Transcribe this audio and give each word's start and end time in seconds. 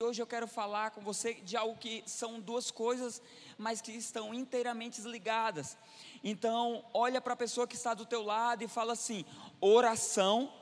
Hoje 0.00 0.22
eu 0.22 0.28
quero 0.28 0.46
falar 0.46 0.92
com 0.92 1.00
você 1.00 1.34
de 1.34 1.56
algo 1.56 1.76
que 1.76 2.04
são 2.06 2.38
duas 2.38 2.70
coisas, 2.70 3.20
mas 3.58 3.80
que 3.80 3.90
estão 3.90 4.32
inteiramente 4.32 5.00
ligadas. 5.00 5.76
Então, 6.22 6.84
olha 6.94 7.20
para 7.20 7.32
a 7.32 7.36
pessoa 7.36 7.66
que 7.66 7.74
está 7.74 7.94
do 7.94 8.06
teu 8.06 8.22
lado 8.22 8.62
e 8.62 8.68
fala 8.68 8.92
assim: 8.92 9.24
oração 9.60 10.52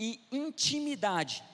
e 0.00 0.20
intimidade. 0.32 1.44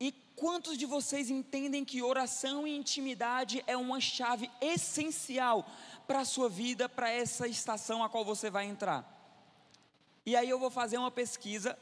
E 0.00 0.10
quantos 0.34 0.78
de 0.78 0.86
vocês 0.86 1.28
entendem 1.28 1.84
que 1.84 2.02
oração 2.02 2.66
e 2.66 2.74
intimidade 2.74 3.62
é 3.66 3.76
uma 3.76 4.00
chave 4.00 4.50
essencial 4.58 5.66
para 6.06 6.20
a 6.20 6.24
sua 6.24 6.48
vida, 6.48 6.88
para 6.88 7.10
essa 7.10 7.46
estação 7.46 8.02
a 8.02 8.08
qual 8.08 8.24
você 8.24 8.48
vai 8.48 8.64
entrar? 8.64 9.04
E 10.24 10.34
aí 10.34 10.48
eu 10.48 10.58
vou 10.58 10.70
fazer 10.70 10.96
uma 10.96 11.10
pesquisa, 11.10 11.78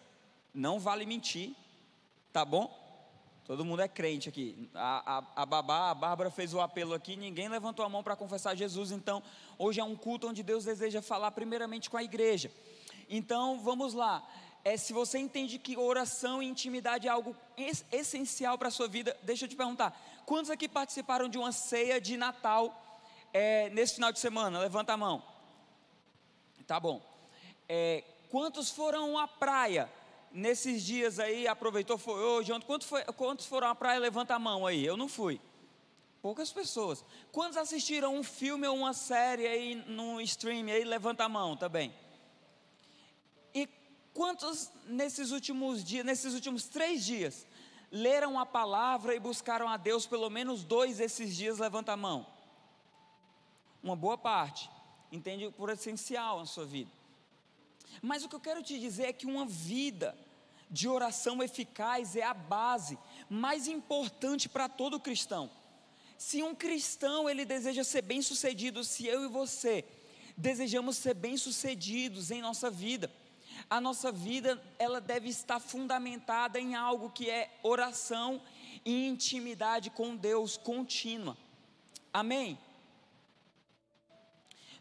não 0.52 0.80
vale 0.80 1.07
mentir, 1.07 1.54
tá 2.32 2.45
bom? 2.45 2.79
Todo 3.51 3.64
mundo 3.64 3.82
é 3.82 3.89
crente 3.89 4.29
aqui. 4.29 4.71
A, 4.73 5.18
a, 5.18 5.43
a 5.43 5.45
babá, 5.45 5.91
a 5.91 5.95
Bárbara 5.95 6.31
fez 6.31 6.54
o 6.54 6.61
apelo 6.61 6.95
aqui, 6.95 7.17
ninguém 7.17 7.49
levantou 7.49 7.85
a 7.85 7.89
mão 7.89 8.00
para 8.00 8.14
confessar 8.14 8.54
Jesus. 8.54 8.93
Então, 8.93 9.21
hoje 9.58 9.81
é 9.81 9.82
um 9.82 9.96
culto 9.96 10.29
onde 10.29 10.41
Deus 10.41 10.67
deseja 10.67 11.03
falar 11.03 11.32
primeiramente 11.32 11.91
com 11.91 11.96
a 11.96 12.03
igreja. 12.05 12.49
Então, 13.08 13.58
vamos 13.58 13.93
lá. 13.93 14.25
É, 14.64 14.77
se 14.77 14.93
você 14.93 15.18
entende 15.18 15.58
que 15.58 15.77
oração 15.77 16.41
e 16.41 16.46
intimidade 16.46 17.08
é 17.08 17.11
algo 17.11 17.35
es, 17.57 17.85
essencial 17.91 18.57
para 18.57 18.68
a 18.68 18.71
sua 18.71 18.86
vida, 18.86 19.17
deixa 19.25 19.46
eu 19.46 19.49
te 19.49 19.57
perguntar: 19.57 20.00
quantos 20.25 20.49
aqui 20.49 20.69
participaram 20.69 21.29
de 21.29 21.36
uma 21.36 21.50
ceia 21.50 22.00
de 22.00 22.17
Natal 22.17 23.03
é, 23.32 23.69
nesse 23.71 23.96
final 23.96 24.13
de 24.13 24.21
semana? 24.21 24.61
Levanta 24.61 24.93
a 24.93 24.96
mão. 24.96 25.25
Tá 26.69 26.79
bom. 26.79 27.03
É, 27.69 28.05
quantos 28.30 28.71
foram 28.71 29.19
à 29.19 29.27
praia? 29.27 29.91
Nesses 30.32 30.82
dias 30.82 31.18
aí, 31.18 31.46
aproveitou, 31.46 31.98
foi 31.98 32.20
hoje, 32.20 32.52
ontem, 32.52 32.66
quantos, 32.66 32.88
foi, 32.88 33.05
quantos 33.05 33.47
foram 33.47 33.69
à 33.69 33.75
praia? 33.75 33.98
Levanta 33.98 34.34
a 34.34 34.38
mão 34.38 34.66
aí, 34.66 34.84
eu 34.84 34.97
não 34.97 35.08
fui. 35.08 35.41
Poucas 36.22 36.52
pessoas. 36.52 37.05
Quantos 37.32 37.56
assistiram 37.56 38.14
um 38.14 38.22
filme 38.22 38.66
ou 38.66 38.77
uma 38.77 38.92
série 38.92 39.46
aí 39.46 39.74
no 39.86 40.20
stream 40.20 40.66
aí? 40.66 40.84
Levanta 40.84 41.24
a 41.24 41.28
mão 41.28 41.56
também. 41.56 41.94
E 43.55 43.68
quantos 44.12 44.70
nesses 44.86 45.30
últimos 45.30 45.82
dias, 45.82 46.05
nesses 46.05 46.34
últimos 46.34 46.64
três 46.64 47.05
dias, 47.05 47.46
leram 47.90 48.38
a 48.38 48.44
palavra 48.44 49.14
e 49.14 49.18
buscaram 49.18 49.68
a 49.68 49.77
Deus 49.77 50.06
pelo 50.06 50.28
menos 50.28 50.62
dois 50.62 50.98
desses 50.98 51.34
dias? 51.34 51.58
Levanta 51.58 51.92
a 51.92 51.96
mão. 51.96 52.27
Uma 53.83 53.96
boa 53.96 54.18
parte. 54.18 54.70
Entende 55.10 55.50
por 55.52 55.70
essencial 55.70 56.38
na 56.38 56.46
sua 56.46 56.66
vida. 56.66 56.99
Mas 58.00 58.24
o 58.24 58.28
que 58.28 58.34
eu 58.34 58.41
quero 58.41 58.62
te 58.62 58.78
dizer 58.78 59.05
é 59.05 59.12
que 59.12 59.27
uma 59.27 59.46
vida 59.46 60.16
de 60.70 60.88
oração 60.88 61.42
eficaz 61.42 62.14
é 62.14 62.22
a 62.22 62.33
base 62.33 62.98
mais 63.28 63.66
importante 63.66 64.48
para 64.48 64.69
todo 64.69 65.00
cristão. 65.00 65.50
Se 66.16 66.42
um 66.42 66.55
cristão 66.55 67.28
ele 67.28 67.44
deseja 67.44 67.83
ser 67.83 68.02
bem-sucedido, 68.02 68.84
se 68.84 69.06
eu 69.06 69.24
e 69.24 69.28
você 69.28 69.84
desejamos 70.36 70.96
ser 70.96 71.14
bem-sucedidos 71.14 72.30
em 72.30 72.41
nossa 72.41 72.70
vida, 72.70 73.11
a 73.68 73.80
nossa 73.80 74.12
vida 74.12 74.62
ela 74.78 75.00
deve 75.00 75.28
estar 75.28 75.58
fundamentada 75.58 76.58
em 76.61 76.74
algo 76.74 77.11
que 77.11 77.28
é 77.28 77.58
oração 77.62 78.41
e 78.84 79.06
intimidade 79.06 79.91
com 79.91 80.16
Deus 80.16 80.56
contínua. 80.56 81.36
Amém. 82.12 82.58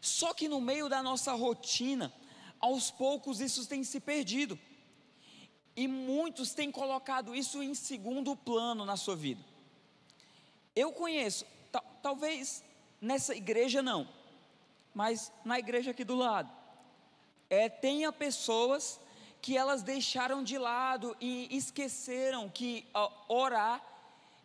Só 0.00 0.32
que 0.32 0.48
no 0.48 0.60
meio 0.60 0.88
da 0.88 1.02
nossa 1.02 1.32
rotina, 1.32 2.12
aos 2.60 2.90
poucos 2.90 3.40
isso 3.40 3.66
tem 3.66 3.82
se 3.82 3.98
perdido. 3.98 4.58
E 5.74 5.88
muitos 5.88 6.52
têm 6.52 6.70
colocado 6.70 7.34
isso 7.34 7.62
em 7.62 7.74
segundo 7.74 8.36
plano 8.36 8.84
na 8.84 8.96
sua 8.96 9.16
vida. 9.16 9.42
Eu 10.76 10.92
conheço, 10.92 11.46
talvez 12.02 12.62
nessa 13.00 13.34
igreja 13.34 13.82
não, 13.82 14.06
mas 14.94 15.32
na 15.44 15.58
igreja 15.58 15.92
aqui 15.92 16.04
do 16.04 16.14
lado, 16.14 16.50
é, 17.48 17.68
tenha 17.68 18.12
pessoas 18.12 19.00
que 19.40 19.56
elas 19.56 19.82
deixaram 19.82 20.42
de 20.42 20.58
lado 20.58 21.16
e 21.20 21.48
esqueceram 21.50 22.48
que 22.48 22.86
ó, 22.92 23.10
orar 23.28 23.82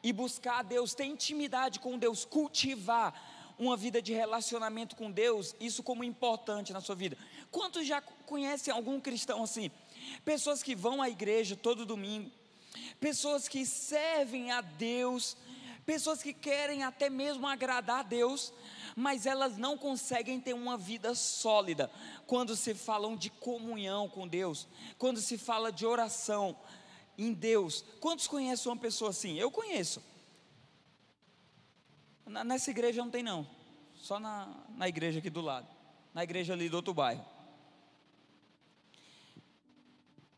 e 0.02 0.14
buscar 0.14 0.59
a 0.59 0.64
Deus, 0.64 0.94
ter 0.94 1.06
intimidade 1.06 1.80
com 1.80 1.97
Deus, 1.97 2.24
cultivar 2.24 3.14
uma 3.58 3.76
vida 3.76 4.02
de 4.02 4.14
relacionamento 4.14 4.96
com 4.96 5.12
Deus, 5.12 5.56
isso 5.59 5.82
como 5.82 6.03
importante 6.03 6.74
na 6.74 6.82
sua 6.82 6.96
vida. 6.96 7.18
Quantos 7.56 7.88
já 7.88 8.02
conhecem 8.02 8.74
algum 8.74 9.00
cristão 9.00 9.42
assim? 9.42 9.72
Pessoas 10.26 10.62
que 10.62 10.76
vão 10.76 11.02
à 11.02 11.10
igreja 11.10 11.56
todo 11.56 11.86
domingo, 11.86 12.30
pessoas 13.00 13.48
que 13.48 13.66
servem 13.66 14.52
a 14.52 14.60
Deus, 14.60 15.38
pessoas 15.86 16.22
que 16.22 16.34
querem 16.34 16.84
até 16.84 17.10
mesmo 17.10 17.48
agradar 17.48 18.02
a 18.02 18.04
Deus, 18.04 18.52
mas 18.94 19.26
elas 19.26 19.56
não 19.56 19.78
conseguem 19.78 20.38
ter 20.38 20.52
uma 20.54 20.78
vida 20.78 21.16
sólida 21.16 21.90
quando 22.28 22.58
se 22.58 22.76
falam 22.76 23.16
de 23.16 23.30
comunhão 23.30 24.10
com 24.10 24.28
Deus, 24.28 24.68
quando 24.98 25.22
se 25.22 25.38
fala 25.38 25.72
de 25.72 25.86
oração 25.86 26.58
em 27.18 27.32
Deus. 27.32 27.86
Quantos 28.02 28.28
conhecem 28.28 28.70
uma 28.70 28.78
pessoa 28.78 29.12
assim? 29.12 29.40
Eu 29.40 29.50
conheço. 29.50 30.04
Nessa 32.26 32.70
igreja 32.70 33.02
não 33.02 33.10
tem 33.10 33.24
não, 33.24 33.48
só 33.96 34.20
na, 34.20 34.54
na 34.72 34.90
igreja 34.90 35.20
aqui 35.20 35.30
do 35.30 35.40
lado, 35.40 35.70
na 36.14 36.22
igreja 36.22 36.52
ali 36.52 36.68
do 36.68 36.76
outro 36.76 36.94
bairro. 36.94 37.34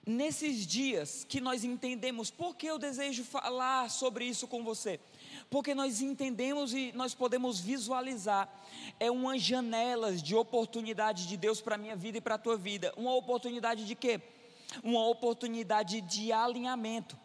Nesses 0.08 0.66
dias 0.66 1.26
que 1.28 1.42
nós 1.42 1.66
entendemos, 1.66 2.32
por 2.32 2.56
que 2.56 2.66
eu 2.66 2.80
desejo 2.80 3.26
falar 3.26 3.90
sobre 3.90 4.24
isso 4.24 4.48
com 4.48 4.64
você? 4.64 5.02
Porque 5.50 5.76
nós 5.76 6.00
entendemos 6.00 6.74
e 6.74 6.94
nós 6.94 7.14
podemos 7.14 7.60
visualizar, 7.60 8.50
é 9.02 9.12
uma 9.12 9.38
janela 9.38 10.14
de 10.16 10.34
oportunidade 10.34 11.28
de 11.28 11.36
Deus 11.36 11.60
para 11.60 11.76
a 11.76 11.78
minha 11.78 11.94
vida 11.94 12.20
e 12.20 12.22
para 12.22 12.36
a 12.36 12.38
tua 12.38 12.56
vida. 12.56 12.94
Uma 12.96 13.14
oportunidade 13.16 13.86
de 13.86 13.96
quê? 13.96 14.22
Uma 14.82 15.06
oportunidade 15.06 16.00
de 16.00 16.32
alinhamento. 16.32 17.20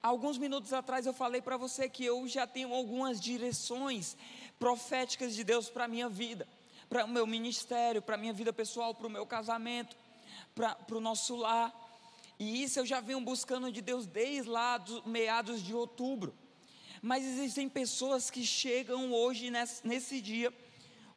Alguns 0.00 0.38
minutos 0.38 0.72
atrás 0.72 1.06
eu 1.06 1.12
falei 1.12 1.42
para 1.42 1.56
você 1.56 1.88
que 1.88 2.04
eu 2.04 2.28
já 2.28 2.46
tenho 2.46 2.72
algumas 2.72 3.20
direções 3.20 4.16
proféticas 4.56 5.34
de 5.34 5.42
Deus 5.42 5.68
para 5.68 5.86
a 5.86 5.88
minha 5.88 6.08
vida, 6.08 6.46
para 6.88 7.06
o 7.06 7.08
meu 7.08 7.26
ministério, 7.26 8.00
para 8.00 8.14
a 8.14 8.18
minha 8.18 8.32
vida 8.32 8.52
pessoal, 8.52 8.94
para 8.94 9.08
o 9.08 9.10
meu 9.10 9.26
casamento, 9.26 9.96
para, 10.54 10.76
o 10.92 11.00
nosso 11.00 11.34
lar. 11.34 11.83
E 12.38 12.62
isso 12.62 12.78
eu 12.78 12.86
já 12.86 13.00
venho 13.00 13.20
buscando 13.20 13.70
de 13.70 13.80
Deus 13.80 14.06
desde 14.06 14.48
lá 14.48 14.78
dos 14.78 15.04
meados 15.04 15.62
de 15.62 15.74
outubro. 15.74 16.34
Mas 17.00 17.24
existem 17.24 17.68
pessoas 17.68 18.30
que 18.30 18.44
chegam 18.44 19.12
hoje, 19.12 19.50
nesse, 19.50 19.86
nesse 19.86 20.20
dia, 20.20 20.52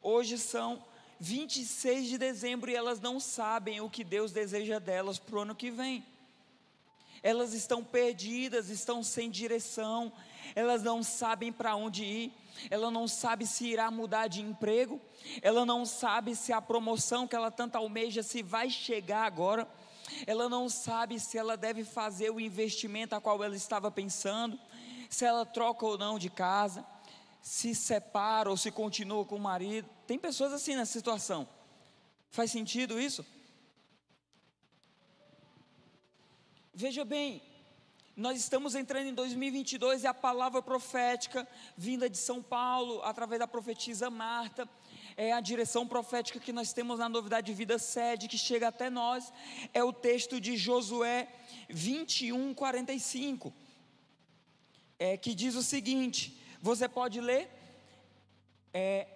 hoje 0.02 0.38
são 0.38 0.84
26 1.18 2.08
de 2.08 2.18
dezembro, 2.18 2.70
e 2.70 2.74
elas 2.74 3.00
não 3.00 3.18
sabem 3.18 3.80
o 3.80 3.90
que 3.90 4.04
Deus 4.04 4.32
deseja 4.32 4.78
delas 4.78 5.18
para 5.18 5.36
o 5.36 5.40
ano 5.40 5.54
que 5.54 5.70
vem 5.70 6.04
elas 7.22 7.52
estão 7.52 7.82
perdidas, 7.82 8.68
estão 8.68 9.02
sem 9.02 9.30
direção, 9.30 10.12
elas 10.54 10.82
não 10.82 11.02
sabem 11.02 11.52
para 11.52 11.74
onde 11.74 12.04
ir, 12.04 12.32
ela 12.70 12.90
não 12.90 13.06
sabe 13.06 13.46
se 13.46 13.66
irá 13.66 13.90
mudar 13.90 14.28
de 14.28 14.40
emprego, 14.40 15.00
ela 15.42 15.64
não 15.64 15.84
sabe 15.84 16.34
se 16.34 16.52
a 16.52 16.60
promoção 16.60 17.26
que 17.26 17.36
ela 17.36 17.50
tanto 17.50 17.76
almeja 17.76 18.22
se 18.22 18.42
vai 18.42 18.70
chegar 18.70 19.24
agora, 19.24 19.68
ela 20.26 20.48
não 20.48 20.68
sabe 20.68 21.18
se 21.18 21.38
ela 21.38 21.56
deve 21.56 21.84
fazer 21.84 22.30
o 22.30 22.40
investimento 22.40 23.14
a 23.14 23.20
qual 23.20 23.42
ela 23.42 23.56
estava 23.56 23.90
pensando, 23.90 24.58
se 25.08 25.24
ela 25.24 25.46
troca 25.46 25.86
ou 25.86 25.98
não 25.98 26.18
de 26.18 26.30
casa, 26.30 26.84
se 27.40 27.74
separa 27.74 28.50
ou 28.50 28.56
se 28.56 28.70
continua 28.70 29.24
com 29.24 29.36
o 29.36 29.40
marido. 29.40 29.88
Tem 30.06 30.18
pessoas 30.18 30.52
assim 30.52 30.76
nessa 30.76 30.92
situação. 30.92 31.48
Faz 32.30 32.50
sentido 32.50 33.00
isso? 33.00 33.24
Veja 36.74 37.04
bem, 37.04 37.42
nós 38.14 38.38
estamos 38.38 38.74
entrando 38.74 39.06
em 39.06 39.14
2022 39.14 40.02
e 40.02 40.06
a 40.06 40.12
palavra 40.12 40.60
profética 40.60 41.46
vinda 41.76 42.10
de 42.10 42.18
São 42.18 42.42
Paulo, 42.42 43.00
através 43.02 43.38
da 43.38 43.46
profetisa 43.46 44.10
Marta, 44.10 44.68
é 45.18 45.32
a 45.32 45.40
direção 45.40 45.84
profética 45.84 46.38
que 46.38 46.52
nós 46.52 46.72
temos 46.72 47.00
na 47.00 47.08
novidade 47.08 47.48
de 47.48 47.52
vida 47.52 47.76
sede, 47.76 48.28
que 48.28 48.38
chega 48.38 48.68
até 48.68 48.88
nós, 48.88 49.32
é 49.74 49.82
o 49.82 49.92
texto 49.92 50.40
de 50.40 50.56
Josué 50.56 51.26
21, 51.68 52.54
45, 52.54 53.52
é, 54.96 55.16
que 55.16 55.34
diz 55.34 55.56
o 55.56 55.62
seguinte: 55.62 56.40
você 56.62 56.88
pode 56.88 57.20
ler? 57.20 57.50
É, 58.72 59.08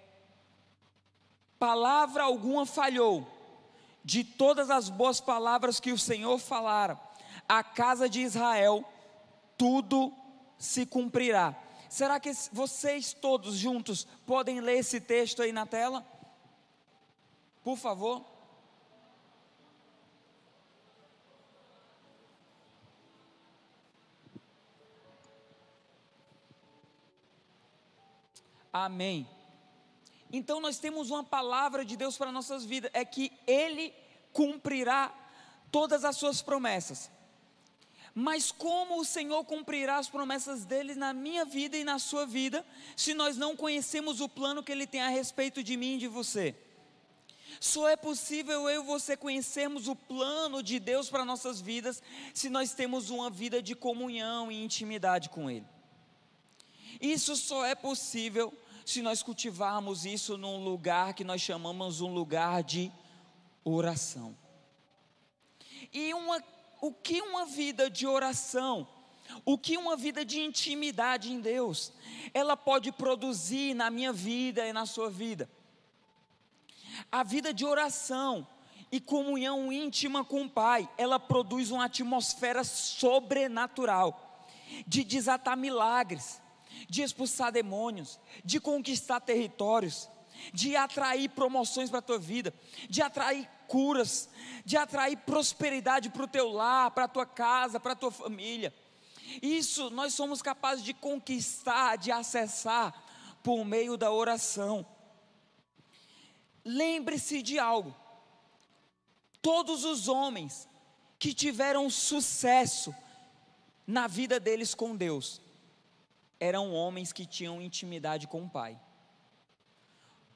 palavra 1.57 2.23
alguma 2.23 2.65
falhou, 2.65 3.25
de 4.03 4.25
todas 4.25 4.69
as 4.69 4.89
boas 4.89 5.21
palavras 5.21 5.79
que 5.79 5.93
o 5.93 5.97
Senhor 5.97 6.37
falara 6.37 6.99
a 7.47 7.63
casa 7.63 8.09
de 8.09 8.19
Israel, 8.19 8.83
tudo 9.57 10.13
se 10.57 10.85
cumprirá. 10.85 11.62
Será 11.93 12.19
que 12.19 12.31
vocês 12.51 13.13
todos 13.13 13.53
juntos 13.53 14.07
podem 14.25 14.59
ler 14.59 14.79
esse 14.79 14.99
texto 14.99 15.43
aí 15.43 15.51
na 15.51 15.67
tela? 15.67 16.03
Por 17.63 17.77
favor. 17.77 18.25
Amém. 28.73 29.29
Então 30.31 30.59
nós 30.59 30.79
temos 30.79 31.11
uma 31.11 31.23
palavra 31.23 31.85
de 31.85 31.95
Deus 31.95 32.17
para 32.17 32.31
nossas 32.31 32.65
vidas, 32.65 32.89
é 32.91 33.05
que 33.05 33.31
Ele 33.45 33.93
cumprirá 34.31 35.13
todas 35.71 36.03
as 36.03 36.17
suas 36.17 36.41
promessas. 36.41 37.11
Mas 38.15 38.51
como 38.51 38.99
o 38.99 39.05
Senhor 39.05 39.43
cumprirá 39.43 39.97
as 39.97 40.07
promessas 40.07 40.65
dele 40.65 40.93
na 40.93 41.13
minha 41.13 41.43
vida 41.45 41.75
e 41.75 41.83
na 41.83 41.97
sua 41.97 42.25
vida, 42.25 42.65
se 42.95 43.13
nós 43.13 43.37
não 43.37 43.55
conhecemos 43.55 44.21
o 44.21 44.29
plano 44.29 44.61
que 44.61 44.71
ele 44.71 44.85
tem 44.85 45.01
a 45.01 45.09
respeito 45.09 45.63
de 45.63 45.75
mim 45.75 45.95
e 45.95 45.99
de 45.99 46.07
você? 46.07 46.55
Só 47.59 47.87
é 47.87 47.95
possível 47.95 48.69
eu 48.69 48.83
e 48.83 48.85
você 48.85 49.17
conhecermos 49.17 49.87
o 49.87 49.95
plano 49.95 50.61
de 50.61 50.79
Deus 50.79 51.09
para 51.09 51.25
nossas 51.25 51.59
vidas 51.59 52.03
se 52.33 52.49
nós 52.49 52.73
temos 52.73 53.09
uma 53.09 53.29
vida 53.29 53.61
de 53.61 53.75
comunhão 53.75 54.51
e 54.51 54.63
intimidade 54.63 55.29
com 55.29 55.49
Ele. 55.49 55.65
Isso 57.01 57.35
só 57.35 57.65
é 57.65 57.73
possível 57.73 58.53
se 58.85 59.01
nós 59.01 59.23
cultivarmos 59.23 60.05
isso 60.05 60.37
num 60.37 60.63
lugar 60.63 61.13
que 61.13 61.23
nós 61.23 61.41
chamamos 61.41 62.01
um 62.01 62.13
lugar 62.13 62.63
de 62.63 62.91
oração. 63.63 64.37
E 65.91 66.13
uma, 66.13 66.43
o 66.83 66.91
que 66.91 67.21
uma 67.21 67.45
vida 67.45 67.89
de 67.89 68.05
oração, 68.05 68.85
o 69.45 69.57
que 69.57 69.77
uma 69.77 69.95
vida 69.95 70.25
de 70.25 70.41
intimidade 70.41 71.31
em 71.31 71.39
Deus, 71.39 71.93
ela 72.33 72.57
pode 72.57 72.91
produzir 72.91 73.73
na 73.73 73.89
minha 73.89 74.11
vida 74.11 74.67
e 74.67 74.73
na 74.73 74.85
sua 74.85 75.09
vida? 75.09 75.49
A 77.09 77.23
vida 77.23 77.53
de 77.53 77.63
oração 77.63 78.45
e 78.91 78.99
comunhão 78.99 79.71
íntima 79.71 80.25
com 80.25 80.43
o 80.43 80.49
Pai, 80.49 80.89
ela 80.97 81.17
produz 81.17 81.71
uma 81.71 81.85
atmosfera 81.85 82.65
sobrenatural, 82.65 84.45
de 84.85 85.05
desatar 85.05 85.55
milagres, 85.55 86.41
de 86.89 87.01
expulsar 87.01 87.49
demônios, 87.49 88.19
de 88.43 88.59
conquistar 88.59 89.21
territórios, 89.21 90.09
de 90.53 90.75
atrair 90.75 91.29
promoções 91.29 91.89
para 91.89 91.99
a 91.99 92.01
tua 92.01 92.19
vida, 92.19 92.53
de 92.89 93.01
atrair 93.01 93.49
curas, 93.67 94.29
de 94.65 94.77
atrair 94.77 95.17
prosperidade 95.17 96.09
para 96.09 96.23
o 96.23 96.27
teu 96.27 96.49
lar, 96.49 96.91
para 96.91 97.05
a 97.05 97.07
tua 97.07 97.25
casa, 97.25 97.79
para 97.79 97.93
a 97.93 97.95
tua 97.95 98.11
família. 98.11 98.73
Isso 99.41 99.89
nós 99.89 100.13
somos 100.13 100.41
capazes 100.41 100.83
de 100.83 100.93
conquistar, 100.93 101.97
de 101.97 102.11
acessar 102.11 102.93
por 103.41 103.63
meio 103.65 103.97
da 103.97 104.11
oração. 104.11 104.85
Lembre-se 106.63 107.41
de 107.41 107.59
algo. 107.59 107.93
Todos 109.41 109.83
os 109.83 110.07
homens 110.07 110.67
que 111.19 111.33
tiveram 111.33 111.89
sucesso 111.89 112.95
na 113.85 114.07
vida 114.07 114.39
deles 114.39 114.73
com 114.73 114.95
Deus 114.95 115.41
eram 116.39 116.73
homens 116.73 117.11
que 117.11 117.25
tinham 117.25 117.61
intimidade 117.61 118.27
com 118.27 118.43
o 118.43 118.49
Pai. 118.49 118.79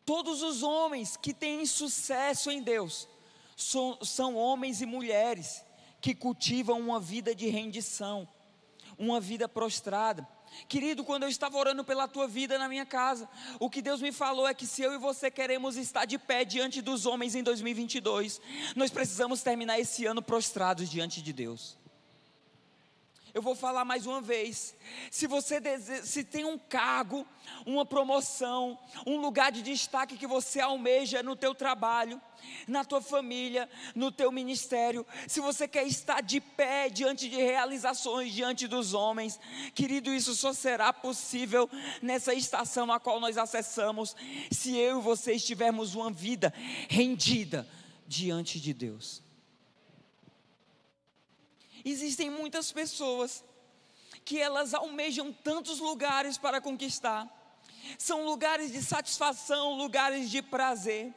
Todos 0.06 0.42
os 0.42 0.64
homens 0.64 1.18
que 1.18 1.34
têm 1.34 1.66
sucesso 1.66 2.50
em 2.50 2.62
Deus 2.62 3.08
são, 3.58 4.36
homens 4.36 4.82
e 4.82 4.86
mulheres 4.86 5.66
que 6.00 6.16
cultivam 6.16 6.80
uma 6.80 7.00
vida 7.00 7.36
de 7.36 7.48
rendição, 7.50 8.26
uma 8.98 9.20
vida 9.20 9.50
prostrada 9.50 10.26
Querido, 10.68 11.04
quando 11.04 11.24
eu 11.24 11.30
estava 11.30 11.58
orando 11.58 11.84
pela 11.84 12.08
tua 12.08 12.28
vida 12.28 12.58
na 12.58 12.68
minha 12.68 12.86
casa, 12.86 13.30
o 13.60 13.70
que 13.70 13.82
Deus 13.82 14.02
me 14.02 14.12
falou 14.12 14.48
é 14.48 14.54
que 14.54 14.66
se 14.66 14.82
eu 14.82 14.94
e 14.94 14.98
você 14.98 15.30
queremos 15.30 15.78
estar 15.78 16.06
de 16.06 16.18
pé 16.18 16.44
diante 16.44 16.82
dos 16.82 17.06
homens 17.06 17.36
em 17.36 17.44
2022, 17.44 18.42
nós 18.76 18.90
precisamos 18.90 19.42
terminar 19.42 19.80
esse 19.80 20.06
ano 20.06 20.22
prostrados 20.22 20.90
diante 20.90 21.22
de 21.22 21.32
Deus. 21.32 21.77
Eu 23.38 23.42
vou 23.44 23.54
falar 23.54 23.86
mais 23.86 24.08
uma 24.08 24.20
vez. 24.20 24.74
Se 25.12 25.28
você 25.28 25.62
se 26.02 26.24
tem 26.24 26.44
um 26.44 26.58
cargo, 26.58 27.24
uma 27.68 27.86
promoção, 27.86 28.76
um 29.06 29.18
lugar 29.18 29.52
de 29.52 29.62
destaque 29.62 30.18
que 30.18 30.26
você 30.26 30.60
almeja 30.60 31.22
no 31.22 31.36
teu 31.36 31.54
trabalho, 31.54 32.20
na 32.68 32.84
tua 32.84 33.00
família, 33.00 33.70
no 33.94 34.12
teu 34.12 34.32
ministério, 34.32 35.06
se 35.28 35.40
você 35.40 35.68
quer 35.68 35.86
estar 35.86 36.22
de 36.22 36.42
pé 36.42 36.90
diante 36.90 37.30
de 37.30 37.36
realizações 37.36 38.34
diante 38.34 38.68
dos 38.68 38.96
homens, 38.96 39.40
querido, 39.76 40.12
isso 40.12 40.34
só 40.34 40.52
será 40.52 40.92
possível 40.92 41.70
nessa 42.02 42.34
estação 42.34 42.92
a 42.92 43.00
qual 43.00 43.20
nós 43.20 43.38
acessamos, 43.38 44.16
se 44.50 44.76
eu 44.76 44.98
e 44.98 45.04
você 45.04 45.34
estivermos 45.34 45.94
uma 45.94 46.10
vida 46.10 46.52
rendida 46.90 47.70
diante 48.08 48.60
de 48.60 48.74
Deus. 48.74 49.27
Existem 51.90 52.30
muitas 52.30 52.72
pessoas 52.72 53.44
que 54.26 54.40
elas 54.42 54.74
almejam 54.74 55.32
tantos 55.32 55.80
lugares 55.80 56.38
para 56.38 56.60
conquistar. 56.60 57.26
São 57.98 58.26
lugares 58.26 58.74
de 58.74 58.84
satisfação, 58.84 59.78
lugares 59.78 60.30
de 60.30 60.42
prazer, 60.42 61.14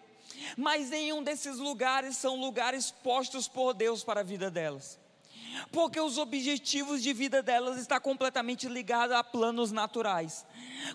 mas 0.56 0.90
nenhum 0.90 1.24
desses 1.24 1.58
lugares 1.58 2.16
são 2.16 2.36
lugares 2.36 2.90
postos 2.90 3.48
por 3.48 3.74
Deus 3.74 4.04
para 4.04 4.20
a 4.20 4.22
vida 4.22 4.48
delas. 4.48 4.96
Porque 5.72 6.00
os 6.00 6.16
objetivos 6.16 7.02
de 7.02 7.12
vida 7.12 7.42
delas 7.42 7.76
estão 7.76 8.00
completamente 8.00 8.68
ligados 8.68 9.16
a 9.16 9.24
planos 9.24 9.72
naturais. 9.72 10.46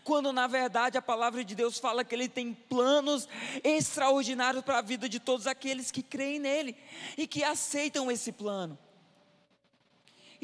Quando 0.06 0.32
na 0.32 0.48
verdade 0.48 0.98
a 0.98 1.02
palavra 1.02 1.44
de 1.44 1.54
Deus 1.54 1.78
fala 1.78 2.06
que 2.06 2.16
Ele 2.16 2.30
tem 2.30 2.54
planos 2.54 3.28
extraordinários 3.62 4.64
para 4.64 4.78
a 4.78 4.82
vida 4.82 5.10
de 5.10 5.20
todos 5.20 5.46
aqueles 5.46 5.92
que 5.92 6.02
creem 6.02 6.40
nele 6.40 6.78
e 7.18 7.28
que 7.28 7.44
aceitam 7.44 8.10
esse 8.10 8.32
plano. 8.32 8.80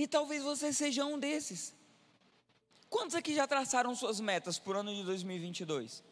E 0.01 0.07
talvez 0.07 0.42
você 0.42 0.74
seja 0.74 1.06
um 1.06 1.19
desses. 1.19 1.75
Quantos 2.89 3.13
aqui 3.13 3.36
já 3.36 3.45
traçaram 3.48 3.94
suas 3.94 4.19
metas 4.19 4.57
por 4.57 4.75
ano 4.75 4.92
de 4.95 5.03
2022? 5.03 6.03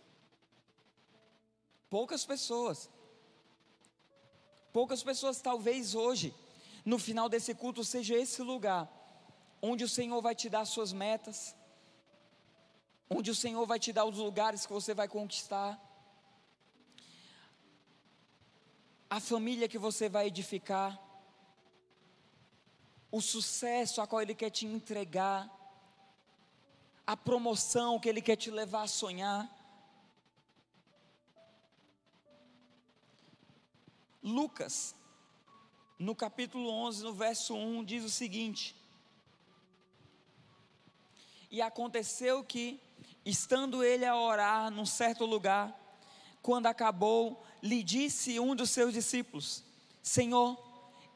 Poucas 1.90 2.24
pessoas. 2.24 2.88
Poucas 4.72 5.02
pessoas, 5.02 5.42
talvez 5.42 5.96
hoje, 5.96 6.36
no 6.86 7.00
final 7.00 7.28
desse 7.28 7.56
culto, 7.56 7.84
seja 7.84 8.16
esse 8.16 8.44
lugar 8.44 8.88
onde 9.60 9.84
o 9.84 9.90
Senhor 9.90 10.22
vai 10.22 10.36
te 10.36 10.52
dar 10.52 10.66
suas 10.66 10.94
metas, 10.94 11.56
onde 13.10 13.32
o 13.32 13.36
Senhor 13.44 13.66
vai 13.66 13.80
te 13.80 13.92
dar 13.92 14.06
os 14.06 14.18
lugares 14.20 14.68
que 14.68 14.72
você 14.72 14.94
vai 14.94 15.08
conquistar, 15.08 15.72
a 19.10 19.20
família 19.20 19.68
que 19.68 19.80
você 19.80 20.08
vai 20.08 20.28
edificar 20.28 21.09
o 23.12 23.22
sucesso 23.22 24.02
a 24.02 24.08
qual 24.08 24.22
Ele 24.22 24.36
quer 24.36 24.50
te 24.50 24.66
entregar, 24.66 25.50
a 27.06 27.18
promoção 27.18 28.00
que 28.00 28.08
Ele 28.08 28.22
quer 28.22 28.36
te 28.36 28.52
levar 28.52 28.84
a 28.84 28.88
sonhar. 28.88 29.50
Lucas, 34.22 34.96
no 35.98 36.14
capítulo 36.14 36.70
11, 36.70 37.04
no 37.04 37.14
verso 37.14 37.56
1, 37.56 37.84
diz 37.84 38.04
o 38.04 38.10
seguinte: 38.10 38.76
E 41.50 41.62
aconteceu 41.62 42.44
que, 42.44 42.80
estando 43.26 43.84
ele 43.84 44.06
a 44.06 44.16
orar 44.16 44.70
num 44.70 44.86
certo 44.86 45.26
lugar, 45.26 45.78
quando 46.42 46.68
acabou, 46.68 47.44
lhe 47.62 47.82
disse 47.82 48.40
um 48.40 48.56
dos 48.56 48.70
seus 48.70 48.94
discípulos: 48.94 49.64
Senhor, 50.04 50.58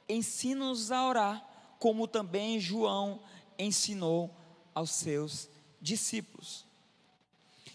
ensina-nos 0.09 0.91
a 0.91 1.05
orar 1.05 1.52
como 1.83 2.07
também 2.07 2.61
João 2.61 3.19
ensinou 3.59 4.33
aos 4.73 4.89
seus 4.91 5.49
discípulos. 5.81 6.65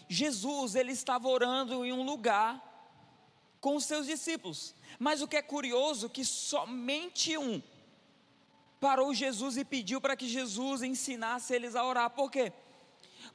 Jesus, 0.07 0.73
ele 0.73 0.91
estava 0.93 1.27
orando 1.27 1.85
em 1.85 1.93
um 1.93 2.01
lugar 2.01 2.59
com 3.61 3.75
os 3.75 3.85
seus 3.85 4.07
discípulos. 4.07 4.73
Mas 4.97 5.21
o 5.21 5.27
que 5.27 5.37
é 5.37 5.43
curioso 5.43 6.09
que 6.09 6.25
somente 6.25 7.37
um 7.37 7.61
parou 8.79 9.13
Jesus 9.13 9.57
e 9.57 9.63
pediu 9.63 10.01
para 10.01 10.17
que 10.17 10.27
Jesus 10.27 10.81
ensinasse 10.81 11.53
eles 11.53 11.75
a 11.75 11.85
orar. 11.85 12.09
Por 12.09 12.31
quê? 12.31 12.51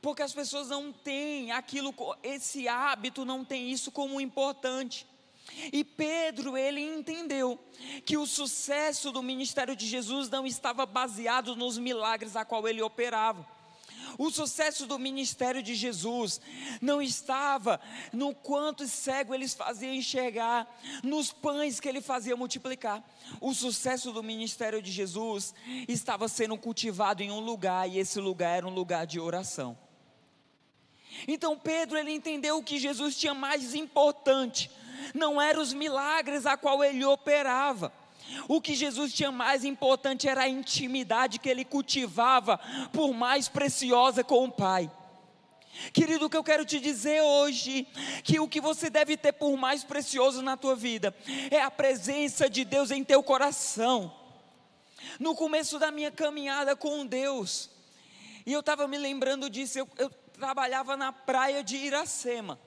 Porque 0.02 0.22
as 0.22 0.34
pessoas 0.34 0.70
não 0.70 0.92
têm 0.92 1.52
aquilo, 1.52 1.94
esse 2.20 2.66
hábito 2.66 3.24
não 3.24 3.44
tem 3.44 3.70
isso 3.70 3.92
como 3.92 4.20
importante. 4.20 5.06
E 5.72 5.84
Pedro, 5.84 6.56
ele 6.56 6.80
entendeu 6.80 7.58
que 8.04 8.16
o 8.16 8.26
sucesso 8.26 9.12
do 9.12 9.22
ministério 9.22 9.76
de 9.76 9.86
Jesus 9.86 10.28
não 10.28 10.46
estava 10.46 10.86
baseado 10.86 11.54
nos 11.54 11.78
milagres 11.78 12.36
a 12.36 12.44
qual 12.44 12.66
ele 12.66 12.82
operava. 12.82 13.46
O 14.18 14.30
sucesso 14.30 14.86
do 14.86 14.98
ministério 14.98 15.62
de 15.62 15.74
Jesus 15.74 16.40
não 16.80 17.00
estava 17.02 17.80
no 18.12 18.34
quanto 18.34 18.86
cego 18.86 19.34
eles 19.34 19.54
faziam 19.54 19.92
enxergar, 19.92 20.68
nos 21.02 21.32
pães 21.32 21.80
que 21.80 21.88
ele 21.88 22.00
fazia 22.00 22.36
multiplicar. 22.36 23.02
O 23.40 23.52
sucesso 23.54 24.12
do 24.12 24.22
ministério 24.22 24.80
de 24.80 24.92
Jesus 24.92 25.54
estava 25.88 26.28
sendo 26.28 26.56
cultivado 26.56 27.22
em 27.22 27.30
um 27.30 27.40
lugar, 27.40 27.88
e 27.88 27.98
esse 27.98 28.20
lugar 28.20 28.58
era 28.58 28.66
um 28.66 28.74
lugar 28.74 29.06
de 29.06 29.18
oração. 29.18 29.76
Então 31.26 31.58
Pedro 31.58 31.96
ele 31.96 32.12
entendeu 32.12 32.62
que 32.62 32.78
Jesus 32.78 33.16
tinha 33.16 33.34
mais 33.34 33.74
importante 33.74 34.70
não 35.14 35.40
eram 35.40 35.62
os 35.62 35.72
milagres 35.72 36.46
a 36.46 36.56
qual 36.56 36.82
ele 36.82 37.04
operava. 37.04 37.92
O 38.48 38.60
que 38.60 38.74
Jesus 38.74 39.12
tinha 39.12 39.30
mais 39.30 39.64
importante 39.64 40.28
era 40.28 40.42
a 40.42 40.48
intimidade 40.48 41.38
que 41.38 41.48
ele 41.48 41.64
cultivava, 41.64 42.58
por 42.92 43.12
mais 43.12 43.48
preciosa 43.48 44.24
com 44.24 44.44
o 44.44 44.52
Pai. 44.52 44.90
Querido, 45.92 46.26
o 46.26 46.30
que 46.30 46.36
eu 46.36 46.44
quero 46.44 46.64
te 46.64 46.78
dizer 46.78 47.20
hoje, 47.22 47.86
que 48.22 48.38
o 48.38 48.48
que 48.48 48.60
você 48.60 48.88
deve 48.88 49.16
ter 49.16 49.32
por 49.32 49.56
mais 49.56 49.82
precioso 49.82 50.40
na 50.40 50.56
tua 50.56 50.76
vida 50.76 51.14
é 51.50 51.60
a 51.60 51.70
presença 51.70 52.48
de 52.48 52.64
Deus 52.64 52.90
em 52.90 53.02
teu 53.02 53.22
coração. 53.22 54.14
No 55.18 55.34
começo 55.34 55.78
da 55.78 55.90
minha 55.90 56.10
caminhada 56.10 56.74
com 56.76 57.04
Deus, 57.04 57.70
e 58.46 58.52
eu 58.52 58.60
estava 58.60 58.86
me 58.86 58.96
lembrando 58.96 59.50
disso, 59.50 59.78
eu, 59.78 59.88
eu 59.98 60.10
trabalhava 60.38 60.96
na 60.96 61.12
praia 61.12 61.62
de 61.62 61.76
Iracema. 61.76 62.58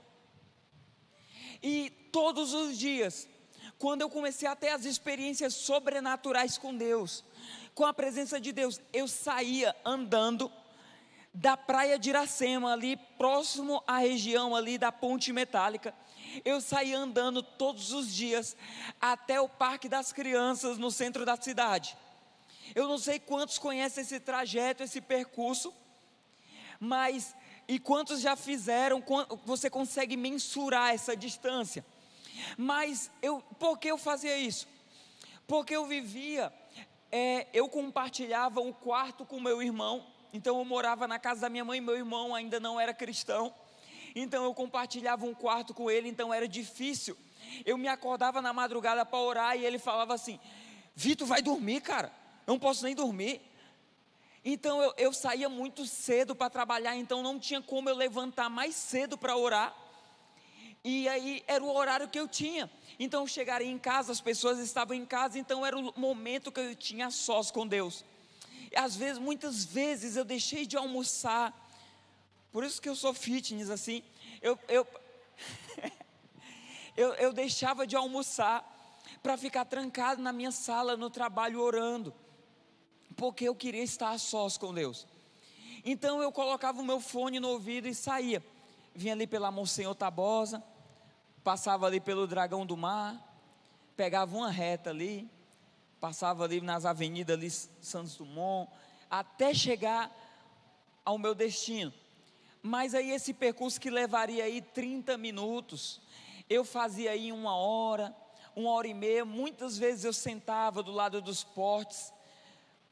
E 1.62 1.90
todos 2.12 2.54
os 2.54 2.78
dias, 2.78 3.28
quando 3.78 4.02
eu 4.02 4.10
comecei 4.10 4.48
a 4.48 4.56
ter 4.56 4.70
as 4.70 4.86
experiências 4.86 5.54
sobrenaturais 5.54 6.58
com 6.58 6.76
Deus, 6.76 7.24
com 7.76 7.86
a 7.86 7.94
presença 7.94 8.40
de 8.40 8.52
Deus, 8.52 8.82
eu 8.92 9.08
saía 9.08 9.76
andando 9.86 10.52
da 11.34 11.56
praia 11.56 12.00
de 12.00 12.10
Iracema, 12.10 12.74
ali 12.74 12.98
próximo 13.18 13.84
à 13.86 14.00
região 14.00 14.56
ali 14.56 14.78
da 14.78 14.92
ponte 14.92 15.32
metálica. 15.32 15.94
Eu 16.44 16.60
saía 16.60 16.98
andando 16.98 17.44
todos 17.44 17.92
os 17.94 18.12
dias 18.14 18.58
até 19.00 19.40
o 19.40 19.48
Parque 19.48 19.88
das 19.88 20.12
Crianças 20.12 20.80
no 20.80 20.90
centro 20.90 21.24
da 21.26 21.36
cidade. 21.36 21.96
Eu 22.74 22.88
não 22.88 22.98
sei 22.98 23.20
quantos 23.20 23.60
conhecem 23.60 24.02
esse 24.02 24.20
trajeto, 24.20 24.82
esse 24.84 25.00
percurso, 25.00 25.72
mas 26.80 27.36
e 27.68 27.80
quantos 27.80 28.22
já 28.22 28.36
fizeram, 28.36 29.04
você 29.46 29.70
consegue 29.70 30.16
mensurar 30.16 30.94
essa 30.94 31.16
distância. 31.16 31.86
Mas 32.58 33.12
eu, 33.22 33.42
por 33.60 33.78
que 33.78 33.90
eu 33.90 33.98
fazia 33.98 34.38
isso? 34.38 34.68
Porque 35.48 35.76
eu 35.76 35.86
vivia, 35.86 36.54
é, 37.12 37.48
eu 37.54 37.68
compartilhava 37.68 38.62
um 38.62 38.72
quarto 38.72 39.26
com 39.26 39.40
meu 39.40 39.62
irmão 39.62 40.06
então 40.34 40.60
eu 40.60 40.66
morava 40.66 41.08
na 41.08 41.18
casa 41.18 41.42
da 41.42 41.50
minha 41.50 41.64
mãe, 41.64 41.80
meu 41.80 41.96
irmão 41.96 42.36
ainda 42.36 42.60
não 42.60 42.80
era 42.80 42.94
cristão. 42.94 43.54
Então 44.16 44.44
eu 44.44 44.54
compartilhava 44.54 45.26
um 45.26 45.34
quarto 45.34 45.74
com 45.74 45.90
ele, 45.90 46.10
então 46.10 46.34
era 46.34 46.48
difícil. 46.48 47.18
Eu 47.66 47.78
me 47.78 47.88
acordava 47.88 48.42
na 48.42 48.52
madrugada 48.52 49.06
para 49.06 49.20
orar 49.20 49.58
e 49.58 49.66
ele 49.66 49.80
falava 49.80 50.14
assim: 50.14 50.40
Vitor, 50.96 51.28
vai 51.28 51.42
dormir, 51.42 51.82
cara. 51.82 52.12
Eu 52.46 52.54
não 52.54 52.60
posso 52.60 52.84
nem 52.84 52.96
dormir. 52.96 53.42
Então 54.44 54.82
eu, 54.82 54.94
eu 54.98 55.13
saía 55.13 55.50
muito 55.50 55.86
cedo 55.86 56.36
para 56.36 56.50
trabalhar, 56.50 56.96
então 56.96 57.22
não 57.22 57.39
tinha 57.39 57.62
como 57.62 57.89
eu 57.89 57.96
levantar 57.96 58.50
mais 58.50 58.75
cedo 58.75 59.17
para 59.17 59.36
orar. 59.36 59.75
E 60.84 61.08
aí 61.10 61.44
era 61.48 61.63
o 61.63 61.75
horário 61.75 62.08
que 62.08 62.20
eu 62.20 62.27
tinha. 62.27 62.70
Então 63.00 63.22
eu 63.22 63.27
chegaria 63.27 63.67
em 63.67 63.77
casa, 63.77 64.12
as 64.12 64.22
pessoas 64.22 64.60
estavam 64.60 64.96
em 64.96 65.06
casa, 65.06 65.38
então 65.38 65.65
era 65.65 65.77
o 65.77 66.00
momento 66.00 66.51
que 66.51 66.60
eu 66.60 66.75
tinha 66.75 67.12
sós 67.12 67.51
com 67.51 67.67
Deus 67.67 68.03
às 68.75 68.96
vezes, 68.96 69.17
muitas 69.17 69.63
vezes 69.63 70.15
eu 70.15 70.25
deixei 70.25 70.65
de 70.65 70.77
almoçar. 70.77 71.53
Por 72.51 72.63
isso 72.63 72.82
que 72.82 72.89
eu 72.89 72.96
sou 72.96 73.13
fitness 73.13 73.70
assim. 73.70 74.03
Eu, 74.41 74.58
eu, 74.67 74.88
eu, 76.96 77.13
eu 77.15 77.34
deixava 77.34 77.86
de 77.86 77.96
almoçar 77.96 78.65
para 79.22 79.38
ficar 79.38 79.65
trancado 79.65 80.22
na 80.22 80.32
minha 80.32 80.51
sala 80.51 80.98
no 80.98 81.10
trabalho 81.10 81.62
orando, 81.62 82.13
porque 83.18 83.46
eu 83.46 83.56
queria 83.56 83.84
estar 83.84 84.12
a 84.12 84.18
sós 84.18 84.58
com 84.58 84.74
Deus. 84.74 85.08
Então 85.84 86.22
eu 86.22 86.32
colocava 86.32 86.80
o 86.80 86.86
meu 86.86 87.00
fone 87.00 87.40
no 87.40 87.50
ouvido 87.50 87.88
e 87.88 87.96
saía. 87.96 88.44
Vinha 88.96 89.14
ali 89.14 89.28
pela 89.28 89.52
Monsenhor 89.52 89.96
Tabosa, 89.96 90.64
passava 91.44 91.88
ali 91.88 92.00
pelo 92.00 92.28
Dragão 92.28 92.66
do 92.66 92.78
Mar, 92.78 93.22
pegava 93.96 94.36
uma 94.38 94.52
reta 94.52 94.92
ali, 94.92 95.30
passava 96.00 96.44
ali 96.44 96.62
nas 96.62 96.86
avenidas 96.86 97.36
ali 97.36 97.50
Santos 97.50 98.16
Dumont, 98.16 98.72
até 99.10 99.54
chegar 99.54 100.16
ao 101.04 101.18
meu 101.18 101.34
destino. 101.34 101.94
Mas 102.62 102.94
aí 102.94 103.12
esse 103.12 103.34
percurso 103.34 103.80
que 103.80 103.90
levaria 103.90 104.44
aí 104.44 104.62
30 104.62 105.18
minutos, 105.18 106.02
eu 106.50 106.64
fazia 106.64 107.12
aí 107.12 107.32
uma 107.32 107.56
hora, 107.56 108.16
uma 108.56 108.72
hora 108.72 108.88
e 108.88 108.94
meia, 108.94 109.24
muitas 109.24 109.78
vezes 109.78 110.06
eu 110.06 110.14
sentava 110.14 110.84
do 110.84 110.92
lado 110.92 111.22
dos 111.22 111.44
portes, 111.44 112.12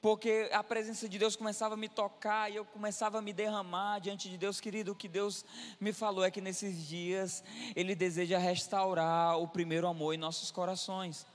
porque 0.05 0.47
a 0.51 0.63
presença 0.63 1.09
de 1.09 1.17
Deus 1.17 1.35
começava 1.35 1.73
a 1.73 1.77
me 1.77 1.89
tocar 1.89 2.51
e 2.51 2.55
eu 2.57 2.63
começava 2.63 3.17
a 3.17 3.21
me 3.23 3.33
derramar 3.33 3.97
diante 3.97 4.29
de 4.29 4.37
Deus, 4.37 4.61
querido. 4.61 4.91
O 4.91 4.95
que 4.95 5.07
Deus 5.07 5.43
me 5.81 5.91
falou 5.91 6.23
é 6.23 6.29
que 6.29 6.39
nesses 6.39 6.87
dias 6.87 7.43
Ele 7.75 7.95
deseja 7.95 8.37
restaurar 8.37 9.39
o 9.39 9.47
primeiro 9.47 9.87
amor 9.87 10.13
em 10.13 10.17
nossos 10.17 10.51
corações. 10.51 11.25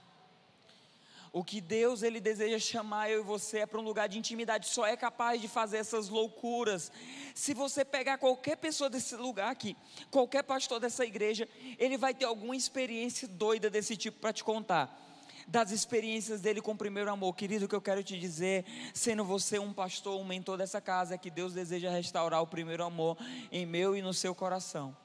O 1.33 1.43
que 1.43 1.61
Deus 1.61 2.05
ele 2.05 2.21
deseja 2.21 2.61
chamar 2.61 3.11
eu 3.11 3.21
e 3.21 3.25
você 3.25 3.59
é 3.59 3.67
para 3.67 3.81
um 3.81 3.85
lugar 3.85 4.09
de 4.09 4.19
intimidade, 4.19 4.69
só 4.69 4.87
é 4.87 4.97
capaz 4.97 5.41
de 5.41 5.49
fazer 5.49 5.79
essas 5.79 6.09
loucuras. 6.09 6.93
Se 7.35 7.53
você 7.55 7.85
pegar 7.85 8.19
qualquer 8.19 8.57
pessoa 8.57 8.89
desse 8.89 9.17
lugar 9.17 9.51
aqui, 9.51 9.77
qualquer 10.13 10.45
pastor 10.45 10.79
dessa 10.79 11.05
igreja, 11.05 11.49
ele 11.77 11.97
vai 11.97 12.15
ter 12.15 12.25
alguma 12.25 12.55
experiência 12.55 13.27
doida 13.27 13.69
desse 13.69 13.97
tipo 13.97 14.21
para 14.21 14.33
te 14.33 14.45
contar. 14.45 15.10
Das 15.51 15.73
experiências 15.73 16.41
dele 16.41 16.63
com 16.63 16.71
o 16.71 16.77
primeiro 16.77 17.11
amor, 17.11 17.35
querido, 17.35 17.65
o 17.65 17.69
que 17.69 17.75
eu 17.75 17.81
quero 17.83 18.05
te 18.05 18.17
dizer, 18.17 18.65
sendo 18.95 19.25
você 19.25 19.59
um 19.59 19.73
pastor, 19.73 20.17
um 20.21 20.25
mentor 20.25 20.57
dessa 20.57 20.81
casa, 20.81 21.17
é 21.17 21.19
que 21.19 21.29
Deus 21.29 21.53
deseja 21.53 21.91
restaurar 21.91 22.41
o 22.41 22.47
primeiro 22.47 22.85
amor 22.85 23.19
em 23.51 23.67
meu 23.67 23.97
e 23.97 24.01
no 24.01 24.15
seu 24.15 24.33
coração 24.33 24.97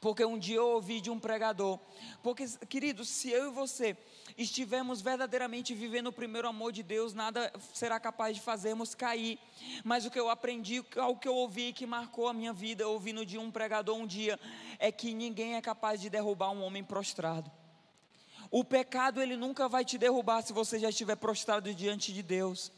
porque 0.00 0.24
um 0.24 0.38
dia 0.38 0.56
eu 0.56 0.68
ouvi 0.68 1.00
de 1.00 1.10
um 1.10 1.18
pregador. 1.18 1.78
Porque, 2.22 2.46
querido, 2.68 3.04
se 3.04 3.30
eu 3.30 3.48
e 3.48 3.50
você 3.50 3.96
estivermos 4.36 5.00
verdadeiramente 5.00 5.74
vivendo 5.74 6.08
o 6.08 6.12
primeiro 6.12 6.46
amor 6.46 6.72
de 6.72 6.82
Deus, 6.82 7.14
nada 7.14 7.52
será 7.74 7.98
capaz 7.98 8.36
de 8.36 8.42
fazermos 8.42 8.94
cair. 8.94 9.38
Mas 9.84 10.06
o 10.06 10.10
que 10.10 10.20
eu 10.20 10.30
aprendi, 10.30 10.80
o 10.80 11.16
que 11.16 11.28
eu 11.28 11.34
ouvi 11.34 11.72
que 11.72 11.86
marcou 11.86 12.28
a 12.28 12.32
minha 12.32 12.52
vida, 12.52 12.86
ouvindo 12.86 13.26
de 13.26 13.38
um 13.38 13.50
pregador 13.50 13.96
um 13.96 14.06
dia, 14.06 14.38
é 14.78 14.92
que 14.92 15.12
ninguém 15.12 15.56
é 15.56 15.60
capaz 15.60 16.00
de 16.00 16.08
derrubar 16.08 16.50
um 16.50 16.62
homem 16.62 16.84
prostrado. 16.84 17.50
O 18.50 18.64
pecado 18.64 19.20
ele 19.20 19.36
nunca 19.36 19.68
vai 19.68 19.84
te 19.84 19.98
derrubar 19.98 20.42
se 20.42 20.52
você 20.52 20.78
já 20.78 20.88
estiver 20.88 21.16
prostrado 21.16 21.72
diante 21.74 22.12
de 22.12 22.22
Deus. 22.22 22.72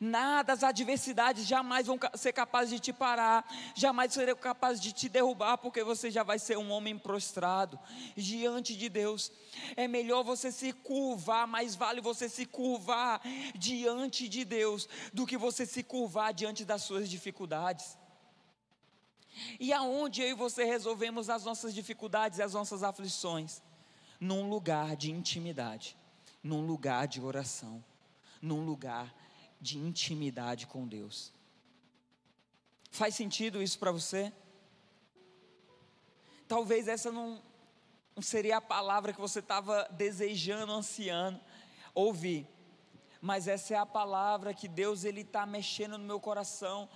Nada, 0.00 0.52
as 0.52 0.62
adversidades 0.62 1.46
jamais 1.46 1.86
vão 1.86 1.98
ser 2.14 2.32
capazes 2.32 2.70
de 2.70 2.80
te 2.80 2.92
parar, 2.92 3.44
jamais 3.74 4.12
serão 4.12 4.34
capazes 4.36 4.80
de 4.80 4.92
te 4.92 5.08
derrubar, 5.08 5.58
porque 5.58 5.84
você 5.84 6.10
já 6.10 6.22
vai 6.22 6.38
ser 6.38 6.58
um 6.58 6.70
homem 6.70 6.98
prostrado 6.98 7.78
diante 8.16 8.76
de 8.76 8.88
Deus. 8.88 9.30
É 9.76 9.86
melhor 9.86 10.24
você 10.24 10.50
se 10.50 10.72
curvar, 10.72 11.46
mais 11.46 11.74
vale 11.74 12.00
você 12.00 12.28
se 12.28 12.46
curvar 12.46 13.20
diante 13.54 14.28
de 14.28 14.44
Deus 14.44 14.88
do 15.12 15.26
que 15.26 15.36
você 15.36 15.64
se 15.66 15.82
curvar 15.82 16.32
diante 16.32 16.64
das 16.64 16.82
suas 16.82 17.08
dificuldades. 17.08 17.96
E 19.58 19.72
aonde 19.72 20.22
eu 20.22 20.28
e 20.28 20.34
você 20.34 20.64
resolvemos 20.64 21.28
as 21.28 21.44
nossas 21.44 21.74
dificuldades 21.74 22.38
e 22.38 22.42
as 22.42 22.54
nossas 22.54 22.82
aflições? 22.82 23.62
Num 24.20 24.48
lugar 24.48 24.96
de 24.96 25.10
intimidade, 25.10 25.96
num 26.42 26.64
lugar 26.66 27.06
de 27.06 27.20
oração, 27.20 27.84
num 28.40 28.64
lugar 28.64 29.14
de 29.60 29.78
intimidade 29.78 30.66
com 30.66 30.86
Deus. 30.86 31.32
Faz 32.90 33.14
sentido 33.14 33.62
isso 33.62 33.78
para 33.78 33.90
você? 33.90 34.32
Talvez 36.46 36.86
essa 36.86 37.10
não, 37.10 37.42
não 38.14 38.22
seria 38.22 38.58
a 38.58 38.60
palavra 38.60 39.12
que 39.12 39.20
você 39.20 39.40
estava 39.40 39.88
desejando, 39.90 40.72
ansiando 40.72 41.40
ouvir, 41.94 42.46
mas 43.20 43.48
essa 43.48 43.74
é 43.74 43.76
a 43.76 43.86
palavra 43.86 44.52
que 44.52 44.68
Deus 44.68 45.04
ele 45.04 45.22
está 45.22 45.46
mexendo 45.46 45.96
no 45.96 46.04
meu 46.04 46.20
coração 46.20 46.88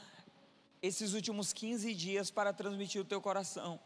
esses 0.82 1.14
últimos 1.14 1.52
15 1.52 1.94
dias 1.94 2.30
para 2.30 2.52
transmitir 2.52 3.00
o 3.00 3.04
teu 3.04 3.20
coração. 3.20 3.80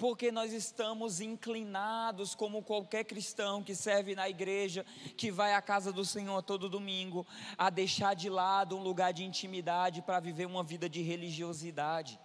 Porque 0.00 0.32
nós 0.32 0.50
estamos 0.54 1.20
inclinados, 1.20 2.34
como 2.34 2.62
qualquer 2.62 3.04
cristão 3.04 3.62
que 3.62 3.74
serve 3.74 4.14
na 4.14 4.30
igreja, 4.30 4.82
que 5.14 5.30
vai 5.30 5.52
à 5.52 5.60
casa 5.60 5.92
do 5.92 6.06
Senhor 6.06 6.42
todo 6.42 6.70
domingo, 6.70 7.26
a 7.58 7.68
deixar 7.68 8.14
de 8.14 8.30
lado 8.30 8.78
um 8.78 8.82
lugar 8.82 9.12
de 9.12 9.22
intimidade 9.22 10.00
para 10.00 10.18
viver 10.18 10.46
uma 10.46 10.64
vida 10.64 10.88
de 10.88 11.02
religiosidade. 11.02 12.18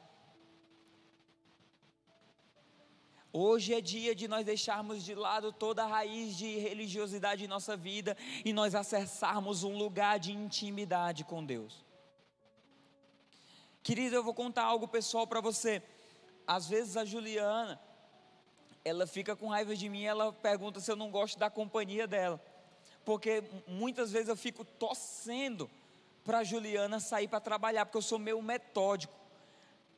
Hoje 3.33 3.73
é 3.73 3.81
dia 3.81 4.15
de 4.15 4.29
nós 4.29 4.45
deixarmos 4.45 5.03
de 5.03 5.13
lado 5.13 5.51
toda 5.51 5.83
a 5.83 5.87
raiz 5.87 6.37
de 6.37 6.57
religiosidade 6.57 7.43
em 7.43 7.47
nossa 7.47 7.75
vida 7.75 8.15
e 8.45 8.53
nós 8.53 8.73
acessarmos 8.73 9.65
um 9.65 9.77
lugar 9.77 10.17
de 10.17 10.31
intimidade 10.31 11.25
com 11.25 11.43
Deus. 11.43 11.83
Querido, 13.83 14.15
eu 14.15 14.23
vou 14.23 14.33
contar 14.33 14.63
algo 14.63 14.87
pessoal 14.87 15.27
para 15.27 15.41
você 15.41 15.83
às 16.47 16.67
vezes 16.67 16.97
a 16.97 17.05
Juliana, 17.05 17.79
ela 18.83 19.07
fica 19.07 19.35
com 19.35 19.47
raiva 19.47 19.75
de 19.75 19.89
mim, 19.89 20.03
ela 20.03 20.31
pergunta 20.31 20.79
se 20.79 20.91
eu 20.91 20.95
não 20.95 21.09
gosto 21.09 21.37
da 21.39 21.49
companhia 21.49 22.07
dela. 22.07 22.39
Porque 23.03 23.43
muitas 23.67 24.11
vezes 24.11 24.29
eu 24.29 24.35
fico 24.35 24.63
torcendo 24.63 25.69
para 26.23 26.39
a 26.39 26.43
Juliana 26.43 26.99
sair 26.99 27.27
para 27.27 27.39
trabalhar, 27.39 27.85
porque 27.85 27.97
eu 27.97 28.01
sou 28.01 28.17
meio 28.17 28.41
metódico 28.41 29.13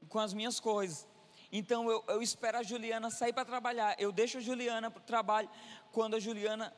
com 0.10 0.20
as 0.20 0.34
minhas 0.34 0.60
coisas. 0.60 1.08
Então 1.52 1.90
eu, 1.90 2.04
eu 2.08 2.22
espero 2.22 2.58
a 2.58 2.64
Juliana 2.64 3.10
sair 3.10 3.34
para 3.34 3.46
trabalhar. 3.46 3.96
Eu 3.98 4.12
deixo 4.12 4.38
a 4.38 4.42
Juliana 4.42 4.92
para 4.92 5.00
o 5.00 5.04
trabalho. 5.04 5.50
Quando 5.92 6.16
a 6.16 6.20
Juliana 6.20 6.74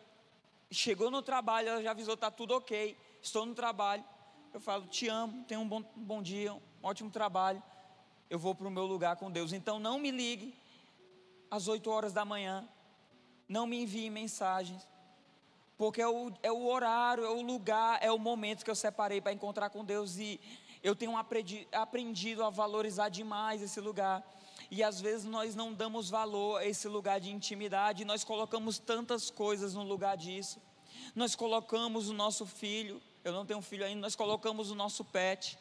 chegou 0.72 1.10
no 1.10 1.22
trabalho, 1.22 1.70
ela 1.70 1.82
já 1.82 1.92
avisou: 1.92 2.14
está 2.14 2.30
tudo 2.30 2.56
ok, 2.56 2.96
estou 3.22 3.46
no 3.46 3.56
trabalho. 3.56 4.04
eu 4.54 4.60
falo, 4.60 4.86
te 4.88 5.08
amo, 5.08 5.44
tenha 5.46 5.60
um 5.60 5.68
bom, 5.68 5.80
um 5.98 6.04
bom 6.04 6.22
dia, 6.22 6.54
um 6.54 6.62
ótimo 6.84 7.10
trabalho, 7.10 7.62
eu 8.30 8.38
vou 8.38 8.54
para 8.54 8.68
o 8.68 8.72
meu 8.72 8.86
lugar 8.86 9.16
com 9.16 9.32
Deus. 9.32 9.54
Então 9.54 9.80
não 9.80 10.00
me 10.00 10.12
ligue 10.12 10.54
às 11.50 11.68
8 11.68 11.90
horas 11.90 12.14
da 12.14 12.24
manhã, 12.24 12.68
não 13.48 13.66
me 13.66 13.82
envie 13.82 14.10
mensagens, 14.10 14.88
porque 15.78 16.02
é 16.02 16.08
o, 16.08 16.32
é 16.44 16.52
o 16.52 16.68
horário, 16.68 17.24
é 17.24 17.30
o 17.30 17.42
lugar, 17.42 18.00
é 18.02 18.12
o 18.12 18.20
momento 18.20 18.64
que 18.64 18.70
eu 18.70 18.76
separei 18.76 19.20
para 19.22 19.32
encontrar 19.32 19.70
com 19.70 19.84
Deus. 19.84 20.18
E 20.18 20.40
eu 20.84 20.96
tenho 20.96 21.18
aprendi, 21.18 21.68
aprendido 21.72 22.44
a 22.44 22.50
valorizar 22.50 23.10
demais 23.10 23.62
esse 23.62 23.80
lugar. 23.80 24.24
E 24.70 24.84
às 24.84 25.02
vezes 25.02 25.26
nós 25.26 25.56
não 25.56 25.74
damos 25.74 26.10
valor 26.10 26.58
a 26.58 26.66
esse 26.66 26.88
lugar 26.88 27.20
de 27.20 27.32
intimidade, 27.32 28.06
nós 28.06 28.24
colocamos 28.24 28.78
tantas 28.78 29.32
coisas 29.32 29.74
no 29.74 29.84
lugar 29.84 30.16
disso. 30.16 30.62
Nós 31.16 31.34
colocamos 31.36 32.10
o 32.10 32.14
nosso 32.14 32.46
filho, 32.46 33.02
eu 33.24 33.32
não 33.32 33.46
tenho 33.46 33.62
filho 33.62 33.86
ainda, 33.86 34.02
nós 34.02 34.16
colocamos 34.16 34.70
o 34.70 34.76
nosso 34.76 35.04
pet, 35.04 35.58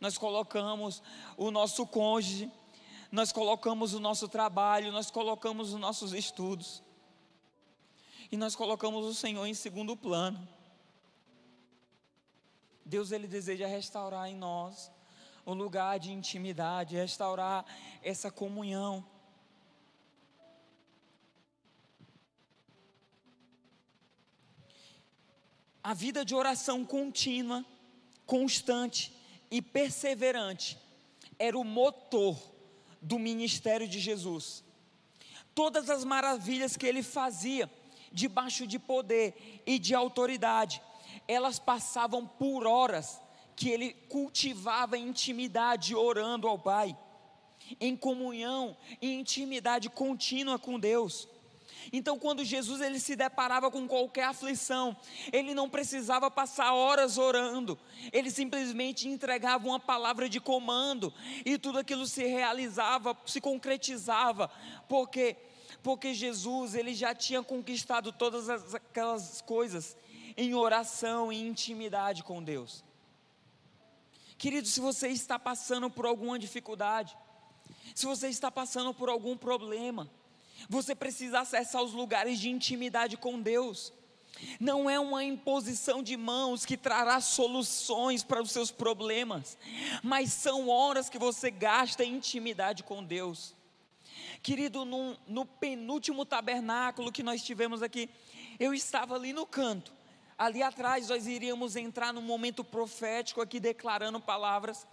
nós 0.00 0.18
colocamos 0.18 1.02
o 1.36 1.50
nosso 1.50 1.86
cônjuge, 1.86 2.50
nós 3.10 3.32
colocamos 3.32 3.94
o 3.94 4.00
nosso 4.00 4.28
trabalho, 4.28 4.90
nós 4.90 5.10
colocamos 5.10 5.72
os 5.72 5.80
nossos 5.80 6.12
estudos. 6.12 6.82
E 8.30 8.36
nós 8.36 8.56
colocamos 8.56 9.06
o 9.06 9.14
Senhor 9.14 9.46
em 9.46 9.54
segundo 9.54 9.96
plano. 9.96 10.48
Deus 12.84 13.12
ele 13.12 13.28
deseja 13.28 13.66
restaurar 13.66 14.28
em 14.28 14.36
nós 14.36 14.90
um 15.46 15.54
lugar 15.54 15.98
de 15.98 16.10
intimidade, 16.10 16.96
restaurar 16.96 17.64
essa 18.02 18.30
comunhão. 18.30 19.04
A 25.82 25.94
vida 25.94 26.24
de 26.24 26.34
oração 26.34 26.84
contínua, 26.84 27.64
constante 28.26 29.14
e 29.50 29.60
perseverante 29.62 30.78
era 31.38 31.58
o 31.58 31.64
motor 31.64 32.36
do 33.00 33.18
ministério 33.18 33.86
de 33.86 34.00
Jesus. 34.00 34.64
Todas 35.54 35.90
as 35.90 36.04
maravilhas 36.04 36.76
que 36.76 36.86
ele 36.86 37.02
fazia 37.02 37.70
debaixo 38.10 38.66
de 38.66 38.78
poder 38.78 39.62
e 39.66 39.78
de 39.78 39.94
autoridade, 39.94 40.80
elas 41.28 41.58
passavam 41.58 42.26
por 42.26 42.66
horas 42.66 43.20
que 43.56 43.68
ele 43.68 43.92
cultivava 44.08 44.98
intimidade 44.98 45.94
orando 45.94 46.48
ao 46.48 46.58
Pai, 46.58 46.96
em 47.80 47.96
comunhão 47.96 48.76
e 49.00 49.14
intimidade 49.14 49.88
contínua 49.88 50.58
com 50.58 50.78
Deus. 50.78 51.28
Então, 51.92 52.18
quando 52.18 52.44
Jesus 52.44 52.80
ele 52.80 52.98
se 52.98 53.16
deparava 53.16 53.70
com 53.70 53.86
qualquer 53.86 54.24
aflição, 54.24 54.96
ele 55.32 55.54
não 55.54 55.68
precisava 55.68 56.30
passar 56.30 56.72
horas 56.72 57.18
orando, 57.18 57.78
ele 58.12 58.30
simplesmente 58.30 59.08
entregava 59.08 59.66
uma 59.66 59.80
palavra 59.80 60.28
de 60.28 60.40
comando 60.40 61.12
e 61.44 61.58
tudo 61.58 61.78
aquilo 61.78 62.06
se 62.06 62.24
realizava, 62.24 63.16
se 63.26 63.40
concretizava, 63.40 64.50
porque 64.88 65.36
porque 65.82 66.14
Jesus 66.14 66.74
ele 66.74 66.94
já 66.94 67.14
tinha 67.14 67.42
conquistado 67.42 68.10
todas 68.10 68.48
aquelas 68.74 69.42
coisas 69.42 69.94
em 70.34 70.54
oração 70.54 71.30
e 71.30 71.46
intimidade 71.46 72.22
com 72.22 72.42
Deus. 72.42 72.82
Querido, 74.38 74.66
se 74.66 74.80
você 74.80 75.08
está 75.08 75.38
passando 75.38 75.90
por 75.90 76.06
alguma 76.06 76.38
dificuldade, 76.38 77.14
se 77.94 78.06
você 78.06 78.28
está 78.28 78.50
passando 78.50 78.92
por 78.94 79.08
algum 79.08 79.36
problema, 79.36 80.10
você 80.68 80.94
precisa 80.94 81.40
acessar 81.40 81.82
os 81.82 81.92
lugares 81.92 82.38
de 82.38 82.50
intimidade 82.50 83.16
com 83.16 83.40
Deus. 83.40 83.92
Não 84.58 84.90
é 84.90 84.98
uma 84.98 85.22
imposição 85.22 86.02
de 86.02 86.16
mãos 86.16 86.64
que 86.64 86.76
trará 86.76 87.20
soluções 87.20 88.24
para 88.24 88.42
os 88.42 88.50
seus 88.50 88.70
problemas, 88.70 89.56
mas 90.02 90.32
são 90.32 90.68
horas 90.68 91.08
que 91.08 91.18
você 91.18 91.50
gasta 91.50 92.04
intimidade 92.04 92.82
com 92.82 93.02
Deus. 93.02 93.54
Querido, 94.42 94.84
no, 94.84 95.16
no 95.26 95.46
penúltimo 95.46 96.24
tabernáculo 96.24 97.12
que 97.12 97.22
nós 97.22 97.42
tivemos 97.42 97.82
aqui, 97.82 98.10
eu 98.58 98.74
estava 98.74 99.14
ali 99.14 99.32
no 99.32 99.46
canto, 99.46 99.92
Ali 100.36 100.62
atrás 100.62 101.08
nós 101.08 101.26
iríamos 101.26 101.76
entrar 101.76 102.12
num 102.12 102.20
momento 102.20 102.64
profético 102.64 103.40
aqui 103.40 103.60
declarando 103.60 104.20
palavras. 104.20 104.86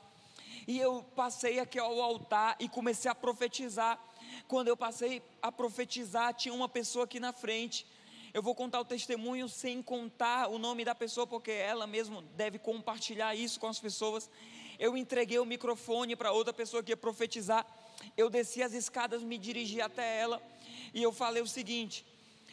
E 0.67 0.79
eu 0.79 1.03
passei 1.15 1.59
aqui 1.59 1.79
ao 1.79 1.99
altar 1.99 2.55
e 2.59 2.69
comecei 2.69 3.09
a 3.09 3.15
profetizar. 3.15 3.99
Quando 4.47 4.67
eu 4.67 4.77
passei 4.77 5.21
a 5.41 5.51
profetizar, 5.51 6.33
tinha 6.33 6.53
uma 6.53 6.69
pessoa 6.69 7.05
aqui 7.05 7.19
na 7.19 7.33
frente. 7.33 7.85
Eu 8.33 8.41
vou 8.41 8.55
contar 8.55 8.79
o 8.79 8.85
testemunho 8.85 9.49
sem 9.49 9.81
contar 9.81 10.47
o 10.49 10.57
nome 10.57 10.85
da 10.85 10.95
pessoa, 10.95 11.27
porque 11.27 11.51
ela 11.51 11.85
mesmo 11.85 12.21
deve 12.35 12.57
compartilhar 12.57 13.35
isso 13.35 13.59
com 13.59 13.67
as 13.67 13.79
pessoas. 13.79 14.29
Eu 14.79 14.95
entreguei 14.97 15.37
o 15.39 15.45
microfone 15.45 16.15
para 16.15 16.31
outra 16.31 16.53
pessoa 16.53 16.81
que 16.81 16.91
ia 16.91 16.97
profetizar. 16.97 17.65
Eu 18.17 18.29
desci 18.29 18.63
as 18.63 18.73
escadas, 18.73 19.21
me 19.21 19.37
dirigi 19.37 19.81
até 19.81 20.19
ela 20.19 20.41
e 20.93 21.01
eu 21.01 21.11
falei 21.11 21.41
o 21.41 21.47
seguinte: 21.47 22.05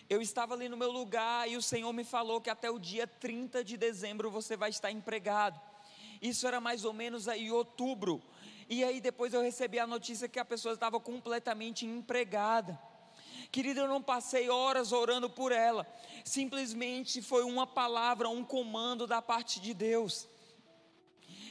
eu 0.09 0.21
estava 0.21 0.55
ali 0.55 0.69
no 0.69 0.77
meu 0.77 0.91
lugar 0.91 1.51
e 1.51 1.57
o 1.57 1.63
Senhor 1.63 1.93
me 1.93 2.05
falou 2.05 2.41
que 2.41 2.51
até 2.51 2.71
o 2.71 2.79
dia 2.79 3.07
30 3.07 3.65
de 3.65 3.77
dezembro 3.77 4.31
você 4.31 4.57
vai 4.57 4.71
estar 4.71 4.91
empregado. 4.91 5.61
Isso 6.21 6.47
era 6.47 6.61
mais 6.61 6.85
ou 6.85 6.93
menos 6.93 7.29
aí 7.29 7.51
outubro. 7.51 8.23
E 8.69 8.85
aí 8.85 9.01
depois 9.01 9.33
eu 9.33 9.41
recebi 9.41 9.79
a 9.79 9.87
notícia 9.87 10.29
que 10.29 10.39
a 10.39 10.45
pessoa 10.45 10.75
estava 10.75 11.01
completamente 11.01 11.87
empregada. 11.87 12.79
Querida, 13.51 13.81
eu 13.81 13.89
não 13.89 14.03
passei 14.03 14.51
horas 14.51 14.93
orando 14.93 15.31
por 15.31 15.53
ela. 15.53 15.87
Simplesmente 16.23 17.23
foi 17.23 17.45
uma 17.45 17.67
palavra, 17.67 18.29
um 18.29 18.45
comando 18.45 19.07
da 19.07 19.23
parte 19.23 19.59
de 19.59 19.73
Deus. 19.73 20.29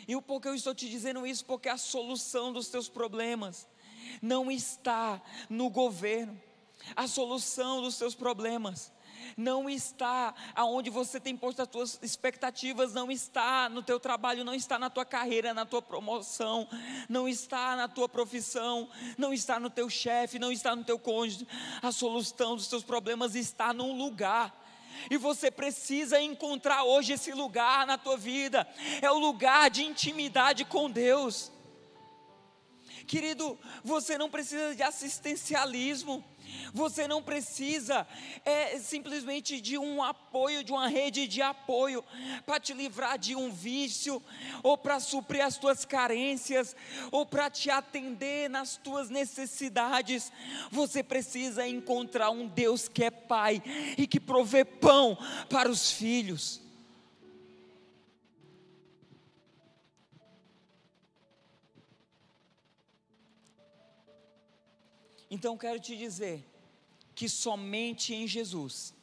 E 0.08 0.15
o 0.15 0.21
porquê 0.21 0.47
eu 0.47 0.56
estou 0.56 0.75
te 0.75 0.88
dizendo 0.88 1.25
isso? 1.25 1.43
Porque 1.43 1.67
a 1.67 1.77
solução 1.77 2.53
dos 2.53 2.69
teus 2.69 2.88
problemas 2.88 3.67
não 4.21 4.51
está 4.51 5.21
no 5.49 5.69
governo, 5.69 6.39
a 6.95 7.08
solução 7.08 7.82
dos 7.82 7.95
seus 7.95 8.15
problemas 8.15 8.91
não 9.35 9.69
está 9.69 10.33
aonde 10.55 10.89
você 10.89 11.19
tem 11.19 11.35
posto 11.35 11.61
as 11.61 11.69
suas 11.69 11.99
expectativas, 12.01 12.93
não 12.93 13.11
está 13.11 13.69
no 13.69 13.81
teu 13.81 13.99
trabalho, 13.99 14.43
não 14.43 14.53
está 14.53 14.77
na 14.79 14.89
tua 14.89 15.05
carreira, 15.05 15.53
na 15.53 15.65
tua 15.65 15.81
promoção, 15.81 16.67
não 17.09 17.27
está 17.27 17.75
na 17.75 17.87
tua 17.87 18.07
profissão, 18.07 18.89
não 19.17 19.33
está 19.33 19.59
no 19.59 19.69
teu 19.69 19.89
chefe, 19.89 20.39
não 20.39 20.51
está 20.51 20.75
no 20.75 20.83
teu 20.83 20.99
cônjuge. 20.99 21.47
A 21.81 21.91
solução 21.91 22.55
dos 22.55 22.67
teus 22.67 22.83
problemas 22.83 23.35
está 23.35 23.73
num 23.73 23.97
lugar. 23.97 24.65
E 25.09 25.17
você 25.17 25.51
precisa 25.51 26.19
encontrar 26.19 26.83
hoje 26.83 27.13
esse 27.13 27.31
lugar 27.31 27.85
na 27.85 27.97
tua 27.97 28.17
vida. 28.17 28.67
É 29.01 29.11
o 29.11 29.19
lugar 29.19 29.69
de 29.69 29.83
intimidade 29.83 30.65
com 30.65 30.89
Deus. 30.89 31.51
Querido, 33.05 33.57
você 33.83 34.17
não 34.17 34.29
precisa 34.29 34.75
de 34.75 34.83
assistencialismo. 34.83 36.23
Você 36.73 37.07
não 37.07 37.21
precisa 37.21 38.07
é, 38.45 38.77
simplesmente 38.79 39.60
de 39.62 39.77
um 39.77 40.03
apoio, 40.03 40.63
de 40.63 40.71
uma 40.71 40.88
rede 40.88 41.27
de 41.27 41.41
apoio 41.41 42.03
para 42.45 42.60
te 42.60 42.73
livrar 42.73 43.17
de 43.17 43.36
um 43.36 43.51
vício, 43.51 44.21
ou 44.63 44.77
para 44.77 44.99
suprir 44.99 45.43
as 45.43 45.57
tuas 45.57 45.86
carências, 45.86 46.75
ou 47.12 47.25
para 47.25 47.49
te 47.49 47.69
atender 47.69 48.49
nas 48.49 48.77
tuas 48.77 49.10
necessidades. 49.10 50.31
Você 50.71 51.01
precisa 51.01 51.67
encontrar 51.67 52.29
um 52.29 52.47
Deus 52.47 52.88
que 52.88 53.03
é 53.03 53.12
Pai 53.12 53.62
e 53.97 54.05
que 54.07 54.19
provê 54.19 54.63
pão 54.63 55.17
para 55.49 55.69
os 55.69 55.91
filhos. 55.91 56.66
Então 65.29 65.57
quero 65.57 65.79
te 65.79 65.97
dizer 65.97 66.45
que 67.13 67.27
somente 67.27 68.13
em 68.13 68.27
Jesus 68.27 68.93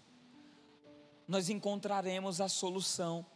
nós 1.27 1.49
encontraremos 1.49 2.41
a 2.41 2.49
solução 2.49 3.27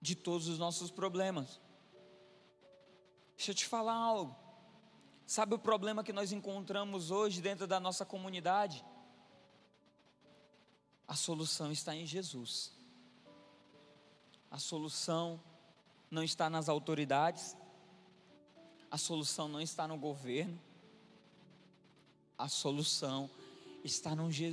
de 0.00 0.14
todos 0.14 0.48
os 0.48 0.58
nossos 0.58 0.90
problemas. 0.90 1.60
Deixa 3.36 3.50
eu 3.50 3.54
te 3.54 3.66
falar 3.66 3.94
algo. 3.94 4.36
Sabe 5.26 5.54
o 5.54 5.58
problema 5.58 6.04
que 6.04 6.12
nós 6.12 6.32
encontramos 6.32 7.10
hoje 7.10 7.40
dentro 7.40 7.66
da 7.66 7.80
nossa 7.80 8.04
comunidade? 8.04 8.84
A 11.08 11.14
solução 11.14 11.72
está 11.72 11.94
em 11.94 12.06
Jesus. 12.06 12.72
A 14.50 14.58
solução 14.58 15.42
não 16.10 16.22
está 16.22 16.48
nas 16.48 16.68
autoridades, 16.68 17.56
a 18.90 18.96
solução 18.96 19.48
não 19.48 19.60
está 19.60 19.88
no 19.88 19.98
governo, 19.98 20.58
a 22.38 22.48
solução 22.48 23.30
está 23.82 24.12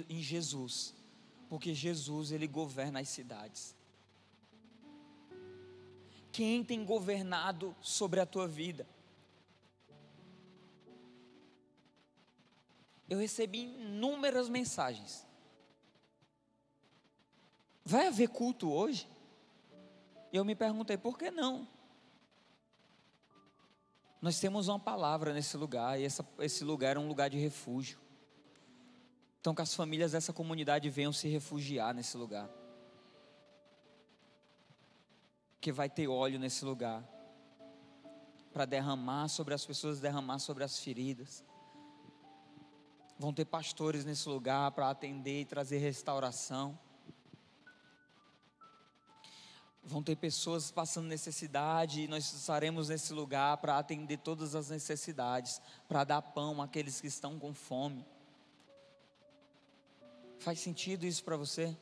em 0.09 0.21
Jesus, 0.21 0.93
porque 1.49 1.73
Jesus 1.73 2.31
ele 2.31 2.47
governa 2.47 2.99
as 2.99 3.09
cidades. 3.09 3.75
Quem 6.31 6.63
tem 6.63 6.83
governado 6.83 7.75
sobre 7.81 8.19
a 8.19 8.25
tua 8.25 8.47
vida? 8.47 8.87
Eu 13.09 13.19
recebi 13.19 13.59
inúmeras 13.59 14.49
mensagens. 14.49 15.25
Vai 17.85 18.07
haver 18.07 18.29
culto 18.29 18.71
hoje? 18.71 19.07
E 20.31 20.37
eu 20.37 20.43
me 20.43 20.55
perguntei, 20.55 20.97
por 20.97 21.17
que 21.17 21.29
não? 21.29 21.67
Nós 24.23 24.39
temos 24.39 24.69
uma 24.69 24.79
palavra 24.79 25.33
nesse 25.33 25.57
lugar, 25.57 25.99
e 25.99 26.05
essa, 26.05 26.25
esse 26.39 26.63
lugar 26.63 26.95
é 26.95 26.99
um 26.99 27.09
lugar 27.09 27.29
de 27.29 27.37
refúgio. 27.37 27.99
Então, 29.41 29.53
que 29.53 29.61
as 29.61 29.75
famílias 29.75 30.13
dessa 30.13 30.31
comunidade 30.31 30.89
venham 30.89 31.11
se 31.11 31.27
refugiar 31.27 31.93
nesse 31.93 32.15
lugar. 32.15 32.49
Que 35.59 35.73
vai 35.73 35.89
ter 35.89 36.07
óleo 36.07 36.39
nesse 36.39 36.63
lugar 36.63 37.03
para 38.53 38.63
derramar 38.63 39.27
sobre 39.27 39.53
as 39.53 39.65
pessoas, 39.65 39.99
derramar 39.99 40.39
sobre 40.39 40.63
as 40.63 40.79
feridas. 40.79 41.43
Vão 43.19 43.33
ter 43.33 43.43
pastores 43.43 44.05
nesse 44.05 44.29
lugar 44.29 44.71
para 44.71 44.89
atender 44.89 45.41
e 45.41 45.45
trazer 45.45 45.79
restauração. 45.79 46.79
Vão 49.85 50.01
ter 50.01 50.15
pessoas 50.15 50.71
passando 50.71 51.07
necessidade 51.07 52.01
e 52.01 52.07
nós 52.07 52.31
estaremos 52.31 52.87
nesse 52.87 53.11
lugar 53.13 53.57
para 53.57 53.77
atender 53.77 54.17
todas 54.17 54.55
as 54.55 54.69
necessidades, 54.69 55.61
para 55.87 56.05
dar 56.05 56.21
pão 56.21 56.61
àqueles 56.61 57.01
que 57.01 57.07
estão 57.07 57.37
com 57.37 57.53
fome. 57.53 58.05
Faz 60.39 60.59
sentido 60.59 61.05
isso 61.05 61.23
para 61.23 61.35
você? 61.35 61.75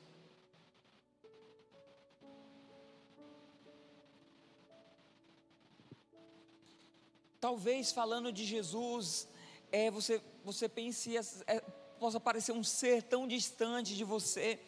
Talvez 7.40 7.92
falando 7.92 8.32
de 8.32 8.46
Jesus, 8.46 9.28
é, 9.72 9.90
você, 9.90 10.22
você 10.44 10.70
pense, 10.70 11.18
é, 11.48 11.60
possa 12.00 12.20
parecer 12.20 12.52
um 12.52 12.64
ser 12.64 13.02
tão 13.02 13.28
distante 13.28 13.96
de 13.96 14.04
você. 14.04 14.60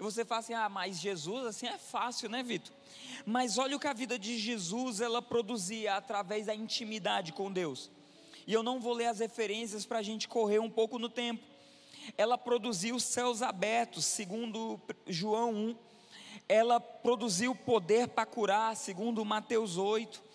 E 0.00 0.02
você 0.02 0.24
fala 0.24 0.38
assim: 0.38 0.54
ah, 0.54 0.66
mas 0.66 0.98
Jesus, 0.98 1.44
assim 1.44 1.66
é 1.66 1.76
fácil, 1.76 2.30
né, 2.30 2.42
Vitor? 2.42 2.74
Mas 3.26 3.58
olha 3.58 3.76
o 3.76 3.78
que 3.78 3.86
a 3.86 3.92
vida 3.92 4.18
de 4.18 4.38
Jesus 4.38 5.02
ela 5.02 5.20
produzia 5.20 5.94
através 5.94 6.46
da 6.46 6.54
intimidade 6.54 7.34
com 7.34 7.52
Deus. 7.52 7.90
E 8.46 8.52
eu 8.54 8.62
não 8.62 8.80
vou 8.80 8.94
ler 8.94 9.08
as 9.08 9.18
referências 9.18 9.84
para 9.84 9.98
a 9.98 10.02
gente 10.02 10.26
correr 10.26 10.58
um 10.58 10.70
pouco 10.70 10.98
no 10.98 11.10
tempo. 11.10 11.44
Ela 12.16 12.38
produziu 12.38 12.98
céus 12.98 13.42
abertos, 13.42 14.06
segundo 14.06 14.80
João 15.06 15.52
1. 15.52 15.76
Ela 16.48 16.80
produziu 16.80 17.54
poder 17.54 18.08
para 18.08 18.24
curar, 18.24 18.74
segundo 18.76 19.22
Mateus 19.22 19.76
8 19.76 20.30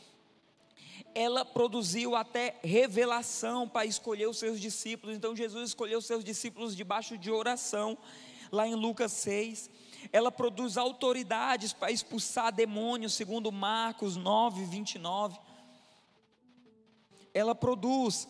ela 1.15 1.45
produziu 1.45 2.13
até 2.13 2.59
revelação 2.61 3.69
para 3.69 3.85
escolher 3.85 4.27
os 4.27 4.37
seus 4.37 4.59
discípulos. 4.59 5.15
Então 5.15 5.33
Jesus 5.33 5.69
escolheu 5.69 5.99
os 5.99 6.05
seus 6.05 6.25
discípulos 6.25 6.75
debaixo 6.75 7.17
de 7.17 7.31
oração, 7.31 7.97
lá 8.51 8.67
em 8.67 8.75
Lucas 8.75 9.11
6. 9.13 9.69
Ela 10.11 10.31
produz 10.31 10.77
autoridades 10.77 11.73
para 11.73 11.91
expulsar 11.91 12.53
demônios, 12.53 13.13
segundo 13.13 13.51
Marcos 13.51 14.15
9, 14.15 14.65
29. 14.65 15.39
Ela 17.33 17.53
produz 17.53 18.27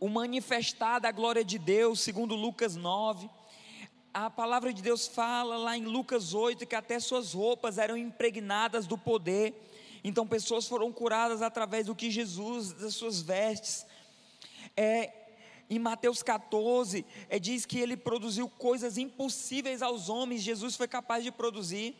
o 0.00 0.08
manifestar 0.08 0.98
da 0.98 1.10
glória 1.10 1.44
de 1.44 1.58
Deus, 1.58 2.00
segundo 2.00 2.34
Lucas 2.34 2.76
9. 2.76 3.30
A 4.12 4.30
palavra 4.30 4.72
de 4.72 4.82
Deus 4.82 5.06
fala 5.06 5.56
lá 5.56 5.76
em 5.76 5.84
Lucas 5.84 6.32
8 6.32 6.66
que 6.66 6.74
até 6.74 6.98
suas 6.98 7.34
roupas 7.34 7.78
eram 7.78 7.96
impregnadas 7.96 8.86
do 8.86 8.96
poder. 8.96 9.54
Então 10.02 10.26
pessoas 10.26 10.66
foram 10.66 10.92
curadas 10.92 11.42
através 11.42 11.86
do 11.86 11.94
que 11.94 12.10
Jesus, 12.10 12.72
das 12.72 12.94
suas 12.94 13.20
vestes. 13.20 13.86
É, 14.76 15.25
em 15.68 15.78
Mateus 15.78 16.22
14, 16.22 17.04
é, 17.28 17.38
diz 17.38 17.66
que 17.66 17.78
ele 17.78 17.96
produziu 17.96 18.48
coisas 18.48 18.96
impossíveis 18.96 19.82
aos 19.82 20.08
homens, 20.08 20.42
Jesus 20.42 20.76
foi 20.76 20.86
capaz 20.86 21.24
de 21.24 21.32
produzir. 21.32 21.96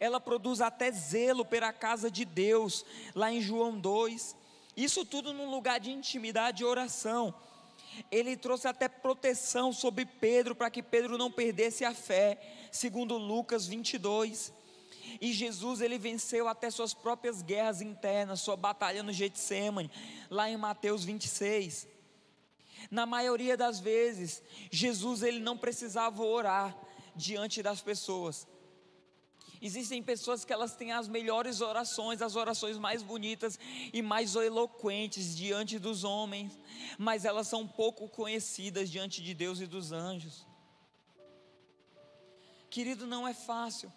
Ela 0.00 0.18
produz 0.18 0.60
até 0.60 0.90
zelo 0.90 1.44
pela 1.44 1.72
casa 1.72 2.10
de 2.10 2.24
Deus, 2.24 2.84
lá 3.14 3.30
em 3.30 3.40
João 3.40 3.78
2. 3.78 4.34
Isso 4.76 5.04
tudo 5.04 5.32
num 5.32 5.50
lugar 5.50 5.78
de 5.78 5.90
intimidade 5.90 6.62
e 6.62 6.66
oração. 6.66 7.34
Ele 8.10 8.36
trouxe 8.36 8.66
até 8.66 8.88
proteção 8.88 9.72
sobre 9.72 10.06
Pedro, 10.06 10.54
para 10.54 10.70
que 10.70 10.82
Pedro 10.82 11.18
não 11.18 11.30
perdesse 11.30 11.84
a 11.84 11.94
fé, 11.94 12.40
segundo 12.72 13.16
Lucas 13.16 13.66
22. 13.66 14.52
E 15.20 15.32
Jesus 15.32 15.80
ele 15.80 15.98
venceu 15.98 16.48
até 16.48 16.70
suas 16.70 16.94
próprias 16.94 17.42
guerras 17.42 17.80
internas, 17.80 18.40
sua 18.40 18.56
batalha 18.56 19.02
no 19.02 19.12
Getsemane, 19.12 19.90
lá 20.30 20.50
em 20.50 20.56
Mateus 20.56 21.04
26. 21.04 21.93
Na 22.90 23.06
maioria 23.06 23.56
das 23.56 23.80
vezes, 23.80 24.42
Jesus 24.70 25.22
ele 25.22 25.40
não 25.40 25.56
precisava 25.56 26.22
orar 26.22 26.76
diante 27.14 27.62
das 27.62 27.80
pessoas. 27.80 28.46
Existem 29.60 30.02
pessoas 30.02 30.44
que 30.44 30.52
elas 30.52 30.76
têm 30.76 30.92
as 30.92 31.08
melhores 31.08 31.60
orações, 31.60 32.20
as 32.20 32.36
orações 32.36 32.76
mais 32.76 33.02
bonitas 33.02 33.58
e 33.92 34.02
mais 34.02 34.34
eloquentes 34.34 35.34
diante 35.34 35.78
dos 35.78 36.04
homens, 36.04 36.58
mas 36.98 37.24
elas 37.24 37.48
são 37.48 37.66
pouco 37.66 38.08
conhecidas 38.08 38.90
diante 38.90 39.22
de 39.22 39.32
Deus 39.32 39.60
e 39.60 39.66
dos 39.66 39.90
anjos. 39.90 40.46
Querido, 42.68 43.06
não 43.06 43.26
é 43.26 43.32
fácil 43.32 43.90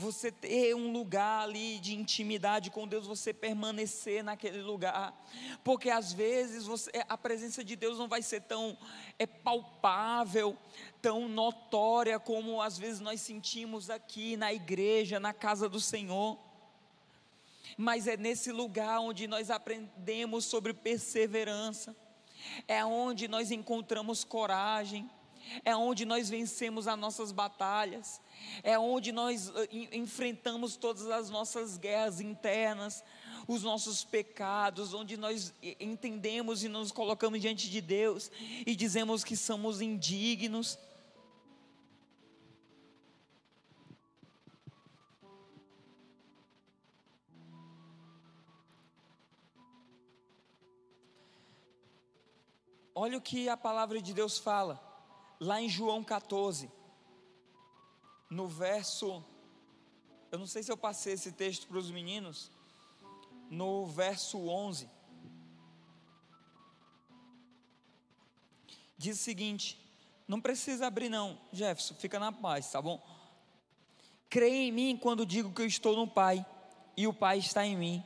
você 0.00 0.32
ter 0.32 0.74
um 0.74 0.90
lugar 0.90 1.42
ali 1.42 1.78
de 1.78 1.94
intimidade 1.94 2.70
com 2.70 2.88
Deus, 2.88 3.06
você 3.06 3.34
permanecer 3.34 4.24
naquele 4.24 4.62
lugar, 4.62 5.14
porque 5.62 5.90
às 5.90 6.12
vezes 6.12 6.64
você, 6.64 6.90
a 7.06 7.18
presença 7.18 7.62
de 7.62 7.76
Deus 7.76 7.98
não 7.98 8.08
vai 8.08 8.22
ser 8.22 8.40
tão 8.40 8.76
é 9.18 9.26
palpável, 9.26 10.56
tão 11.02 11.28
notória 11.28 12.18
como 12.18 12.62
às 12.62 12.78
vezes 12.78 13.00
nós 13.00 13.20
sentimos 13.20 13.90
aqui 13.90 14.38
na 14.38 14.52
igreja, 14.52 15.20
na 15.20 15.34
casa 15.34 15.68
do 15.68 15.80
Senhor. 15.80 16.38
Mas 17.76 18.06
é 18.06 18.16
nesse 18.16 18.50
lugar 18.50 19.00
onde 19.00 19.28
nós 19.28 19.50
aprendemos 19.50 20.46
sobre 20.46 20.72
perseverança, 20.72 21.94
é 22.66 22.82
onde 22.84 23.28
nós 23.28 23.50
encontramos 23.50 24.24
coragem, 24.24 25.08
é 25.64 25.76
onde 25.76 26.04
nós 26.04 26.28
vencemos 26.28 26.88
as 26.88 26.98
nossas 26.98 27.32
batalhas, 27.32 28.20
é 28.62 28.78
onde 28.78 29.12
nós 29.12 29.48
uh, 29.48 29.68
enfrentamos 29.92 30.76
todas 30.76 31.08
as 31.08 31.30
nossas 31.30 31.76
guerras 31.76 32.20
internas, 32.20 33.02
os 33.46 33.62
nossos 33.62 34.04
pecados, 34.04 34.94
onde 34.94 35.16
nós 35.16 35.52
entendemos 35.78 36.62
e 36.62 36.68
nos 36.68 36.92
colocamos 36.92 37.40
diante 37.40 37.70
de 37.70 37.80
Deus 37.80 38.30
e 38.66 38.76
dizemos 38.76 39.24
que 39.24 39.36
somos 39.36 39.80
indignos. 39.80 40.78
Olha 52.94 53.16
o 53.16 53.20
que 53.20 53.48
a 53.48 53.56
palavra 53.56 54.00
de 54.02 54.12
Deus 54.12 54.38
fala 54.38 54.90
lá 55.40 55.60
em 55.60 55.68
João 55.68 56.04
14, 56.04 56.70
no 58.30 58.46
verso, 58.46 59.24
eu 60.30 60.38
não 60.38 60.46
sei 60.46 60.62
se 60.62 60.70
eu 60.70 60.76
passei 60.76 61.14
esse 61.14 61.32
texto 61.32 61.66
para 61.66 61.78
os 61.78 61.90
meninos, 61.90 62.50
no 63.50 63.84
verso 63.86 64.38
11, 64.48 64.88
diz 68.96 69.18
o 69.18 69.22
seguinte: 69.22 69.76
não 70.28 70.40
precisa 70.40 70.86
abrir, 70.86 71.08
não, 71.08 71.36
Jefferson, 71.52 71.94
fica 71.94 72.20
na 72.20 72.30
paz, 72.30 72.70
tá 72.70 72.80
bom? 72.80 73.04
Creia 74.28 74.68
em 74.68 74.70
mim 74.70 74.96
quando 74.96 75.26
digo 75.26 75.52
que 75.52 75.62
eu 75.62 75.66
estou 75.66 75.96
no 75.96 76.06
Pai 76.06 76.46
e 76.96 77.08
o 77.08 77.12
Pai 77.12 77.38
está 77.38 77.66
em 77.66 77.76
mim, 77.76 78.04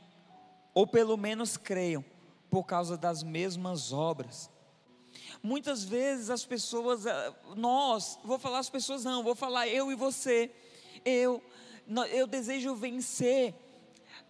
ou 0.73 0.87
pelo 0.87 1.15
menos 1.17 1.55
creiam, 1.55 2.03
por 2.49 2.63
causa 2.63 2.97
das 2.97 3.21
mesmas 3.21 3.93
obras 3.93 4.49
Muitas 5.45 5.83
vezes 5.83 6.31
as 6.31 6.43
pessoas, 6.43 7.05
eh, 7.05 7.33
nós, 7.55 8.17
vou 8.23 8.39
falar 8.39 8.57
as 8.57 8.67
pessoas 8.67 9.03
não, 9.03 9.21
vou 9.21 9.35
falar 9.35 9.67
eu 9.67 9.91
e 9.91 9.95
você. 9.95 10.49
Eu, 11.05 11.39
eu 12.11 12.25
desejo 12.25 12.73
vencer 12.73 13.53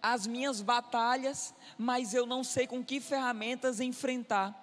as 0.02 0.26
minhas 0.26 0.60
batalhas, 0.60 1.54
mas 1.78 2.12
eu 2.12 2.26
não 2.26 2.44
sei 2.44 2.66
com 2.66 2.84
que 2.84 3.00
ferramentas 3.00 3.80
enfrentar. 3.80 4.62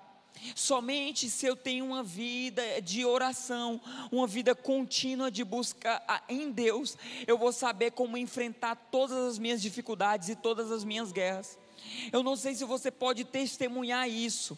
Somente 0.56 1.28
se 1.28 1.48
eu 1.48 1.56
tenho 1.56 1.86
uma 1.86 2.04
vida 2.04 2.62
de 2.84 3.04
oração, 3.04 3.82
uma 4.12 4.28
vida 4.28 4.54
contínua 4.54 5.32
de 5.32 5.44
busca 5.44 6.04
em 6.30 6.52
Deus, 6.52 6.96
eu 7.26 7.36
vou 7.36 7.52
saber 7.52 7.94
como 7.94 8.16
enfrentar 8.16 8.76
todas 8.92 9.18
as 9.18 9.40
minhas 9.40 9.60
dificuldades 9.60 10.30
e 10.30 10.36
todas 10.36 10.72
as 10.72 10.84
minhas 10.84 11.12
guerras. 11.12 11.58
Eu 12.12 12.22
não 12.24 12.36
sei 12.36 12.54
se 12.54 12.64
você 12.64 12.92
pode 12.92 13.24
testemunhar 13.24 14.08
isso, 14.08 14.58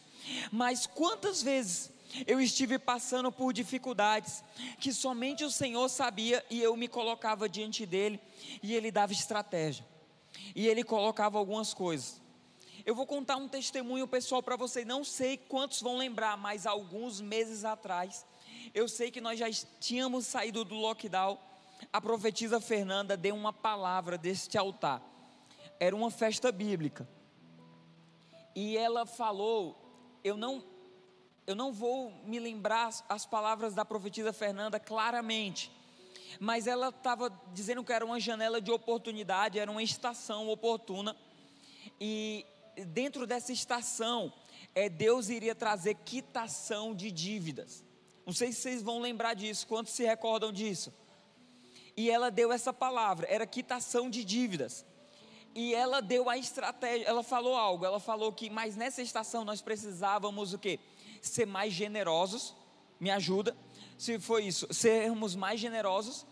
mas 0.51 0.85
quantas 0.85 1.41
vezes 1.41 1.91
eu 2.25 2.39
estive 2.39 2.79
passando 2.79 3.31
por 3.31 3.51
dificuldades 3.51 4.43
que 4.79 4.93
somente 4.93 5.43
o 5.43 5.51
Senhor 5.51 5.89
sabia 5.89 6.43
e 6.49 6.61
eu 6.61 6.75
me 6.77 6.88
colocava 6.88 7.49
diante 7.49 7.85
dele 7.85 8.19
e 8.63 8.73
ele 8.73 8.91
dava 8.91 9.11
estratégia. 9.11 9.85
E 10.55 10.67
ele 10.67 10.83
colocava 10.83 11.38
algumas 11.38 11.73
coisas. 11.73 12.21
Eu 12.85 12.93
vou 12.93 13.05
contar 13.05 13.35
um 13.38 13.47
testemunho 13.47 14.07
pessoal 14.07 14.43
para 14.43 14.55
vocês, 14.55 14.85
não 14.85 15.03
sei 15.03 15.38
quantos 15.38 15.81
vão 15.81 15.97
lembrar, 15.97 16.38
mas 16.38 16.65
alguns 16.65 17.19
meses 17.19 17.65
atrás, 17.65 18.25
eu 18.73 18.88
sei 18.88 19.09
que 19.09 19.19
nós 19.19 19.39
já 19.39 19.47
tínhamos 19.79 20.27
saído 20.27 20.63
do 20.63 20.75
lockdown 20.75 21.39
a 21.91 22.01
profetisa 22.01 22.59
Fernanda 22.59 23.15
deu 23.17 23.35
uma 23.35 23.53
palavra 23.53 24.17
deste 24.17 24.57
altar. 24.57 25.01
Era 25.79 25.95
uma 25.95 26.11
festa 26.11 26.51
bíblica. 26.51 27.07
E 28.55 28.77
ela 28.77 29.05
falou, 29.05 29.85
eu 30.25 30.35
não 30.35 30.63
eu 31.47 31.55
não 31.55 31.71
vou 31.71 32.11
me 32.25 32.39
lembrar 32.39 32.89
as 33.07 33.23
palavras 33.23 33.75
da 33.75 33.85
profetisa 33.85 34.33
Fernanda 34.33 34.79
claramente, 34.79 35.71
mas 36.39 36.65
ela 36.65 36.89
estava 36.89 37.29
dizendo 37.53 37.83
que 37.83 37.93
era 37.93 38.03
uma 38.03 38.19
janela 38.19 38.59
de 38.59 38.71
oportunidade, 38.71 39.59
era 39.59 39.69
uma 39.69 39.83
estação 39.83 40.49
oportuna, 40.49 41.15
e 42.01 42.43
dentro 42.88 43.27
dessa 43.27 43.53
estação, 43.53 44.33
é, 44.73 44.89
Deus 44.89 45.29
iria 45.29 45.53
trazer 45.53 45.93
quitação 46.03 46.95
de 46.95 47.11
dívidas. 47.11 47.85
Não 48.25 48.33
sei 48.33 48.51
se 48.51 48.61
vocês 48.61 48.81
vão 48.81 48.99
lembrar 48.99 49.35
disso, 49.35 49.67
quantos 49.67 49.93
se 49.93 50.03
recordam 50.03 50.51
disso? 50.51 50.91
E 51.95 52.09
ela 52.09 52.31
deu 52.31 52.51
essa 52.51 52.73
palavra, 52.73 53.27
era 53.29 53.45
quitação 53.45 54.09
de 54.09 54.25
dívidas. 54.25 54.83
E 55.55 55.73
ela 55.73 56.01
deu 56.01 56.29
a 56.29 56.37
estratégia, 56.37 57.07
ela 57.07 57.23
falou 57.23 57.55
algo, 57.55 57.85
ela 57.85 57.99
falou 57.99 58.33
que, 58.33 58.49
mas 58.49 58.75
nessa 58.75 59.01
estação 59.01 59.45
nós 59.45 59.61
precisávamos 59.61 60.51
o 60.51 60.59
quê? 60.59 60.81
Ser 61.21 61.47
mais 61.47 61.71
generosos, 61.71 62.53
me 62.99 63.09
ajuda, 63.09 63.55
se 63.97 64.19
foi 64.19 64.43
isso, 64.45 64.67
sermos 64.73 65.33
mais 65.33 65.57
generosos, 65.57 66.25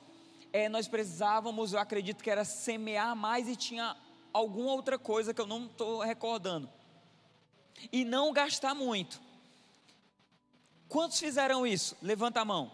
é, 0.52 0.68
nós 0.68 0.90
precisávamos, 0.90 1.72
eu 1.72 1.80
acredito 1.80 2.22
que 2.22 2.30
era 2.30 2.44
semear 2.44 3.16
mais 3.16 3.48
e 3.48 3.56
tinha 3.56 3.96
alguma 4.34 4.74
outra 4.74 5.00
coisa 5.00 5.34
que 5.34 5.40
eu 5.40 5.48
não 5.48 5.68
estou 5.68 6.02
recordando. 6.02 6.70
E 7.92 8.04
não 8.04 8.34
gastar 8.34 8.76
muito. 8.76 9.22
Quantos 10.90 11.18
fizeram 11.18 11.66
isso? 11.66 11.98
Levanta 12.02 12.42
a 12.42 12.46
mão. 12.46 12.72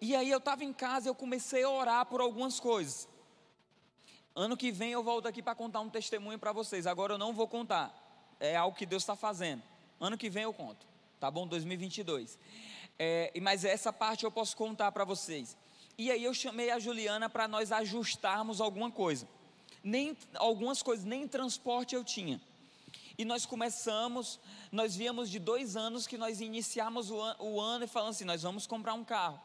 E 0.00 0.16
aí 0.16 0.30
eu 0.30 0.38
estava 0.38 0.64
em 0.64 0.72
casa 0.72 1.06
e 1.06 1.10
eu 1.10 1.14
comecei 1.14 1.62
a 1.62 1.70
orar 1.70 2.06
por 2.06 2.20
algumas 2.20 2.58
coisas. 2.58 3.11
Ano 4.34 4.56
que 4.56 4.72
vem 4.72 4.92
eu 4.92 5.02
volto 5.02 5.28
aqui 5.28 5.42
para 5.42 5.54
contar 5.54 5.80
um 5.80 5.90
testemunho 5.90 6.38
para 6.38 6.52
vocês. 6.52 6.86
Agora 6.86 7.14
eu 7.14 7.18
não 7.18 7.32
vou 7.34 7.46
contar. 7.46 7.94
É 8.40 8.56
algo 8.56 8.76
que 8.76 8.86
Deus 8.86 9.02
está 9.02 9.14
fazendo. 9.14 9.62
Ano 10.00 10.16
que 10.16 10.30
vem 10.30 10.44
eu 10.44 10.52
conto. 10.52 10.86
Tá 11.20 11.30
bom? 11.30 11.46
2022. 11.46 12.38
É, 12.98 13.32
mas 13.40 13.64
essa 13.64 13.92
parte 13.92 14.24
eu 14.24 14.30
posso 14.30 14.56
contar 14.56 14.90
para 14.90 15.04
vocês. 15.04 15.56
E 15.98 16.10
aí 16.10 16.24
eu 16.24 16.32
chamei 16.32 16.70
a 16.70 16.78
Juliana 16.78 17.28
para 17.28 17.46
nós 17.46 17.70
ajustarmos 17.70 18.60
alguma 18.60 18.90
coisa. 18.90 19.28
Nem 19.84 20.16
algumas 20.36 20.82
coisas, 20.82 21.04
nem 21.04 21.28
transporte 21.28 21.94
eu 21.94 22.02
tinha. 22.02 22.40
E 23.18 23.24
nós 23.24 23.44
começamos, 23.44 24.40
nós 24.70 24.96
víamos 24.96 25.28
de 25.28 25.38
dois 25.38 25.76
anos 25.76 26.06
que 26.06 26.16
nós 26.16 26.40
iniciamos 26.40 27.10
o, 27.10 27.20
an, 27.20 27.36
o 27.38 27.60
ano 27.60 27.84
e 27.84 27.88
falando 27.88 28.10
assim: 28.10 28.24
nós 28.24 28.42
vamos 28.42 28.66
comprar 28.66 28.94
um 28.94 29.04
carro, 29.04 29.40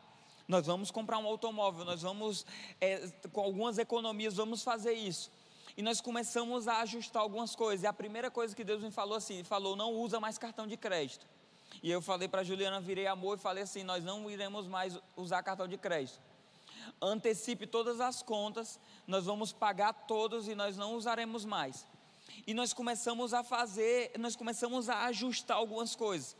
nós 0.47 0.65
vamos 0.65 0.91
comprar 0.91 1.17
um 1.17 1.25
automóvel, 1.25 1.83
nós 1.83 2.01
vamos, 2.01 2.45
é, 2.79 3.07
com 3.31 3.41
algumas 3.41 3.77
economias, 3.77 4.35
vamos 4.35 4.63
fazer 4.63 4.93
isso. 4.93 5.31
E 5.75 5.81
nós 5.81 6.01
começamos 6.01 6.67
a 6.67 6.79
ajustar 6.81 7.21
algumas 7.21 7.55
coisas. 7.55 7.83
E 7.83 7.87
a 7.87 7.93
primeira 7.93 8.31
coisa 8.31 8.55
que 8.55 8.63
Deus 8.63 8.81
me 8.81 8.91
falou 8.91 9.17
assim: 9.17 9.43
falou, 9.43 9.75
não 9.75 9.93
usa 9.93 10.19
mais 10.19 10.37
cartão 10.37 10.65
de 10.65 10.77
crédito. 10.77 11.27
E 11.83 11.91
eu 11.91 12.01
falei 12.01 12.27
para 12.27 12.43
Juliana, 12.43 12.79
virei 12.79 13.07
amor 13.07 13.37
e 13.37 13.41
falei 13.41 13.63
assim: 13.63 13.83
nós 13.83 14.03
não 14.03 14.29
iremos 14.29 14.67
mais 14.67 14.97
usar 15.15 15.43
cartão 15.43 15.67
de 15.67 15.77
crédito. 15.77 16.19
Antecipe 17.01 17.67
todas 17.67 17.99
as 17.99 18.23
contas, 18.23 18.79
nós 19.05 19.25
vamos 19.25 19.51
pagar 19.51 19.93
todos 19.93 20.47
e 20.47 20.55
nós 20.55 20.77
não 20.77 20.95
usaremos 20.95 21.45
mais 21.45 21.85
e 22.45 22.53
nós 22.53 22.73
começamos 22.73 23.33
a 23.33 23.43
fazer, 23.43 24.11
nós 24.17 24.35
começamos 24.35 24.89
a 24.89 25.05
ajustar 25.05 25.57
algumas 25.57 25.95
coisas. 25.95 26.35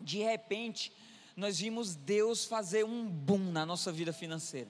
De 0.00 0.18
repente, 0.18 0.92
nós 1.36 1.58
vimos 1.58 1.94
Deus 1.94 2.44
fazer 2.44 2.84
um 2.84 3.08
boom 3.08 3.52
na 3.52 3.64
nossa 3.64 3.90
vida 3.90 4.12
financeira. 4.12 4.68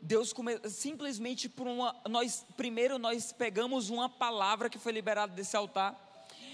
Deus 0.00 0.32
come, 0.32 0.58
simplesmente 0.68 1.48
por 1.48 1.66
uma, 1.66 1.94
nós 2.08 2.46
primeiro 2.56 2.98
nós 2.98 3.32
pegamos 3.32 3.90
uma 3.90 4.08
palavra 4.08 4.70
que 4.70 4.78
foi 4.78 4.92
liberada 4.92 5.32
desse 5.32 5.56
altar. 5.56 6.02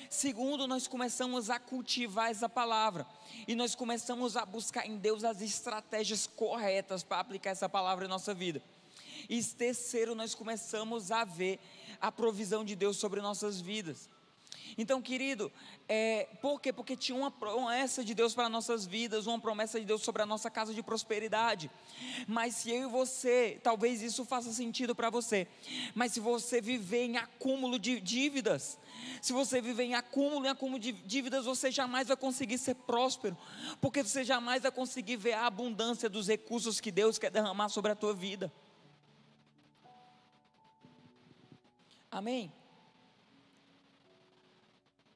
Segundo, 0.09 0.67
nós 0.67 0.87
começamos 0.87 1.49
a 1.49 1.59
cultivar 1.59 2.31
essa 2.31 2.49
palavra 2.49 3.07
e 3.49 3.55
nós 3.55 3.75
começamos 3.75 4.37
a 4.37 4.45
buscar 4.45 4.87
em 4.87 4.97
Deus 4.97 5.25
as 5.25 5.41
estratégias 5.41 6.27
corretas 6.27 7.03
para 7.03 7.19
aplicar 7.19 7.51
essa 7.51 7.69
palavra 7.69 8.05
em 8.05 8.09
nossa 8.09 8.35
vida. 8.35 8.63
E 9.29 9.43
terceiro, 9.43 10.15
nós 10.15 10.35
começamos 10.35 11.11
a 11.11 11.25
ver 11.25 11.59
a 12.01 12.13
provisão 12.13 12.65
de 12.65 12.77
Deus 12.77 12.97
sobre 12.97 13.21
nossas 13.21 13.61
vidas. 13.61 14.09
Então, 14.77 15.03
querido, 15.03 15.53
é, 15.89 16.29
por 16.41 16.61
quê? 16.61 16.73
Porque 16.73 16.97
tinha 16.97 17.17
uma 17.17 17.31
promessa 17.31 18.05
de 18.05 18.15
Deus 18.15 18.35
para 18.35 18.49
nossas 18.49 18.87
vidas, 18.87 19.27
uma 19.27 19.39
promessa 19.39 19.79
de 19.79 19.85
Deus 19.85 20.03
sobre 20.03 20.23
a 20.23 20.27
nossa 20.27 20.51
casa 20.51 20.73
de 20.73 20.83
prosperidade. 20.83 21.71
Mas 22.27 22.57
se 22.57 22.71
eu 22.71 22.89
e 22.89 22.91
você, 22.91 23.61
talvez 23.63 24.03
isso 24.03 24.25
faça 24.25 24.53
sentido 24.53 24.95
para 24.95 25.11
você, 25.11 25.47
mas 25.95 26.13
se 26.13 26.21
você 26.21 26.61
viver 26.61 27.05
em 27.05 27.17
acúmulo 27.17 27.79
de 27.79 28.01
dívidas, 28.01 28.79
se 29.21 29.33
você 29.33 29.61
viver 29.61 29.85
em 29.85 29.95
acúmulo, 29.95 30.47
em 30.47 30.51
acúmulo 30.51 30.79
de 30.79 30.93
dívidas, 30.93 31.45
você 31.45 31.71
jamais 31.71 32.09
vai 32.09 32.17
conseguir 32.17 32.59
ser 32.59 32.75
próspero, 32.75 33.37
porque 33.81 34.03
você 34.03 34.25
jamais 34.25 34.63
vai 34.63 34.73
conseguir 34.73 35.17
ver 35.17 35.35
a 35.35 35.47
abundância 35.47 36.09
dos 36.09 36.29
recursos 36.29 36.81
que 36.81 36.91
Deus 36.91 37.19
quer 37.19 37.31
derramar 37.31 37.69
sobre 37.69 37.93
a 37.93 37.95
tua 37.95 38.15
vida. 38.15 38.53
Amém? 42.11 42.53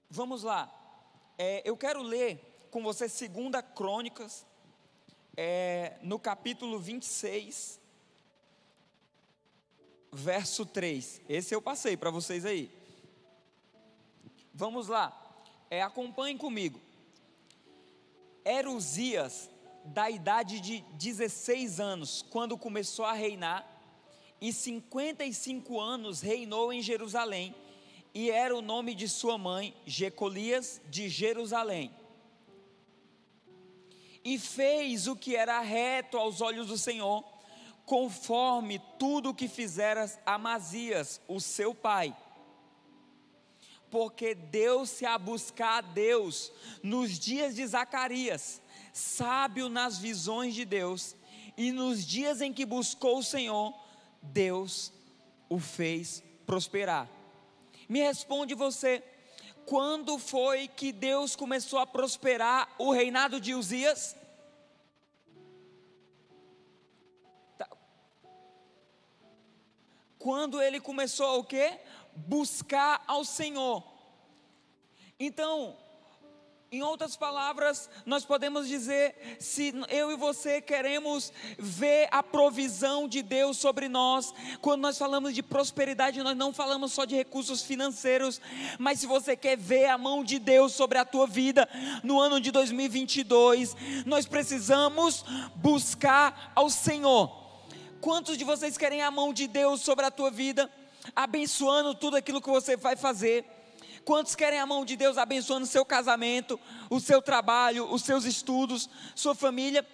Vamos 0.08 0.42
lá. 0.42 0.72
É, 1.36 1.62
eu 1.64 1.76
quero 1.76 2.02
ler 2.02 2.68
com 2.70 2.82
você 2.82 3.08
segunda 3.08 3.62
Crônicas, 3.62 4.46
é, 5.36 5.96
no 6.02 6.18
capítulo 6.18 6.78
26, 6.78 7.80
verso 10.12 10.64
3. 10.64 11.20
Esse 11.28 11.54
eu 11.54 11.60
passei 11.60 11.96
para 11.96 12.10
vocês 12.10 12.44
aí. 12.44 12.70
Vamos 14.54 14.88
lá. 14.88 15.14
É, 15.68 15.82
acompanhem 15.82 16.38
comigo. 16.38 16.80
Era 18.44 18.70
Uzias, 18.70 19.50
da 19.84 20.10
idade 20.10 20.60
de 20.60 20.80
16 20.92 21.80
anos, 21.80 22.22
quando 22.30 22.56
começou 22.56 23.04
a 23.04 23.12
reinar, 23.12 23.66
e 24.40 24.52
55 24.52 25.80
anos 25.80 26.20
reinou 26.20 26.72
em 26.72 26.82
Jerusalém, 26.82 27.54
e 28.16 28.30
era 28.30 28.56
o 28.56 28.62
nome 28.62 28.94
de 28.94 29.10
sua 29.10 29.36
mãe, 29.36 29.76
Jecolias 29.84 30.80
de 30.88 31.06
Jerusalém. 31.06 31.94
E 34.24 34.38
fez 34.38 35.06
o 35.06 35.14
que 35.14 35.36
era 35.36 35.60
reto 35.60 36.16
aos 36.16 36.40
olhos 36.40 36.68
do 36.68 36.78
Senhor, 36.78 37.22
conforme 37.84 38.80
tudo 38.98 39.28
o 39.28 39.34
que 39.34 39.46
fizera 39.46 40.10
Amazias, 40.24 41.20
o 41.28 41.38
seu 41.42 41.74
pai. 41.74 42.16
Porque 43.90 44.34
deu-se 44.34 45.04
a 45.04 45.18
buscar 45.18 45.76
a 45.76 45.80
Deus 45.82 46.50
nos 46.82 47.18
dias 47.18 47.54
de 47.54 47.66
Zacarias, 47.66 48.62
sábio 48.94 49.68
nas 49.68 49.98
visões 49.98 50.54
de 50.54 50.64
Deus, 50.64 51.14
e 51.54 51.70
nos 51.70 52.02
dias 52.02 52.40
em 52.40 52.50
que 52.50 52.64
buscou 52.64 53.18
o 53.18 53.22
Senhor, 53.22 53.74
Deus 54.22 54.90
o 55.50 55.58
fez 55.58 56.24
prosperar. 56.46 57.15
Me 57.88 58.00
responde 58.00 58.54
você, 58.54 59.02
quando 59.64 60.18
foi 60.18 60.68
que 60.68 60.92
Deus 60.92 61.36
começou 61.36 61.78
a 61.78 61.86
prosperar 61.86 62.72
o 62.78 62.92
reinado 62.92 63.40
de 63.40 63.54
Uzias? 63.54 64.16
Tá. 67.58 67.68
Quando 70.18 70.60
ele 70.62 70.80
começou 70.80 71.40
o 71.40 71.44
quê? 71.44 71.80
Buscar 72.14 73.02
ao 73.06 73.24
Senhor. 73.24 73.84
Então, 75.18 75.76
em 76.70 76.82
outras 76.82 77.16
palavras, 77.16 77.88
nós 78.04 78.24
podemos 78.24 78.66
dizer: 78.66 79.36
se 79.38 79.72
eu 79.88 80.10
e 80.10 80.16
você 80.16 80.60
queremos 80.60 81.32
ver 81.58 82.08
a 82.10 82.22
provisão 82.22 83.06
de 83.06 83.22
Deus 83.22 83.56
sobre 83.56 83.88
nós, 83.88 84.34
quando 84.60 84.80
nós 84.82 84.98
falamos 84.98 85.34
de 85.34 85.42
prosperidade, 85.42 86.22
nós 86.22 86.36
não 86.36 86.52
falamos 86.52 86.92
só 86.92 87.04
de 87.04 87.14
recursos 87.14 87.62
financeiros, 87.62 88.40
mas 88.78 88.98
se 88.98 89.06
você 89.06 89.36
quer 89.36 89.56
ver 89.56 89.86
a 89.86 89.96
mão 89.96 90.24
de 90.24 90.38
Deus 90.38 90.72
sobre 90.72 90.98
a 90.98 91.04
tua 91.04 91.26
vida 91.26 91.68
no 92.02 92.20
ano 92.20 92.40
de 92.40 92.50
2022, 92.50 93.76
nós 94.04 94.26
precisamos 94.26 95.24
buscar 95.54 96.52
ao 96.54 96.68
Senhor. 96.68 97.44
Quantos 98.00 98.36
de 98.36 98.44
vocês 98.44 98.76
querem 98.76 99.02
a 99.02 99.10
mão 99.10 99.32
de 99.32 99.46
Deus 99.46 99.80
sobre 99.80 100.04
a 100.04 100.10
tua 100.10 100.30
vida, 100.30 100.70
abençoando 101.14 101.94
tudo 101.94 102.16
aquilo 102.16 102.42
que 102.42 102.50
você 102.50 102.76
vai 102.76 102.96
fazer? 102.96 103.55
Quantos 104.06 104.36
querem 104.36 104.60
a 104.60 104.64
mão 104.64 104.84
de 104.84 104.94
Deus 104.96 105.18
abençoando 105.18 105.64
o 105.64 105.68
seu 105.68 105.84
casamento, 105.84 106.60
o 106.88 107.00
seu 107.00 107.20
trabalho, 107.20 107.92
os 107.92 108.02
seus 108.02 108.24
estudos, 108.24 108.88
sua 109.16 109.34
família? 109.34 109.84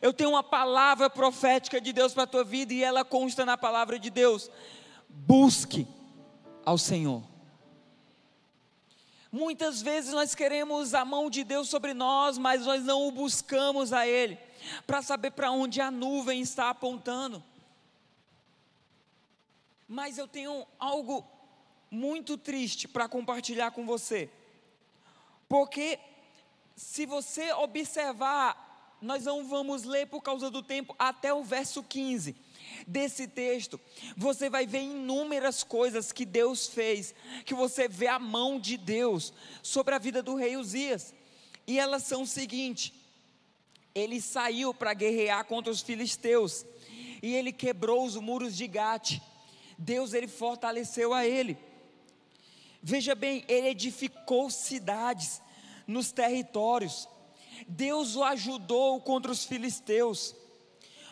Eu 0.00 0.14
tenho 0.14 0.30
uma 0.30 0.42
palavra 0.42 1.10
profética 1.10 1.78
de 1.78 1.92
Deus 1.92 2.14
para 2.14 2.22
a 2.22 2.26
tua 2.26 2.42
vida 2.42 2.72
e 2.72 2.82
ela 2.82 3.04
consta 3.04 3.44
na 3.44 3.58
palavra 3.58 3.98
de 3.98 4.08
Deus. 4.08 4.50
Busque 5.10 5.86
ao 6.64 6.78
Senhor. 6.78 7.22
Muitas 9.30 9.82
vezes 9.82 10.14
nós 10.14 10.34
queremos 10.34 10.94
a 10.94 11.04
mão 11.04 11.28
de 11.28 11.44
Deus 11.44 11.68
sobre 11.68 11.92
nós, 11.92 12.38
mas 12.38 12.64
nós 12.64 12.82
não 12.82 13.08
o 13.08 13.12
buscamos 13.12 13.92
a 13.92 14.06
Ele. 14.06 14.38
para 14.86 15.02
saber 15.02 15.32
para 15.32 15.50
onde 15.50 15.82
a 15.82 15.90
nuvem 15.90 16.40
está 16.40 16.70
apontando. 16.70 17.44
Mas 19.86 20.16
eu 20.16 20.26
tenho 20.26 20.66
algo 20.78 21.39
muito 21.90 22.38
triste 22.38 22.86
para 22.86 23.08
compartilhar 23.08 23.72
com 23.72 23.84
você. 23.84 24.30
Porque 25.48 25.98
se 26.76 27.04
você 27.04 27.52
observar, 27.52 28.98
nós 29.02 29.24
não 29.24 29.46
vamos 29.46 29.84
ler 29.84 30.06
por 30.06 30.22
causa 30.22 30.50
do 30.50 30.62
tempo 30.62 30.94
até 30.98 31.32
o 31.34 31.42
verso 31.42 31.82
15 31.82 32.36
desse 32.86 33.26
texto, 33.26 33.80
você 34.16 34.48
vai 34.48 34.66
ver 34.66 34.82
inúmeras 34.82 35.64
coisas 35.64 36.12
que 36.12 36.24
Deus 36.24 36.68
fez, 36.68 37.14
que 37.44 37.54
você 37.54 37.88
vê 37.88 38.06
a 38.06 38.18
mão 38.18 38.58
de 38.60 38.76
Deus 38.76 39.32
sobre 39.62 39.94
a 39.94 39.98
vida 39.98 40.22
do 40.22 40.34
rei 40.34 40.56
Uzias. 40.56 41.14
E 41.66 41.78
elas 41.78 42.04
são 42.04 42.22
o 42.22 42.26
seguinte: 42.26 42.94
ele 43.94 44.20
saiu 44.20 44.72
para 44.72 44.94
guerrear 44.94 45.44
contra 45.44 45.72
os 45.72 45.82
filisteus, 45.82 46.64
e 47.22 47.34
ele 47.34 47.52
quebrou 47.52 48.04
os 48.04 48.16
muros 48.16 48.56
de 48.56 48.66
Gate. 48.66 49.20
Deus 49.76 50.12
ele 50.12 50.28
fortaleceu 50.28 51.12
a 51.14 51.26
ele. 51.26 51.58
Veja 52.82 53.14
bem, 53.14 53.44
ele 53.48 53.68
edificou 53.68 54.50
cidades 54.50 55.42
nos 55.86 56.12
territórios. 56.12 57.08
Deus 57.68 58.16
o 58.16 58.24
ajudou 58.24 59.00
contra 59.00 59.30
os 59.30 59.44
filisteus. 59.44 60.34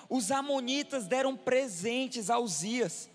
Os 0.08 0.30
amonitas 0.30 1.06
deram 1.06 1.36
presentes 1.36 2.30
a 2.30 2.38
Uzias. 2.38 3.10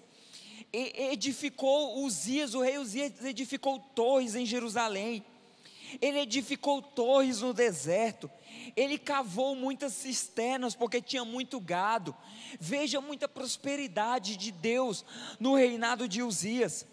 E 0.71 1.11
edificou 1.11 2.03
Uzias, 2.03 2.53
o 2.53 2.61
rei 2.61 2.77
Uzias 2.77 3.23
edificou 3.23 3.79
torres 3.79 4.35
em 4.35 4.45
Jerusalém. 4.45 5.23
Ele 6.01 6.19
edificou 6.19 6.81
torres 6.81 7.41
no 7.41 7.53
deserto. 7.53 8.29
Ele 8.75 8.97
cavou 8.97 9.55
muitas 9.55 9.93
cisternas 9.93 10.75
porque 10.75 11.01
tinha 11.01 11.25
muito 11.25 11.59
gado. 11.59 12.15
Veja 12.59 13.01
muita 13.01 13.27
prosperidade 13.27 14.37
de 14.37 14.51
Deus 14.51 15.03
no 15.39 15.55
reinado 15.55 16.07
de 16.07 16.21
Uzias. 16.21 16.85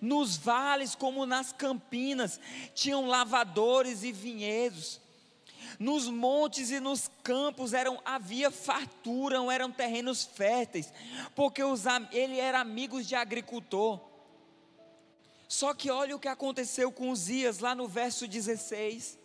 Nos 0.00 0.36
vales, 0.36 0.94
como 0.94 1.26
nas 1.26 1.52
campinas, 1.52 2.40
tinham 2.74 3.06
lavadores 3.06 4.02
e 4.02 4.12
vinhedos. 4.12 5.00
Nos 5.78 6.08
montes 6.08 6.70
e 6.70 6.78
nos 6.78 7.10
campos 7.22 7.72
eram, 7.72 8.00
havia 8.04 8.50
fartura, 8.50 9.38
eram 9.52 9.72
terrenos 9.72 10.24
férteis, 10.24 10.92
porque 11.34 11.62
os, 11.62 11.84
ele 12.12 12.38
era 12.38 12.60
amigo 12.60 13.02
de 13.02 13.14
agricultor. 13.14 14.00
Só 15.48 15.74
que 15.74 15.90
olha 15.90 16.16
o 16.16 16.18
que 16.18 16.28
aconteceu 16.28 16.90
com 16.90 17.10
Uzias 17.10 17.58
lá 17.58 17.74
no 17.74 17.88
verso 17.88 18.26
16. 18.26 19.18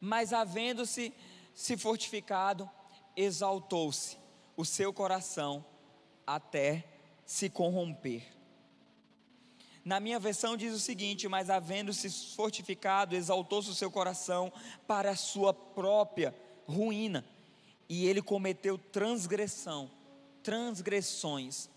Mas 0.00 0.32
havendo-se 0.32 1.12
se 1.54 1.76
fortificado, 1.76 2.70
exaltou-se 3.16 4.18
o 4.56 4.64
seu 4.64 4.92
coração 4.92 5.64
até 6.26 6.84
se 7.24 7.48
corromper. 7.48 8.22
Na 9.84 10.00
minha 10.00 10.18
versão 10.18 10.56
diz 10.56 10.74
o 10.74 10.80
seguinte: 10.80 11.28
Mas 11.28 11.48
havendo-se 11.48 12.10
fortificado, 12.34 13.14
exaltou-se 13.14 13.70
o 13.70 13.74
seu 13.74 13.90
coração 13.90 14.52
para 14.86 15.10
a 15.10 15.16
sua 15.16 15.54
própria 15.54 16.34
ruína, 16.66 17.24
e 17.88 18.06
ele 18.06 18.20
cometeu 18.20 18.76
transgressão, 18.76 19.90
transgressões 20.42 21.68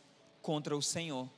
contra 0.42 0.76
o 0.76 0.82
Senhor. 0.82 1.30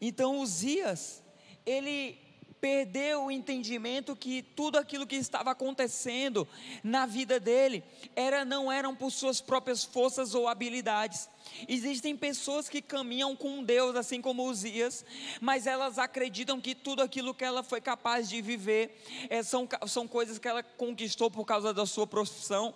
Então 0.00 0.40
Uzias, 0.40 1.22
ele 1.64 2.18
perdeu 2.60 3.24
o 3.24 3.30
entendimento 3.30 4.16
que 4.16 4.42
tudo 4.42 4.78
aquilo 4.78 5.06
que 5.06 5.16
estava 5.16 5.50
acontecendo 5.50 6.46
na 6.82 7.06
vida 7.06 7.38
dele 7.38 7.84
era 8.14 8.44
não 8.44 8.70
eram 8.70 8.94
por 8.94 9.10
suas 9.10 9.40
próprias 9.40 9.84
forças 9.84 10.34
ou 10.34 10.48
habilidades. 10.48 11.28
Existem 11.68 12.16
pessoas 12.16 12.68
que 12.68 12.82
caminham 12.82 13.34
com 13.34 13.62
Deus, 13.62 13.96
assim 13.96 14.20
como 14.20 14.48
Uzias, 14.48 15.04
mas 15.40 15.66
elas 15.66 15.98
acreditam 15.98 16.60
que 16.60 16.74
tudo 16.74 17.02
aquilo 17.02 17.34
que 17.34 17.44
ela 17.44 17.62
foi 17.62 17.80
capaz 17.80 18.28
de 18.28 18.42
viver 18.42 19.02
é, 19.30 19.42
são, 19.42 19.68
são 19.86 20.06
coisas 20.06 20.38
que 20.38 20.48
ela 20.48 20.62
conquistou 20.62 21.30
por 21.30 21.44
causa 21.44 21.72
da 21.72 21.86
sua 21.86 22.06
profissão 22.06 22.74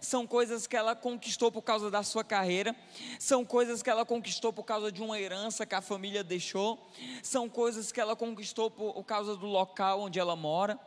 são 0.00 0.26
coisas 0.26 0.66
que 0.66 0.76
ela 0.76 0.94
conquistou 0.94 1.50
por 1.50 1.62
causa 1.62 1.90
da 1.90 2.02
sua 2.02 2.24
carreira, 2.24 2.74
são 3.18 3.44
coisas 3.44 3.82
que 3.82 3.90
ela 3.90 4.04
conquistou 4.04 4.52
por 4.52 4.64
causa 4.64 4.90
de 4.90 5.02
uma 5.02 5.20
herança 5.20 5.66
que 5.66 5.74
a 5.74 5.80
família 5.80 6.22
deixou, 6.24 6.90
são 7.22 7.48
coisas 7.48 7.92
que 7.92 8.00
ela 8.00 8.16
conquistou 8.16 8.70
por 8.70 9.02
causa 9.04 9.36
do 9.36 9.46
local 9.46 10.00
onde 10.00 10.18
ela 10.18 10.36
mora. 10.36 10.78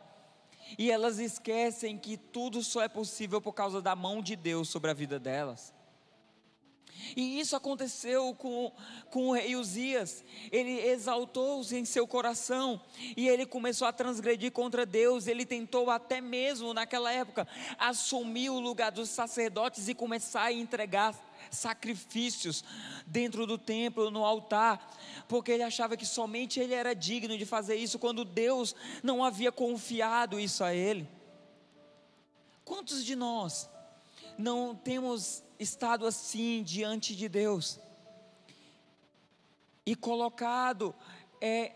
E 0.76 0.90
elas 0.90 1.20
esquecem 1.20 1.96
que 1.96 2.16
tudo 2.16 2.62
só 2.62 2.82
é 2.82 2.88
possível 2.88 3.40
por 3.40 3.52
causa 3.52 3.80
da 3.80 3.94
mão 3.94 4.20
de 4.20 4.34
Deus 4.34 4.68
sobre 4.68 4.90
a 4.90 4.94
vida 4.94 5.18
delas. 5.18 5.75
E 7.16 7.38
isso 7.38 7.54
aconteceu 7.54 8.34
com, 8.34 8.72
com 9.10 9.28
o 9.28 9.32
rei 9.32 9.56
Uzias. 9.56 10.24
Ele 10.50 10.80
exaltou-se 10.80 11.76
em 11.76 11.84
seu 11.84 12.06
coração 12.06 12.80
e 13.16 13.28
ele 13.28 13.46
começou 13.46 13.86
a 13.86 13.92
transgredir 13.92 14.52
contra 14.52 14.84
Deus. 14.84 15.26
Ele 15.26 15.46
tentou 15.46 15.90
até 15.90 16.20
mesmo 16.20 16.74
naquela 16.74 17.12
época 17.12 17.46
assumir 17.78 18.50
o 18.50 18.60
lugar 18.60 18.90
dos 18.90 19.08
sacerdotes 19.08 19.88
e 19.88 19.94
começar 19.94 20.42
a 20.42 20.52
entregar 20.52 21.14
sacrifícios 21.50 22.64
dentro 23.06 23.46
do 23.46 23.56
templo, 23.56 24.10
no 24.10 24.24
altar, 24.24 24.94
porque 25.28 25.52
ele 25.52 25.62
achava 25.62 25.96
que 25.96 26.06
somente 26.06 26.58
ele 26.58 26.74
era 26.74 26.94
digno 26.94 27.36
de 27.38 27.46
fazer 27.46 27.76
isso 27.76 27.98
quando 27.98 28.24
Deus 28.24 28.74
não 29.02 29.24
havia 29.24 29.52
confiado 29.52 30.40
isso 30.40 30.64
a 30.64 30.74
ele. 30.74 31.08
Quantos 32.64 33.04
de 33.04 33.14
nós 33.14 33.70
não 34.36 34.74
temos 34.74 35.42
estado 35.58 36.06
assim 36.06 36.62
diante 36.62 37.14
de 37.14 37.28
Deus. 37.28 37.80
E 39.84 39.94
colocado, 39.94 40.94
é, 41.40 41.72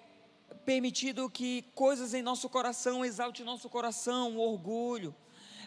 permitido 0.64 1.31
que 1.31 1.62
coisas 1.75 2.12
em 2.14 2.23
nosso 2.23 2.49
coração 2.49 3.05
exalte 3.05 3.43
nosso 3.43 3.69
coração, 3.69 4.37
o 4.37 4.40
orgulho, 4.40 5.14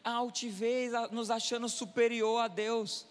a 0.04 0.12
altivez, 0.12 0.92
nos 1.12 1.32
achando 1.32 1.70
superior 1.70 2.42
a 2.42 2.48
Deus, 2.48 3.08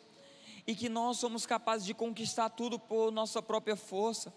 e 0.66 0.74
que 0.74 0.88
nós 0.88 1.18
somos 1.18 1.46
capazes 1.46 1.86
de 1.86 1.94
conquistar 1.94 2.50
tudo 2.50 2.78
por 2.78 3.10
nossa 3.10 3.42
própria 3.42 3.76
força, 3.76 4.32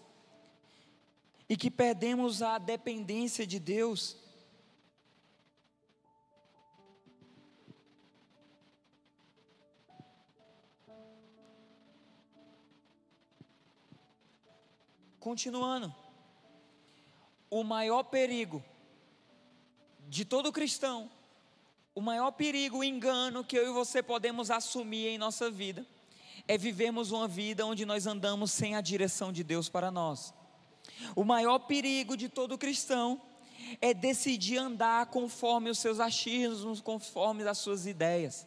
e 1.48 1.56
que 1.56 1.70
perdemos 1.70 2.42
a 2.42 2.58
dependência 2.58 3.46
de 3.46 3.60
Deus. 3.60 4.16
Continuando. 15.26 15.92
O 17.50 17.64
maior 17.64 18.04
perigo 18.04 18.62
de 20.08 20.24
todo 20.24 20.52
cristão, 20.52 21.10
o 21.96 22.00
maior 22.00 22.30
perigo, 22.30 22.78
o 22.78 22.84
engano 22.84 23.42
que 23.42 23.58
eu 23.58 23.66
e 23.66 23.72
você 23.72 24.00
podemos 24.04 24.52
assumir 24.52 25.08
em 25.08 25.18
nossa 25.18 25.50
vida, 25.50 25.84
é 26.46 26.56
vivermos 26.56 27.10
uma 27.10 27.26
vida 27.26 27.66
onde 27.66 27.84
nós 27.84 28.06
andamos 28.06 28.52
sem 28.52 28.76
a 28.76 28.80
direção 28.80 29.32
de 29.32 29.42
Deus 29.42 29.68
para 29.68 29.90
nós. 29.90 30.32
O 31.16 31.24
maior 31.24 31.58
perigo 31.58 32.16
de 32.16 32.28
todo 32.28 32.56
cristão 32.56 33.20
é 33.80 33.92
decidir 33.92 34.58
andar 34.58 35.06
conforme 35.06 35.70
os 35.70 35.80
seus 35.80 35.98
achismos, 35.98 36.80
conforme 36.80 37.42
as 37.42 37.58
suas 37.58 37.84
ideias. 37.84 38.46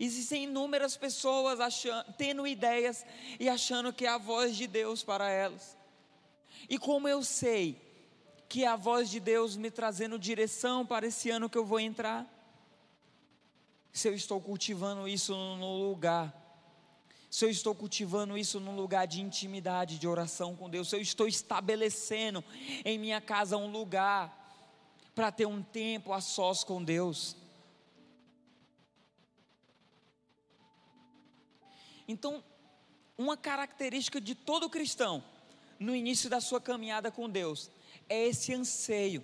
Existem 0.00 0.44
inúmeras 0.44 0.96
pessoas 0.96 1.58
achando, 1.58 2.12
tendo 2.14 2.46
ideias 2.46 3.04
e 3.40 3.48
achando 3.48 3.92
que 3.92 4.06
é 4.06 4.08
a 4.08 4.18
voz 4.18 4.56
de 4.56 4.66
Deus 4.66 5.02
para 5.02 5.28
elas. 5.28 5.76
E 6.68 6.78
como 6.78 7.08
eu 7.08 7.22
sei 7.24 7.80
que 8.48 8.64
é 8.64 8.68
a 8.68 8.76
voz 8.76 9.10
de 9.10 9.20
Deus 9.20 9.56
me 9.56 9.70
trazendo 9.70 10.18
direção 10.18 10.86
para 10.86 11.06
esse 11.06 11.30
ano 11.30 11.50
que 11.50 11.58
eu 11.58 11.64
vou 11.64 11.80
entrar? 11.80 12.26
Se 13.92 14.08
eu 14.08 14.14
estou 14.14 14.40
cultivando 14.40 15.08
isso 15.08 15.34
no 15.34 15.88
lugar, 15.88 16.32
se 17.30 17.44
eu 17.44 17.50
estou 17.50 17.74
cultivando 17.74 18.38
isso 18.38 18.58
num 18.58 18.76
lugar 18.76 19.06
de 19.06 19.20
intimidade, 19.20 19.98
de 19.98 20.08
oração 20.08 20.56
com 20.56 20.70
Deus, 20.70 20.88
se 20.88 20.96
eu 20.96 21.00
estou 21.00 21.26
estabelecendo 21.26 22.42
em 22.84 22.98
minha 22.98 23.20
casa 23.20 23.56
um 23.56 23.70
lugar 23.70 24.36
para 25.14 25.32
ter 25.32 25.46
um 25.46 25.62
tempo 25.62 26.12
a 26.12 26.20
sós 26.20 26.62
com 26.62 26.82
Deus. 26.82 27.36
Então, 32.08 32.42
uma 33.16 33.36
característica 33.36 34.20
de 34.20 34.34
todo 34.34 34.70
cristão 34.70 35.22
no 35.78 35.94
início 35.94 36.28
da 36.28 36.40
sua 36.40 36.60
caminhada 36.60 37.10
com 37.10 37.28
Deus 37.28 37.70
é 38.08 38.26
esse 38.26 38.52
anseio 38.54 39.22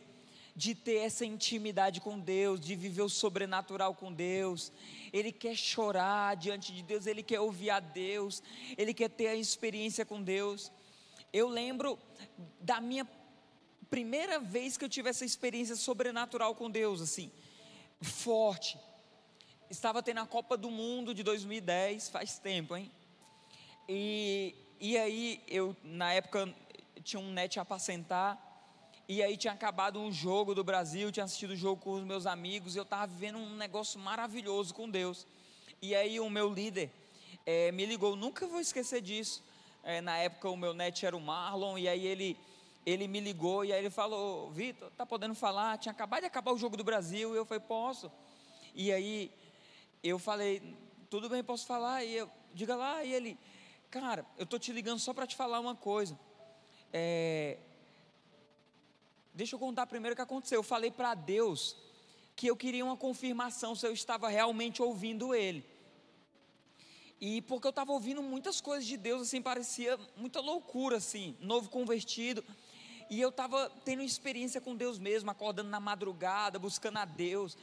de 0.56 0.74
ter 0.74 0.98
essa 0.98 1.24
intimidade 1.24 2.00
com 2.00 2.18
Deus, 2.18 2.60
de 2.60 2.76
viver 2.76 3.02
o 3.02 3.08
sobrenatural 3.08 3.94
com 3.94 4.12
Deus. 4.12 4.70
Ele 5.12 5.32
quer 5.32 5.56
chorar 5.56 6.36
diante 6.36 6.72
de 6.72 6.82
Deus, 6.82 7.06
ele 7.06 7.22
quer 7.22 7.40
ouvir 7.40 7.70
a 7.70 7.80
Deus, 7.80 8.42
ele 8.76 8.94
quer 8.94 9.08
ter 9.08 9.28
a 9.28 9.34
experiência 9.34 10.04
com 10.04 10.22
Deus. 10.22 10.70
Eu 11.32 11.48
lembro 11.48 11.98
da 12.60 12.80
minha 12.80 13.08
primeira 13.90 14.38
vez 14.38 14.76
que 14.76 14.84
eu 14.84 14.88
tive 14.88 15.10
essa 15.10 15.24
experiência 15.24 15.74
sobrenatural 15.74 16.54
com 16.54 16.70
Deus, 16.70 17.00
assim, 17.00 17.32
forte. 18.00 18.78
Estava 19.74 20.00
tendo 20.04 20.20
a 20.20 20.26
Copa 20.26 20.56
do 20.56 20.70
Mundo 20.70 21.12
de 21.12 21.24
2010, 21.24 22.08
faz 22.08 22.38
tempo, 22.38 22.76
hein? 22.76 22.88
E, 23.88 24.54
e 24.78 24.96
aí, 24.96 25.42
eu, 25.48 25.74
na 25.82 26.12
época, 26.12 26.48
tinha 27.02 27.18
um 27.18 27.32
net 27.32 27.58
a 27.58 27.62
apacentar, 27.62 28.38
e 29.08 29.20
aí 29.20 29.36
tinha 29.36 29.52
acabado 29.52 29.98
um 29.98 30.12
jogo 30.12 30.54
do 30.54 30.62
Brasil, 30.62 31.10
tinha 31.10 31.24
assistido 31.24 31.50
o 31.50 31.56
jogo 31.56 31.82
com 31.82 31.94
os 31.94 32.04
meus 32.04 32.24
amigos, 32.24 32.76
e 32.76 32.78
eu 32.78 32.84
estava 32.84 33.04
vivendo 33.08 33.36
um 33.36 33.56
negócio 33.56 33.98
maravilhoso 33.98 34.72
com 34.72 34.88
Deus. 34.88 35.26
E 35.82 35.92
aí 35.92 36.20
o 36.20 36.30
meu 36.30 36.48
líder 36.54 36.88
é, 37.44 37.72
me 37.72 37.84
ligou, 37.84 38.14
nunca 38.14 38.46
vou 38.46 38.60
esquecer 38.60 39.02
disso. 39.02 39.42
É, 39.82 40.00
na 40.00 40.16
época 40.18 40.48
o 40.48 40.56
meu 40.56 40.72
net 40.72 41.04
era 41.04 41.16
o 41.16 41.20
Marlon, 41.20 41.76
e 41.76 41.88
aí 41.88 42.06
ele, 42.06 42.38
ele 42.86 43.08
me 43.08 43.18
ligou, 43.18 43.64
e 43.64 43.72
aí 43.72 43.80
ele 43.80 43.90
falou, 43.90 44.52
Vitor, 44.52 44.88
tá 44.96 45.04
podendo 45.04 45.34
falar? 45.34 45.78
Tinha 45.78 45.90
acabado 45.90 46.20
de 46.20 46.26
acabar 46.26 46.52
o 46.52 46.56
jogo 46.56 46.76
do 46.76 46.84
Brasil, 46.84 47.34
e 47.34 47.36
eu 47.36 47.44
falei, 47.44 47.64
posso. 47.66 48.10
E 48.72 48.92
aí 48.92 49.32
eu 50.08 50.18
falei, 50.18 50.76
tudo 51.08 51.28
bem, 51.28 51.42
posso 51.42 51.66
falar? 51.66 52.04
E 52.04 52.14
eu, 52.14 52.30
diga 52.52 52.76
lá, 52.76 53.02
e 53.02 53.12
ele, 53.12 53.38
cara, 53.90 54.26
eu 54.36 54.44
tô 54.44 54.58
te 54.58 54.72
ligando 54.72 54.98
só 54.98 55.14
para 55.14 55.26
te 55.26 55.34
falar 55.34 55.60
uma 55.60 55.74
coisa. 55.74 56.18
É, 56.92 57.58
deixa 59.32 59.54
eu 59.54 59.58
contar 59.58 59.86
primeiro 59.86 60.12
o 60.12 60.16
que 60.16 60.22
aconteceu. 60.22 60.58
Eu 60.58 60.62
falei 60.62 60.90
para 60.90 61.14
Deus 61.14 61.76
que 62.36 62.46
eu 62.46 62.56
queria 62.56 62.84
uma 62.84 62.96
confirmação 62.96 63.74
se 63.74 63.86
eu 63.86 63.92
estava 63.92 64.28
realmente 64.28 64.82
ouvindo 64.82 65.34
Ele. 65.34 65.64
E 67.20 67.40
porque 67.42 67.66
eu 67.66 67.70
estava 67.70 67.92
ouvindo 67.92 68.22
muitas 68.22 68.60
coisas 68.60 68.86
de 68.86 68.96
Deus, 68.96 69.22
assim, 69.22 69.40
parecia 69.40 69.98
muita 70.16 70.40
loucura, 70.40 70.98
assim, 70.98 71.36
novo 71.40 71.70
convertido. 71.70 72.44
E 73.08 73.20
eu 73.20 73.28
estava 73.28 73.70
tendo 73.84 74.02
experiência 74.02 74.60
com 74.60 74.74
Deus 74.74 74.98
mesmo, 74.98 75.30
acordando 75.30 75.70
na 75.70 75.80
madrugada, 75.80 76.58
buscando 76.58 76.98
a 76.98 77.04
Deus. 77.04 77.56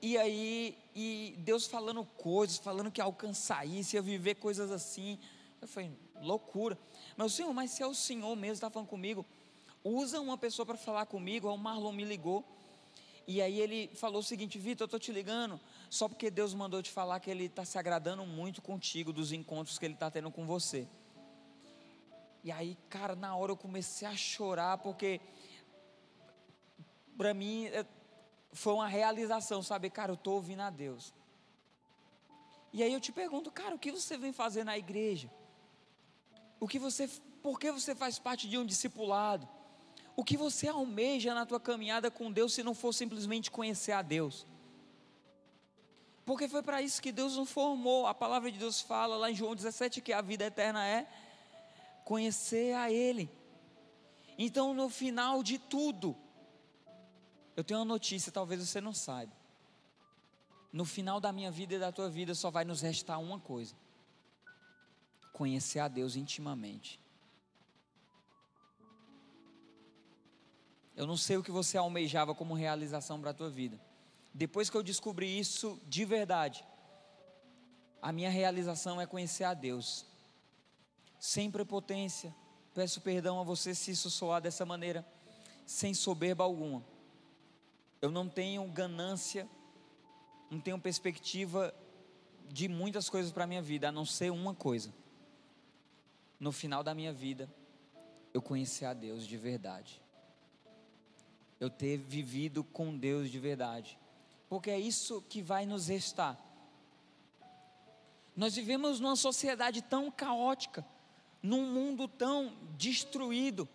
E 0.00 0.16
aí, 0.16 0.78
e 0.98 1.34
Deus 1.40 1.66
falando 1.66 2.02
coisas, 2.06 2.56
falando 2.56 2.90
que 2.90 3.02
ia 3.02 3.04
alcançar 3.04 3.66
isso, 3.66 3.94
ia 3.94 4.00
viver 4.00 4.36
coisas 4.36 4.70
assim. 4.70 5.18
Eu 5.60 5.68
falei, 5.68 5.92
loucura. 6.22 6.78
Mas 7.18 7.32
o 7.32 7.36
Senhor, 7.36 7.52
mas 7.52 7.70
se 7.70 7.82
é 7.82 7.86
o 7.86 7.92
Senhor 7.94 8.34
mesmo 8.34 8.54
está 8.54 8.70
falando 8.70 8.88
comigo, 8.88 9.26
usa 9.84 10.18
uma 10.18 10.38
pessoa 10.38 10.64
para 10.64 10.78
falar 10.78 11.04
comigo. 11.04 11.48
O 11.48 11.58
Marlon 11.58 11.92
me 11.92 12.02
ligou. 12.02 12.42
E 13.26 13.42
aí 13.42 13.60
ele 13.60 13.88
falou 13.94 14.20
o 14.20 14.24
seguinte: 14.24 14.58
Vitor, 14.58 14.84
eu 14.84 14.86
estou 14.86 14.98
te 14.98 15.12
ligando 15.12 15.60
só 15.90 16.08
porque 16.08 16.30
Deus 16.30 16.54
mandou 16.54 16.82
te 16.82 16.90
falar 16.90 17.20
que 17.20 17.30
Ele 17.30 17.44
está 17.44 17.66
se 17.66 17.76
agradando 17.76 18.24
muito 18.24 18.62
contigo 18.62 19.12
dos 19.12 19.32
encontros 19.32 19.78
que 19.78 19.84
Ele 19.84 19.94
está 19.94 20.10
tendo 20.10 20.30
com 20.30 20.46
você. 20.46 20.88
E 22.42 22.50
aí, 22.50 22.78
cara, 22.88 23.14
na 23.14 23.36
hora 23.36 23.52
eu 23.52 23.56
comecei 23.56 24.08
a 24.08 24.16
chorar, 24.16 24.78
porque 24.78 25.20
para 27.18 27.34
mim 27.34 27.66
é, 27.66 27.84
foi 28.56 28.72
uma 28.72 28.88
realização, 28.88 29.62
sabe? 29.62 29.90
Cara, 29.90 30.10
eu 30.10 30.16
estou 30.16 30.34
ouvindo 30.34 30.62
a 30.62 30.70
Deus. 30.70 31.12
E 32.72 32.82
aí 32.82 32.92
eu 32.92 33.00
te 33.00 33.12
pergunto, 33.12 33.50
cara, 33.50 33.74
o 33.74 33.78
que 33.78 33.92
você 33.92 34.16
vem 34.16 34.32
fazer 34.32 34.64
na 34.64 34.76
igreja? 34.76 35.30
O 36.58 36.66
que 36.66 36.78
você, 36.78 37.08
por 37.42 37.60
que 37.60 37.70
você 37.70 37.94
faz 37.94 38.18
parte 38.18 38.48
de 38.48 38.58
um 38.58 38.66
discipulado? 38.66 39.48
O 40.16 40.24
que 40.24 40.36
você 40.36 40.68
almeja 40.68 41.34
na 41.34 41.44
tua 41.44 41.60
caminhada 41.60 42.10
com 42.10 42.32
Deus 42.32 42.54
se 42.54 42.62
não 42.62 42.74
for 42.74 42.92
simplesmente 42.92 43.50
conhecer 43.50 43.92
a 43.92 44.02
Deus? 44.02 44.46
Porque 46.24 46.48
foi 46.48 46.62
para 46.62 46.82
isso 46.82 47.00
que 47.00 47.12
Deus 47.12 47.36
nos 47.36 47.50
formou. 47.50 48.06
A 48.06 48.14
palavra 48.14 48.50
de 48.50 48.58
Deus 48.58 48.80
fala 48.80 49.16
lá 49.16 49.30
em 49.30 49.34
João 49.34 49.54
17 49.54 50.00
que 50.00 50.12
a 50.12 50.20
vida 50.20 50.44
eterna 50.44 50.84
é 50.84 51.06
conhecer 52.04 52.74
a 52.74 52.90
Ele. 52.90 53.30
Então, 54.38 54.74
no 54.74 54.88
final 54.88 55.42
de 55.42 55.58
tudo, 55.58 56.16
eu 57.56 57.64
tenho 57.64 57.80
uma 57.80 57.86
notícia, 57.86 58.30
talvez 58.30 58.60
você 58.60 58.80
não 58.80 58.92
saiba. 58.92 59.32
No 60.70 60.84
final 60.84 61.18
da 61.18 61.32
minha 61.32 61.50
vida 61.50 61.74
e 61.74 61.78
da 61.78 61.90
tua 61.90 62.10
vida 62.10 62.34
só 62.34 62.50
vai 62.50 62.64
nos 62.64 62.82
restar 62.82 63.18
uma 63.18 63.40
coisa: 63.40 63.74
conhecer 65.32 65.78
a 65.78 65.88
Deus 65.88 66.16
intimamente. 66.16 67.00
Eu 70.94 71.06
não 71.06 71.16
sei 71.16 71.38
o 71.38 71.42
que 71.42 71.50
você 71.50 71.78
almejava 71.78 72.34
como 72.34 72.54
realização 72.54 73.20
para 73.20 73.30
a 73.30 73.34
tua 73.34 73.48
vida. 73.48 73.80
Depois 74.34 74.68
que 74.68 74.76
eu 74.76 74.82
descobri 74.82 75.38
isso 75.38 75.80
de 75.86 76.04
verdade, 76.04 76.62
a 78.02 78.12
minha 78.12 78.30
realização 78.30 79.00
é 79.00 79.06
conhecer 79.06 79.44
a 79.44 79.54
Deus. 79.54 80.04
Sem 81.18 81.50
prepotência, 81.50 82.34
peço 82.74 83.00
perdão 83.00 83.40
a 83.40 83.42
você 83.42 83.74
se 83.74 83.90
isso 83.90 84.10
soar 84.10 84.42
dessa 84.42 84.66
maneira, 84.66 85.06
sem 85.64 85.94
soberba 85.94 86.44
alguma. 86.44 86.95
Eu 88.06 88.12
não 88.12 88.28
tenho 88.28 88.64
ganância, 88.68 89.48
não 90.48 90.60
tenho 90.60 90.78
perspectiva 90.78 91.74
de 92.48 92.68
muitas 92.68 93.10
coisas 93.10 93.32
para 93.32 93.42
a 93.42 93.46
minha 93.48 93.60
vida, 93.60 93.88
a 93.88 93.92
não 93.92 94.04
ser 94.04 94.30
uma 94.30 94.54
coisa 94.54 94.94
no 96.38 96.52
final 96.52 96.84
da 96.84 96.94
minha 96.94 97.12
vida, 97.12 97.52
eu 98.32 98.40
conhecer 98.40 98.84
a 98.84 98.94
Deus 98.94 99.26
de 99.26 99.36
verdade. 99.36 100.00
Eu 101.58 101.68
ter 101.68 101.96
vivido 101.96 102.62
com 102.62 102.96
Deus 102.96 103.28
de 103.28 103.40
verdade. 103.40 103.98
Porque 104.48 104.70
é 104.70 104.78
isso 104.78 105.20
que 105.22 105.42
vai 105.42 105.66
nos 105.66 105.88
restar. 105.88 106.38
Nós 108.36 108.54
vivemos 108.54 109.00
numa 109.00 109.16
sociedade 109.16 109.82
tão 109.82 110.12
caótica, 110.12 110.86
num 111.42 111.66
mundo 111.72 112.06
tão 112.06 112.56
destruído, 112.78 113.68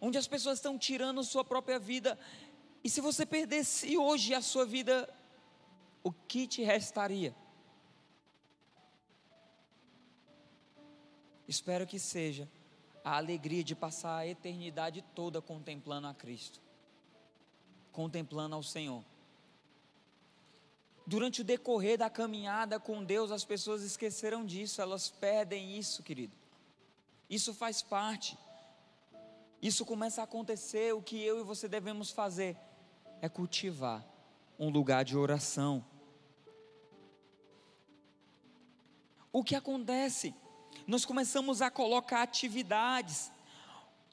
onde 0.00 0.18
as 0.18 0.26
pessoas 0.26 0.58
estão 0.58 0.76
tirando 0.76 1.22
sua 1.22 1.44
própria 1.44 1.78
vida. 1.78 2.18
E 2.82 2.88
se 2.88 3.00
você 3.00 3.26
perdesse 3.26 3.96
hoje 3.96 4.34
a 4.34 4.40
sua 4.40 4.64
vida, 4.64 5.08
o 6.02 6.10
que 6.10 6.46
te 6.46 6.62
restaria? 6.62 7.34
Espero 11.46 11.86
que 11.86 11.98
seja 11.98 12.48
a 13.04 13.16
alegria 13.16 13.62
de 13.62 13.74
passar 13.74 14.16
a 14.16 14.26
eternidade 14.26 15.02
toda 15.14 15.42
contemplando 15.42 16.06
a 16.06 16.14
Cristo, 16.14 16.60
contemplando 17.92 18.54
ao 18.54 18.62
Senhor. 18.62 19.04
Durante 21.06 21.40
o 21.40 21.44
decorrer 21.44 21.98
da 21.98 22.08
caminhada 22.08 22.78
com 22.78 23.04
Deus, 23.04 23.30
as 23.30 23.44
pessoas 23.44 23.82
esqueceram 23.82 24.46
disso, 24.46 24.80
elas 24.80 25.10
perdem 25.10 25.76
isso, 25.76 26.02
querido. 26.02 26.32
Isso 27.28 27.52
faz 27.52 27.82
parte. 27.82 28.38
Isso 29.60 29.84
começa 29.84 30.20
a 30.20 30.24
acontecer. 30.24 30.94
O 30.94 31.02
que 31.02 31.20
eu 31.20 31.40
e 31.40 31.42
você 31.42 31.68
devemos 31.68 32.10
fazer 32.10 32.56
é 33.20 33.28
cultivar 33.28 34.04
um 34.58 34.70
lugar 34.70 35.04
de 35.04 35.16
oração. 35.16 35.84
O 39.32 39.44
que 39.44 39.54
acontece 39.54 40.34
nós 40.86 41.04
começamos 41.04 41.62
a 41.62 41.70
colocar 41.70 42.22
atividades 42.22 43.30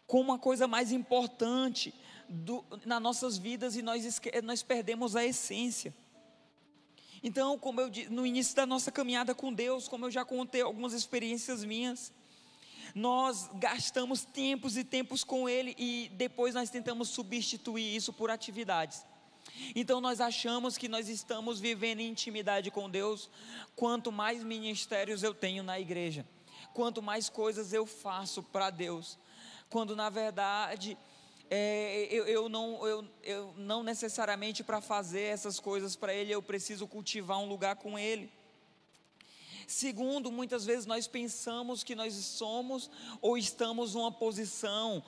como 0.06 0.32
a 0.32 0.40
coisa 0.40 0.68
mais 0.68 0.92
importante 0.92 1.94
do, 2.30 2.64
nas 2.86 3.02
nossas 3.02 3.38
vidas 3.38 3.76
e 3.76 3.82
nós, 3.82 4.22
nós 4.44 4.62
perdemos 4.64 5.16
a 5.16 5.26
essência. 5.26 5.94
Então, 7.24 7.58
como 7.58 7.82
eu 7.82 7.90
no 8.10 8.26
início 8.26 8.56
da 8.56 8.66
nossa 8.66 8.92
caminhada 8.92 9.34
com 9.34 9.52
Deus, 9.52 9.88
como 9.88 10.06
eu 10.06 10.12
já 10.12 10.24
contei 10.24 10.62
algumas 10.62 10.94
experiências 10.94 11.64
minhas, 11.64 12.14
nós 12.98 13.50
gastamos 13.56 14.26
tempos 14.26 14.78
e 14.78 14.84
tempos 14.84 15.24
com 15.24 15.48
Ele 15.48 15.76
e 15.78 16.10
depois 16.14 16.54
nós 16.54 16.70
tentamos 16.70 17.10
substituir 17.10 17.96
isso 17.96 18.12
por 18.12 18.30
atividades. 18.30 19.06
Então 19.76 20.02
nós 20.02 20.20
achamos 20.20 20.78
que 20.78 20.88
nós 20.88 21.08
estamos 21.08 21.60
vivendo 21.60 22.00
em 22.00 22.10
intimidade 22.10 22.70
com 22.70 22.90
Deus, 22.90 23.30
quanto 23.76 24.12
mais 24.12 24.44
ministérios 24.44 25.24
eu 25.24 25.34
tenho 25.34 25.64
na 25.64 25.80
igreja 25.80 26.26
quanto 26.78 27.02
mais 27.02 27.28
coisas 27.28 27.74
eu 27.74 27.88
faço 27.88 28.44
para 28.44 28.70
Deus, 28.70 29.18
quando 29.68 29.96
na 29.96 30.12
verdade 30.12 30.96
é, 31.50 32.08
eu, 32.12 32.28
eu, 32.28 32.48
não, 32.48 32.86
eu, 32.86 33.08
eu 33.24 33.54
não 33.58 33.82
necessariamente 33.82 34.64
para 34.64 34.80
fazer 34.80 35.22
essas 35.22 35.60
coisas 35.60 35.96
para 35.96 36.14
Ele 36.14 36.32
eu 36.32 36.40
preciso 36.40 36.88
cultivar 36.88 37.40
um 37.40 37.48
lugar 37.48 37.78
com 37.78 37.98
Ele. 37.98 38.32
Segundo, 39.68 40.32
muitas 40.32 40.66
vezes 40.66 40.86
nós 40.86 41.08
pensamos 41.08 41.84
que 41.84 41.94
nós 41.94 42.14
somos 42.14 42.90
ou 43.22 43.38
estamos 43.38 43.96
numa 43.96 44.10
posição 44.10 45.04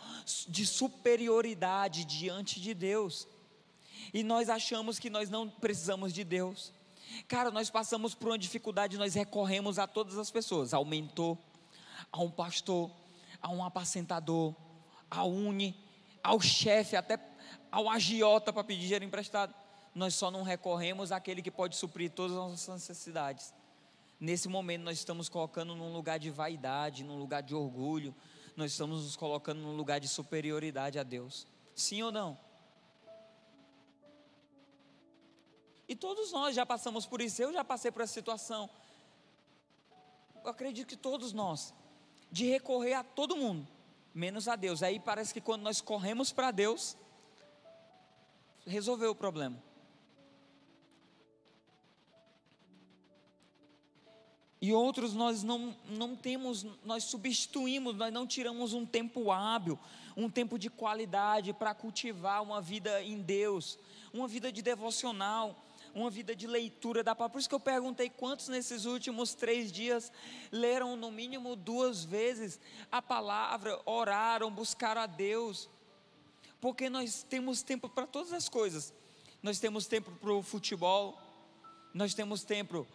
de 0.50 0.66
superioridade 0.66 2.04
diante 2.04 2.60
de 2.60 2.74
Deus. 2.74 3.26
E 4.14 4.22
nós 4.22 4.50
achamos 4.50 5.00
que 5.00 5.10
nós 5.10 5.30
não 5.30 5.50
precisamos 5.50 6.14
de 6.14 6.26
Deus. 6.26 6.74
Cara, 7.26 7.52
nós 7.52 7.70
passamos 7.70 8.14
por 8.14 8.28
uma 8.28 8.38
dificuldade, 8.38 8.98
nós 8.98 9.14
recorremos 9.14 9.80
a 9.80 9.88
todas 9.88 10.18
as 10.18 10.30
pessoas, 10.30 10.74
ao 10.74 10.84
mentor, 10.84 11.38
a 12.12 12.22
um 12.22 12.30
pastor, 12.30 12.92
a 13.42 13.50
um 13.50 13.64
apacentador, 13.64 14.54
a 15.10 15.24
uni, 15.24 15.74
ao 16.22 16.42
chefe, 16.42 16.98
até 16.98 17.18
ao 17.72 17.90
agiota 17.90 18.52
para 18.52 18.66
pedir 18.66 18.82
dinheiro 18.82 19.06
emprestado. 19.06 19.56
Nós 19.96 20.16
só 20.16 20.30
não 20.30 20.44
recorremos 20.44 21.14
àquele 21.14 21.42
que 21.42 21.50
pode 21.50 21.78
suprir 21.78 22.12
todas 22.12 22.34
as 22.34 22.38
nossas 22.38 22.76
necessidades. 22.76 23.54
Nesse 24.20 24.50
momento, 24.50 24.84
nós 24.84 24.98
estamos 24.98 25.30
colocando 25.30 25.76
num 25.76 25.94
lugar 25.94 26.20
de 26.20 26.30
vaidade, 26.30 27.04
num 27.04 27.18
lugar 27.18 27.42
de 27.42 27.56
orgulho, 27.56 28.14
nós 28.56 28.72
estamos 28.72 29.04
nos 29.04 29.16
colocando 29.16 29.62
num 29.62 29.76
lugar 29.76 30.00
de 30.00 30.08
superioridade 30.08 31.00
a 31.00 31.04
Deus. 31.04 31.48
Sim 31.74 32.02
ou 32.02 32.12
não? 32.12 32.38
E 35.88 35.96
todos 35.96 36.32
nós 36.34 36.54
já 36.54 36.66
passamos 36.66 37.06
por 37.06 37.22
isso, 37.22 37.42
eu 37.42 37.54
já 37.54 37.64
passei 37.64 37.92
por 37.92 38.02
essa 38.02 38.14
situação. 38.14 38.70
Eu 40.44 40.50
acredito 40.50 40.88
que 40.88 40.98
todos 40.98 41.32
nós, 41.32 41.74
de 42.30 42.46
recorrer 42.46 42.94
a 42.94 43.04
todo 43.04 43.38
mundo, 43.38 43.66
menos 44.14 44.48
a 44.48 44.56
Deus. 44.56 44.84
Aí 44.84 45.00
parece 45.00 45.34
que 45.34 45.42
quando 45.42 45.62
nós 45.62 45.80
corremos 45.80 46.32
para 46.32 46.52
Deus, 46.52 46.98
resolveu 48.66 49.12
o 49.12 49.16
problema. 49.16 49.69
E 54.62 54.74
outros 54.74 55.14
nós 55.14 55.42
não, 55.42 55.76
não 55.88 56.16
temos, 56.16 56.66
nós 56.84 57.06
substituímos, 57.06 57.96
nós 57.96 58.12
não 58.12 58.28
tiramos 58.28 58.74
um 58.74 58.86
tempo 58.86 59.32
hábil, 59.32 59.80
um 60.18 60.30
tempo 60.30 60.60
de 60.60 60.70
qualidade 60.70 61.54
para 61.54 61.74
cultivar 61.74 62.44
uma 62.44 62.62
vida 62.62 63.02
em 63.02 63.22
Deus, 63.22 63.80
uma 64.14 64.28
vida 64.28 64.52
de 64.52 64.62
devocional, 64.62 65.66
uma 65.96 66.10
vida 66.10 66.36
de 66.36 66.46
leitura 66.46 67.02
da 67.04 67.16
palavra. 67.16 67.32
Por 67.32 67.40
isso 67.40 67.48
que 67.48 67.56
eu 67.56 67.60
perguntei 67.60 68.10
quantos 68.10 68.50
nesses 68.50 68.84
últimos 68.84 69.34
três 69.34 69.72
dias 69.72 70.12
leram 70.52 70.98
no 70.98 71.10
mínimo 71.10 71.56
duas 71.56 72.04
vezes 72.04 72.60
a 72.92 73.02
palavra, 73.02 73.80
oraram, 73.86 74.52
buscaram 74.52 75.02
a 75.02 75.08
Deus, 75.08 75.70
porque 76.60 76.90
nós 76.90 77.24
temos 77.24 77.62
tempo 77.62 77.88
para 77.88 78.06
todas 78.06 78.34
as 78.34 78.50
coisas. 78.50 78.94
Nós 79.42 79.58
temos 79.58 79.88
tempo 79.88 80.12
para 80.12 80.34
o 80.34 80.44
futebol, 80.44 81.18
nós 81.94 82.14
temos 82.14 82.44
tempo 82.44 82.86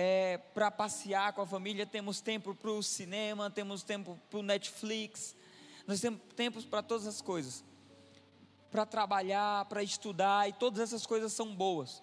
é, 0.00 0.38
para 0.54 0.70
passear 0.70 1.32
com 1.32 1.40
a 1.40 1.46
família, 1.46 1.84
temos 1.84 2.20
tempo 2.20 2.54
para 2.54 2.70
o 2.70 2.80
cinema, 2.84 3.50
temos 3.50 3.82
tempo 3.82 4.16
para 4.30 4.38
o 4.38 4.44
Netflix, 4.44 5.34
nós 5.88 6.00
temos 6.00 6.20
tempo 6.36 6.62
para 6.66 6.84
todas 6.84 7.04
as 7.04 7.20
coisas, 7.20 7.64
para 8.70 8.86
trabalhar, 8.86 9.64
para 9.64 9.82
estudar, 9.82 10.48
e 10.48 10.52
todas 10.52 10.78
essas 10.78 11.04
coisas 11.04 11.32
são 11.32 11.52
boas, 11.52 12.00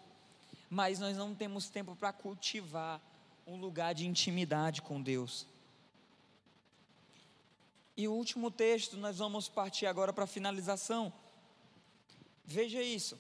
mas 0.70 1.00
nós 1.00 1.16
não 1.16 1.34
temos 1.34 1.70
tempo 1.70 1.96
para 1.96 2.12
cultivar 2.12 3.00
um 3.48 3.56
lugar 3.56 3.96
de 3.96 4.06
intimidade 4.06 4.82
com 4.82 5.02
Deus. 5.02 5.48
E 7.96 8.10
o 8.10 8.14
último 8.14 8.52
texto, 8.52 8.98
nós 8.98 9.20
vamos 9.20 9.48
partir 9.48 9.86
agora 9.86 10.12
para 10.12 10.26
a 10.26 10.28
finalização. 10.28 11.14
Veja 12.44 12.82
isso, 12.82 13.18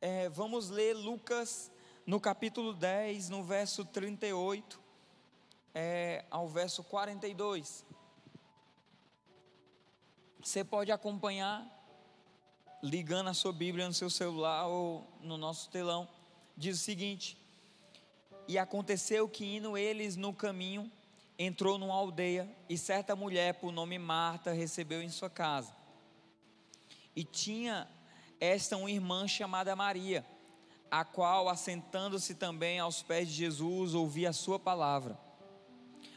é, 0.00 0.30
vamos 0.30 0.70
ler 0.70 0.96
Lucas 0.96 1.70
no 2.08 2.18
capítulo 2.18 2.72
10, 2.72 3.28
no 3.28 3.44
verso 3.44 3.84
38 3.84 4.80
é, 5.74 6.24
ao 6.30 6.48
verso 6.48 6.82
42. 6.82 7.84
Você 10.42 10.64
pode 10.64 10.90
acompanhar 10.90 11.62
ligando 12.82 13.28
a 13.28 13.34
sua 13.34 13.52
Bíblia 13.52 13.86
no 13.86 13.92
seu 13.92 14.08
celular 14.08 14.68
ou 14.68 15.06
no 15.20 15.36
nosso 15.36 15.68
telão. 15.68 16.08
Diz 16.56 16.80
o 16.80 16.82
seguinte: 16.82 17.36
E 18.48 18.56
aconteceu 18.56 19.28
que 19.28 19.44
indo 19.44 19.76
eles 19.76 20.16
no 20.16 20.32
caminho, 20.32 20.90
entrou 21.38 21.76
numa 21.76 21.94
aldeia 21.94 22.48
e 22.70 22.78
certa 22.78 23.14
mulher 23.14 23.56
por 23.56 23.70
nome 23.70 23.98
Marta 23.98 24.50
recebeu 24.54 25.02
em 25.02 25.10
sua 25.10 25.28
casa. 25.28 25.76
E 27.14 27.22
tinha 27.22 27.86
esta 28.40 28.78
uma 28.78 28.90
irmã 28.90 29.28
chamada 29.28 29.76
Maria 29.76 30.24
a 30.90 31.04
qual, 31.04 31.48
assentando-se 31.48 32.34
também 32.34 32.78
aos 32.78 33.02
pés 33.02 33.28
de 33.28 33.34
Jesus, 33.34 33.94
ouvia 33.94 34.30
a 34.30 34.32
sua 34.32 34.58
palavra. 34.58 35.18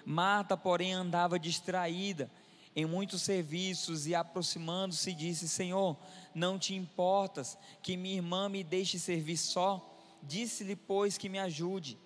Marta, 0.06 0.58
porém, 0.58 0.94
andava 0.94 1.40
distraída 1.40 2.32
em 2.76 2.86
muitos 2.86 3.22
serviços 3.22 4.08
e, 4.08 4.16
aproximando-se, 4.16 5.14
disse: 5.14 5.48
Senhor, 5.48 5.98
não 6.34 6.58
te 6.58 6.74
importas 6.74 7.58
que 7.82 7.98
minha 7.98 8.16
irmã 8.16 8.48
me 8.50 8.64
deixe 8.64 8.98
servir 8.98 9.38
só? 9.38 9.88
Disse-lhe, 10.24 10.76
pois, 10.76 11.18
que 11.18 11.30
me 11.30 11.40
ajude. 11.40 11.98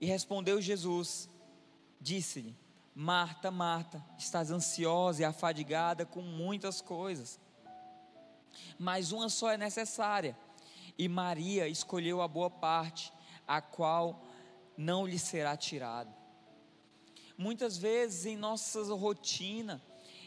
E 0.00 0.06
respondeu 0.06 0.60
Jesus: 0.60 1.28
Disse-lhe, 2.00 2.54
Marta, 2.94 3.50
Marta, 3.50 4.04
estás 4.18 4.50
ansiosa 4.50 5.22
e 5.22 5.24
afadigada 5.24 6.04
com 6.04 6.20
muitas 6.20 6.80
coisas, 6.80 7.40
mas 8.78 9.10
uma 9.10 9.28
só 9.28 9.50
é 9.50 9.56
necessária 9.56 10.36
e 10.98 11.08
Maria 11.08 11.68
escolheu 11.68 12.22
a 12.22 12.28
boa 12.28 12.50
parte, 12.50 13.12
a 13.46 13.60
qual 13.60 14.24
não 14.76 15.06
lhe 15.06 15.18
será 15.18 15.56
tirada. 15.56 16.14
Muitas 17.36 17.76
vezes 17.76 18.26
em 18.26 18.36
nossa 18.36 18.82
rotina, 18.94 19.82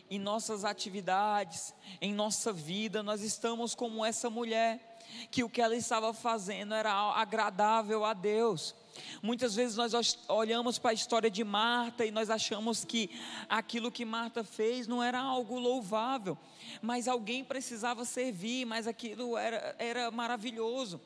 em 0.10 0.20
nossas 0.20 0.66
atividades, 0.66 1.74
em 2.02 2.14
nossa 2.14 2.52
vida, 2.52 3.02
nós 3.02 3.22
estamos 3.22 3.74
como 3.74 4.06
essa 4.06 4.30
mulher, 4.30 5.00
que 5.32 5.44
o 5.44 5.50
que 5.50 5.62
ela 5.62 5.76
estava 5.76 6.14
fazendo 6.14 6.74
era 6.74 6.92
agradável 6.92 8.04
a 8.04 8.14
Deus. 8.14 8.76
Muitas 9.22 9.56
vezes 9.56 9.78
nós 9.78 10.18
olhamos 10.28 10.78
para 10.78 10.92
a 10.92 10.94
história 10.94 11.30
de 11.30 11.44
Marta 11.44 12.06
e 12.06 12.12
nós 12.12 12.30
achamos 12.30 12.84
que 12.84 13.10
aquilo 13.50 13.92
que 13.92 14.06
Marta 14.06 14.44
fez 14.44 14.88
não 14.88 15.04
era 15.04 15.20
algo 15.20 15.60
louvável, 15.60 16.38
mas 16.82 17.08
alguém 17.08 17.44
precisava 17.44 18.06
servir, 18.06 18.66
mas 18.66 18.88
aquilo 18.88 19.38
era, 19.38 19.76
era 19.80 20.12
maravilhoso, 20.12 21.02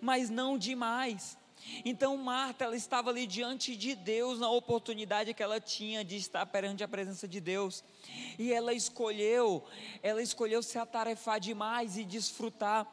mas 0.00 0.28
não 0.28 0.58
demais. 0.58 1.36
Então 1.84 2.16
Marta, 2.16 2.64
ela 2.64 2.76
estava 2.76 3.10
ali 3.10 3.26
diante 3.26 3.76
de 3.76 3.94
Deus 3.94 4.38
na 4.38 4.50
oportunidade 4.50 5.32
que 5.32 5.42
ela 5.42 5.60
tinha 5.60 6.04
de 6.04 6.16
estar 6.16 6.44
perante 6.46 6.82
a 6.82 6.88
presença 6.88 7.26
de 7.28 7.40
Deus. 7.40 7.84
E 8.38 8.52
ela 8.52 8.74
escolheu, 8.74 9.64
ela 10.02 10.22
escolheu 10.22 10.62
se 10.62 10.78
atarefar 10.78 11.38
demais 11.38 11.96
e 11.96 12.04
desfrutar 12.04 12.86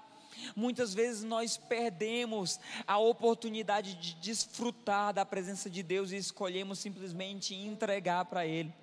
Muitas 0.55 0.93
vezes 0.93 1.23
nós 1.23 1.57
perdemos 1.57 2.59
a 2.85 2.97
oportunidade 2.97 3.95
de 3.95 4.15
desfrutar 4.15 5.13
da 5.13 5.25
presença 5.25 5.69
de 5.69 5.83
Deus 5.83 6.11
e 6.11 6.17
escolhemos 6.17 6.79
simplesmente 6.79 7.55
entregar 7.55 8.25
para 8.25 8.45
Ele. 8.45 8.73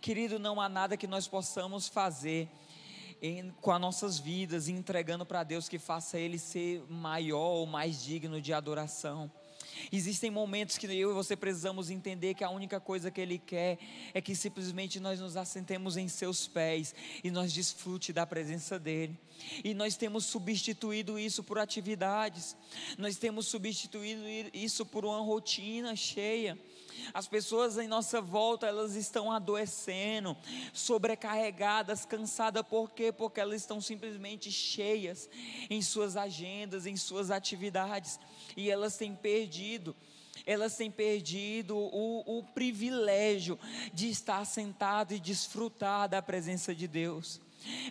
Querido, 0.00 0.38
não 0.38 0.60
há 0.60 0.68
nada 0.68 0.96
que 0.96 1.06
nós 1.06 1.28
possamos 1.28 1.88
fazer 1.88 2.48
em, 3.20 3.50
com 3.60 3.70
as 3.70 3.80
nossas 3.80 4.18
vidas, 4.18 4.68
entregando 4.68 5.26
para 5.26 5.44
Deus 5.44 5.68
que 5.68 5.78
faça 5.78 6.18
Ele 6.18 6.38
ser 6.38 6.82
maior 6.88 7.50
ou 7.52 7.66
mais 7.66 8.02
digno 8.02 8.40
de 8.40 8.52
adoração. 8.52 9.30
Existem 9.92 10.30
momentos 10.30 10.78
que 10.78 10.86
eu 10.86 11.10
e 11.10 11.14
você 11.14 11.36
precisamos 11.36 11.90
entender 11.90 12.34
que 12.34 12.44
a 12.44 12.50
única 12.50 12.80
coisa 12.80 13.10
que 13.10 13.20
Ele 13.20 13.38
quer 13.38 13.78
é 14.12 14.20
que 14.20 14.34
simplesmente 14.34 15.00
nós 15.00 15.20
nos 15.20 15.36
assentemos 15.36 15.96
em 15.96 16.08
Seus 16.08 16.46
pés 16.46 16.94
e 17.22 17.30
nós 17.30 17.52
desfrute 17.52 18.12
da 18.12 18.26
presença 18.26 18.78
dEle. 18.78 19.18
E 19.64 19.74
nós 19.74 19.96
temos 19.96 20.26
substituído 20.26 21.18
isso 21.18 21.42
por 21.42 21.58
atividades, 21.58 22.56
nós 22.98 23.16
temos 23.16 23.46
substituído 23.46 24.22
isso 24.52 24.84
por 24.84 25.04
uma 25.04 25.20
rotina 25.20 25.96
cheia. 25.96 26.58
As 27.12 27.26
pessoas 27.26 27.78
em 27.78 27.88
nossa 27.88 28.20
volta, 28.20 28.66
elas 28.66 28.94
estão 28.94 29.30
adoecendo, 29.30 30.36
sobrecarregadas, 30.72 32.04
cansadas, 32.04 32.62
por 32.62 32.90
quê? 32.90 33.12
Porque 33.12 33.40
elas 33.40 33.60
estão 33.60 33.80
simplesmente 33.80 34.50
cheias 34.50 35.28
em 35.68 35.82
suas 35.82 36.16
agendas, 36.16 36.86
em 36.86 36.96
suas 36.96 37.30
atividades, 37.30 38.18
e 38.56 38.70
elas 38.70 38.96
têm 38.96 39.14
perdido 39.14 39.94
elas 40.46 40.74
têm 40.76 40.90
perdido 40.90 41.76
o, 41.76 42.38
o, 42.38 42.42
privilégio 42.42 43.58
de 43.92 44.08
estar 44.08 44.44
sentado 44.44 45.12
e 45.12 45.20
desfrutar 45.20 46.08
da 46.08 46.22
presença 46.22 46.74
de 46.74 46.88
Deus. 46.88 47.40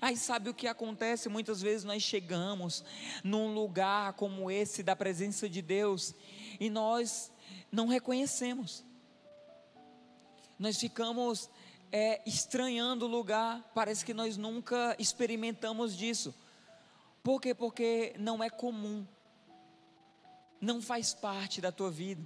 Aí 0.01 0.17
sabe 0.17 0.49
o 0.49 0.53
que 0.53 0.67
acontece? 0.67 1.29
Muitas 1.29 1.61
vezes 1.61 1.83
nós 1.83 2.01
chegamos 2.01 2.83
num 3.23 3.53
lugar 3.53 4.13
como 4.13 4.49
esse 4.49 4.81
da 4.81 4.95
presença 4.95 5.47
de 5.47 5.61
Deus 5.61 6.13
e 6.59 6.69
nós 6.69 7.31
não 7.71 7.87
reconhecemos 7.87 8.83
nós 10.59 10.77
ficamos 10.77 11.49
é, 11.91 12.21
estranhando 12.25 13.05
o 13.05 13.07
lugar, 13.07 13.71
parece 13.73 14.03
que 14.03 14.13
nós 14.13 14.35
nunca 14.35 14.95
experimentamos 14.99 15.95
disso. 15.95 16.35
Por 17.23 17.41
quê? 17.41 17.55
Porque 17.55 18.13
não 18.19 18.43
é 18.43 18.49
comum, 18.49 19.07
não 20.59 20.81
faz 20.81 21.13
parte 21.13 21.61
da 21.61 21.71
tua 21.71 21.89
vida, 21.89 22.21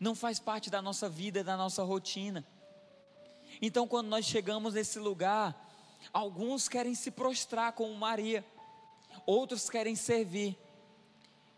não 0.00 0.14
faz 0.14 0.40
parte 0.40 0.68
da 0.68 0.82
nossa 0.82 1.08
vida, 1.08 1.44
da 1.44 1.56
nossa 1.56 1.82
rotina. 1.84 2.44
Então, 3.60 3.86
quando 3.86 4.08
nós 4.08 4.24
chegamos 4.24 4.74
nesse 4.74 4.98
lugar, 4.98 5.70
alguns 6.12 6.68
querem 6.68 6.94
se 6.94 7.10
prostrar 7.10 7.72
como 7.72 7.94
Maria, 7.94 8.44
outros 9.24 9.70
querem 9.70 9.94
servir, 9.94 10.58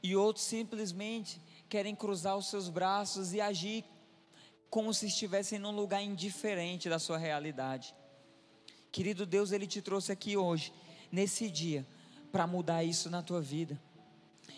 e 0.04 0.14
outros 0.14 0.44
simplesmente 0.44 1.40
querem 1.66 1.94
cruzar 1.94 2.36
os 2.36 2.48
seus 2.48 2.68
braços 2.68 3.32
e 3.32 3.40
agir 3.40 3.86
como 4.74 4.92
se 4.92 5.06
estivessem 5.06 5.56
num 5.56 5.70
lugar 5.70 6.02
indiferente 6.02 6.88
da 6.88 6.98
sua 6.98 7.16
realidade. 7.16 7.94
Querido 8.90 9.24
Deus, 9.24 9.52
Ele 9.52 9.68
te 9.68 9.80
trouxe 9.80 10.10
aqui 10.10 10.36
hoje, 10.36 10.72
nesse 11.12 11.48
dia, 11.48 11.86
para 12.32 12.44
mudar 12.44 12.82
isso 12.82 13.08
na 13.08 13.22
tua 13.22 13.40
vida. 13.40 13.80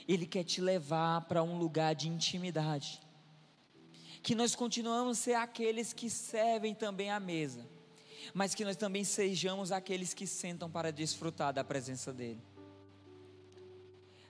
Ele 0.09 0.25
quer 0.25 0.43
te 0.43 0.63
levar 0.63 1.21
para 1.27 1.43
um 1.43 1.59
lugar 1.59 1.95
de 1.95 2.09
intimidade. 2.09 2.99
Que 4.23 4.35
nós 4.35 4.55
continuamos 4.55 5.19
a 5.19 5.23
ser 5.23 5.35
aqueles 5.35 5.93
que 5.93 6.09
servem 6.09 6.75
também 6.75 7.11
à 7.11 7.21
mesa, 7.21 7.69
mas 8.33 8.55
que 8.55 8.65
nós 8.65 8.79
também 8.79 9.05
sejamos 9.05 9.71
aqueles 9.71 10.15
que 10.15 10.27
sentam 10.27 10.71
para 10.71 10.91
desfrutar 10.91 11.53
da 11.53 11.63
presença 11.63 12.11
dEle. 12.11 12.43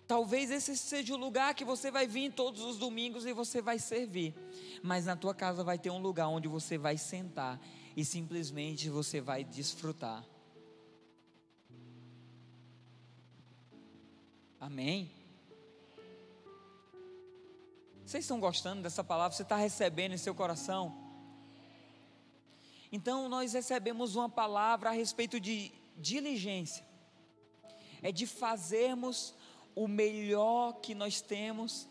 Talvez 0.07 0.53
esse 0.53 0.77
seja 0.77 1.15
o 1.15 1.17
lugar 1.17 1.55
que 1.55 1.65
você 1.65 1.91
vai 1.91 2.07
vir 2.07 2.33
todos 2.33 2.63
os 2.63 2.79
domingos 2.79 3.27
e 3.27 3.33
você 3.33 3.61
vai 3.61 3.79
servir, 3.79 4.35
mas 4.83 5.07
na 5.07 5.17
tua 5.17 5.35
casa 5.35 5.65
vai 5.65 5.79
ter 5.79 5.91
um 5.91 5.99
lugar 5.99 6.29
onde 6.29 6.47
você 6.47 6.79
vai 6.79 6.97
sentar 6.97 7.61
e 7.97 8.05
simplesmente 8.05 8.89
você 8.89 9.21
vai 9.21 9.43
desfrutar. 9.43 10.25
Amém? 14.61 15.11
Vocês 18.05 18.23
estão 18.23 18.39
gostando 18.39 18.83
dessa 18.83 19.03
palavra? 19.03 19.37
Você 19.37 19.43
está 19.43 19.57
recebendo 19.57 20.13
em 20.13 20.19
seu 20.19 20.35
coração? 20.35 20.97
Então, 22.93 23.29
nós 23.29 23.53
recebemos 23.53 24.15
uma 24.15 24.29
palavra 24.29 24.91
a 24.91 24.93
respeito 24.93 25.41
de 25.41 25.73
diligência, 25.97 26.87
é 28.01 28.13
de 28.13 28.27
fazermos 28.27 29.35
o 29.77 29.87
melhor 29.87 30.81
que 30.81 30.95
nós 30.95 31.21
temos 31.21 31.87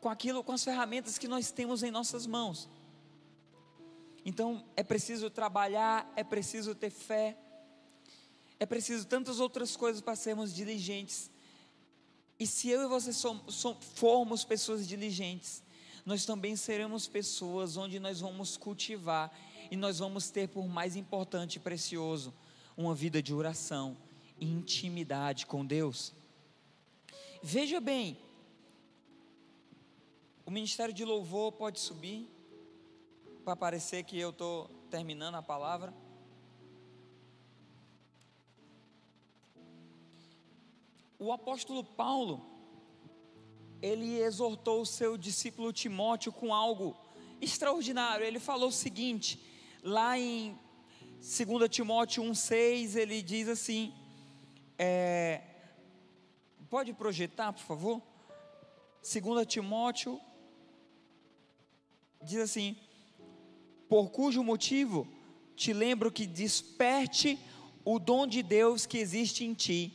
com 0.00 0.08
aquilo, 0.08 0.42
com 0.42 0.52
as 0.52 0.64
ferramentas 0.64 1.18
que 1.18 1.28
nós 1.28 1.50
temos 1.50 1.82
em 1.82 1.90
nossas 1.90 2.26
mãos. 2.26 2.68
Então, 4.24 4.64
é 4.74 4.82
preciso 4.82 5.28
trabalhar, 5.28 6.10
é 6.16 6.24
preciso 6.24 6.74
ter 6.74 6.88
fé, 6.88 7.36
é 8.58 8.64
preciso 8.64 9.06
tantas 9.06 9.40
outras 9.40 9.76
coisas 9.76 10.00
para 10.00 10.16
sermos 10.16 10.54
diligentes. 10.54 11.30
E 12.40 12.46
se 12.46 12.70
eu 12.70 12.82
e 12.82 12.88
você 12.88 13.12
somos, 13.12 13.62
formos 13.94 14.42
pessoas 14.42 14.88
diligentes, 14.88 15.62
nós 16.04 16.24
também 16.24 16.56
seremos 16.56 17.06
pessoas 17.06 17.76
onde 17.76 18.00
nós 18.00 18.20
vamos 18.20 18.56
cultivar 18.56 19.30
e 19.70 19.76
nós 19.76 19.98
vamos 19.98 20.30
ter 20.30 20.48
por 20.48 20.66
mais 20.66 20.96
importante 20.96 21.56
e 21.56 21.60
precioso 21.60 22.32
uma 22.74 22.94
vida 22.94 23.22
de 23.22 23.34
oração 23.34 23.96
e 24.38 24.46
intimidade 24.46 25.46
com 25.46 25.64
Deus. 25.64 26.12
Veja 27.46 27.78
bem, 27.78 28.16
o 30.46 30.50
ministério 30.50 30.94
de 30.94 31.04
louvor 31.04 31.52
pode 31.52 31.78
subir 31.78 32.26
para 33.44 33.54
parecer 33.54 34.02
que 34.04 34.18
eu 34.18 34.30
estou 34.30 34.70
terminando 34.88 35.34
a 35.34 35.42
palavra. 35.42 35.92
O 41.18 41.30
apóstolo 41.30 41.84
Paulo, 41.84 42.42
ele 43.82 44.16
exortou 44.20 44.80
o 44.80 44.86
seu 44.86 45.18
discípulo 45.18 45.70
Timóteo 45.70 46.32
com 46.32 46.54
algo 46.54 46.96
extraordinário. 47.42 48.24
Ele 48.24 48.40
falou 48.40 48.70
o 48.70 48.72
seguinte: 48.72 49.38
lá 49.82 50.18
em 50.18 50.58
2 51.16 51.68
Timóteo 51.68 52.24
1,6, 52.24 52.96
ele 52.96 53.20
diz 53.20 53.48
assim: 53.48 53.92
é, 54.78 55.53
pode 56.64 56.92
projetar, 56.92 57.52
por 57.52 57.62
favor? 57.62 58.02
2 59.02 59.46
Timóteo 59.46 60.20
diz 62.22 62.38
assim: 62.38 62.76
por 63.88 64.10
cujo 64.10 64.42
motivo 64.42 65.06
te 65.54 65.72
lembro 65.72 66.10
que 66.10 66.26
desperte 66.26 67.38
o 67.84 67.98
dom 67.98 68.26
de 68.26 68.42
Deus 68.42 68.86
que 68.86 68.98
existe 68.98 69.44
em 69.44 69.54
ti, 69.54 69.92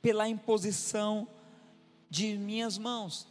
pela 0.00 0.28
imposição 0.28 1.28
de 2.08 2.36
minhas 2.36 2.78
mãos. 2.78 3.28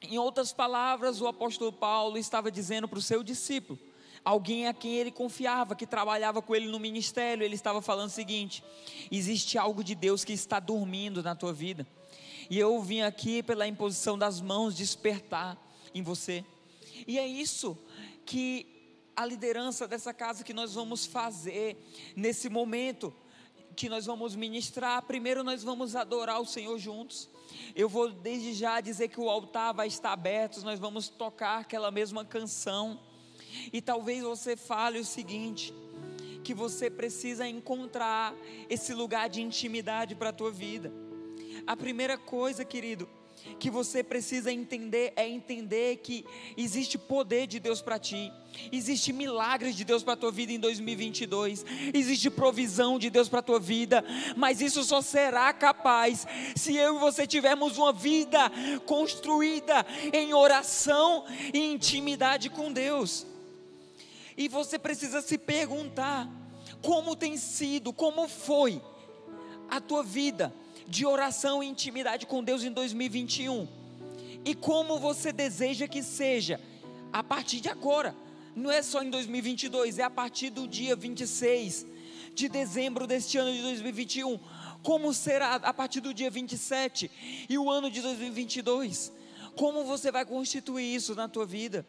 Em 0.00 0.18
outras 0.18 0.52
palavras, 0.52 1.20
o 1.20 1.26
apóstolo 1.26 1.72
Paulo 1.72 2.16
estava 2.16 2.50
dizendo 2.50 2.88
para 2.88 2.98
o 2.98 3.02
seu 3.02 3.22
discípulo: 3.22 3.78
alguém 4.24 4.66
a 4.66 4.74
quem 4.74 4.94
ele 4.94 5.10
confiava, 5.10 5.74
que 5.74 5.86
trabalhava 5.86 6.42
com 6.42 6.54
ele 6.54 6.66
no 6.66 6.78
ministério, 6.78 7.44
ele 7.44 7.54
estava 7.54 7.80
falando 7.80 8.08
o 8.08 8.12
seguinte: 8.12 8.62
existe 9.10 9.58
algo 9.58 9.82
de 9.82 9.94
Deus 9.94 10.24
que 10.24 10.32
está 10.32 10.60
dormindo 10.60 11.22
na 11.22 11.34
tua 11.34 11.52
vida, 11.52 11.86
e 12.48 12.58
eu 12.58 12.80
vim 12.82 13.00
aqui 13.00 13.42
pela 13.42 13.66
imposição 13.66 14.18
das 14.18 14.40
mãos 14.40 14.76
despertar 14.76 15.58
em 15.94 16.02
você, 16.02 16.44
e 17.06 17.18
é 17.18 17.26
isso 17.26 17.78
que 18.24 18.66
a 19.16 19.26
liderança 19.26 19.86
dessa 19.86 20.14
casa 20.14 20.44
que 20.44 20.54
nós 20.54 20.74
vamos 20.74 21.04
fazer 21.04 21.76
nesse 22.16 22.48
momento 22.48 23.12
que 23.76 23.88
nós 23.88 24.06
vamos 24.06 24.34
ministrar. 24.34 25.02
Primeiro 25.02 25.42
nós 25.42 25.62
vamos 25.62 25.96
adorar 25.96 26.40
o 26.40 26.46
Senhor 26.46 26.78
juntos. 26.78 27.28
Eu 27.74 27.88
vou 27.88 28.10
desde 28.10 28.52
já 28.52 28.80
dizer 28.80 29.08
que 29.08 29.20
o 29.20 29.28
altar 29.28 29.72
vai 29.72 29.88
estar 29.88 30.12
aberto, 30.12 30.60
nós 30.62 30.78
vamos 30.78 31.08
tocar 31.08 31.60
aquela 31.60 31.90
mesma 31.90 32.24
canção. 32.24 33.00
E 33.72 33.80
talvez 33.80 34.22
você 34.22 34.56
fale 34.56 34.98
o 34.98 35.04
seguinte: 35.04 35.74
que 36.42 36.54
você 36.54 36.90
precisa 36.90 37.46
encontrar 37.46 38.34
esse 38.68 38.92
lugar 38.94 39.28
de 39.28 39.40
intimidade 39.40 40.14
para 40.14 40.30
a 40.30 40.32
tua 40.32 40.50
vida. 40.50 40.92
A 41.66 41.76
primeira 41.76 42.16
coisa, 42.16 42.64
querido, 42.64 43.08
que 43.58 43.70
você 43.70 44.02
precisa 44.02 44.52
entender 44.52 45.12
é 45.16 45.28
entender 45.28 45.96
que 45.98 46.24
existe 46.56 46.98
poder 46.98 47.46
de 47.46 47.58
Deus 47.58 47.80
para 47.80 47.98
ti, 47.98 48.32
existe 48.70 49.12
milagres 49.12 49.74
de 49.74 49.84
Deus 49.84 50.02
para 50.02 50.16
tua 50.16 50.30
vida 50.30 50.52
em 50.52 50.58
2022, 50.58 51.64
existe 51.94 52.28
provisão 52.30 52.98
de 52.98 53.08
Deus 53.10 53.28
para 53.28 53.42
tua 53.42 53.58
vida, 53.58 54.04
mas 54.36 54.60
isso 54.60 54.82
só 54.84 55.00
será 55.00 55.52
capaz 55.52 56.26
se 56.54 56.76
eu 56.76 56.96
e 56.96 57.00
você 57.00 57.26
tivermos 57.26 57.78
uma 57.78 57.92
vida 57.92 58.50
construída 58.86 59.86
em 60.12 60.34
oração 60.34 61.24
e 61.52 61.72
intimidade 61.72 62.50
com 62.50 62.72
Deus. 62.72 63.26
E 64.36 64.48
você 64.48 64.78
precisa 64.78 65.20
se 65.22 65.36
perguntar 65.36 66.28
como 66.82 67.16
tem 67.16 67.36
sido, 67.36 67.92
como 67.92 68.28
foi 68.28 68.80
a 69.68 69.80
tua 69.80 70.02
vida 70.02 70.52
de 70.86 71.06
oração 71.06 71.62
e 71.62 71.68
intimidade 71.68 72.26
com 72.26 72.42
Deus 72.42 72.64
em 72.64 72.72
2021. 72.72 73.68
E 74.44 74.54
como 74.54 74.98
você 74.98 75.32
deseja 75.32 75.86
que 75.86 76.02
seja 76.02 76.60
a 77.12 77.22
partir 77.22 77.60
de 77.60 77.68
agora. 77.68 78.14
Não 78.54 78.70
é 78.70 78.82
só 78.82 79.02
em 79.02 79.10
2022, 79.10 79.98
é 79.98 80.02
a 80.02 80.10
partir 80.10 80.50
do 80.50 80.66
dia 80.66 80.96
26 80.96 81.86
de 82.34 82.48
dezembro 82.48 83.06
deste 83.06 83.38
ano 83.38 83.52
de 83.52 83.62
2021. 83.62 84.38
Como 84.82 85.12
será 85.12 85.56
a 85.56 85.74
partir 85.74 86.00
do 86.00 86.12
dia 86.12 86.30
27 86.30 87.10
e 87.48 87.58
o 87.58 87.70
ano 87.70 87.90
de 87.90 88.00
2022? 88.00 89.12
Como 89.56 89.84
você 89.84 90.10
vai 90.10 90.24
constituir 90.24 90.94
isso 90.94 91.14
na 91.14 91.28
tua 91.28 91.44
vida? 91.44 91.86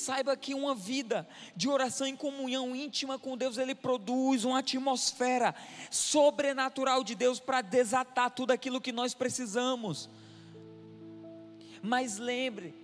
Saiba 0.00 0.34
que 0.34 0.54
uma 0.54 0.74
vida 0.74 1.28
de 1.54 1.68
oração 1.68 2.06
em 2.06 2.16
comunhão 2.16 2.74
íntima 2.74 3.18
com 3.18 3.36
Deus, 3.36 3.58
ele 3.58 3.74
produz 3.74 4.44
uma 4.44 4.60
atmosfera 4.60 5.54
sobrenatural 5.90 7.04
de 7.04 7.14
Deus 7.14 7.38
para 7.38 7.60
desatar 7.60 8.30
tudo 8.30 8.50
aquilo 8.50 8.80
que 8.80 8.92
nós 8.92 9.12
precisamos. 9.12 10.08
Mas 11.82 12.16
lembre 12.16 12.74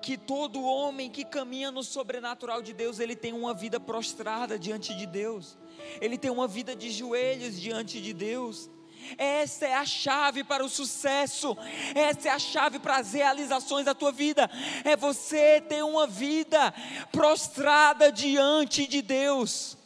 que 0.00 0.16
todo 0.16 0.62
homem 0.62 1.10
que 1.10 1.24
caminha 1.24 1.72
no 1.72 1.82
sobrenatural 1.82 2.62
de 2.62 2.72
Deus, 2.72 3.00
ele 3.00 3.16
tem 3.16 3.32
uma 3.32 3.52
vida 3.52 3.80
prostrada 3.80 4.56
diante 4.56 4.94
de 4.94 5.04
Deus. 5.04 5.58
Ele 6.00 6.16
tem 6.16 6.30
uma 6.30 6.46
vida 6.46 6.76
de 6.76 6.90
joelhos 6.90 7.60
diante 7.60 8.00
de 8.00 8.12
Deus. 8.12 8.70
Essa 9.16 9.66
é 9.66 9.74
a 9.74 9.84
chave 9.84 10.42
para 10.44 10.64
o 10.64 10.68
sucesso, 10.68 11.56
essa 11.94 12.28
é 12.28 12.32
a 12.32 12.38
chave 12.38 12.78
para 12.78 12.96
as 12.96 13.12
realizações 13.12 13.84
da 13.84 13.94
tua 13.94 14.12
vida. 14.12 14.50
É 14.84 14.96
você 14.96 15.60
ter 15.60 15.82
uma 15.82 16.06
vida 16.06 16.72
prostrada 17.12 18.10
diante 18.10 18.86
de 18.86 19.02
Deus. 19.02 19.76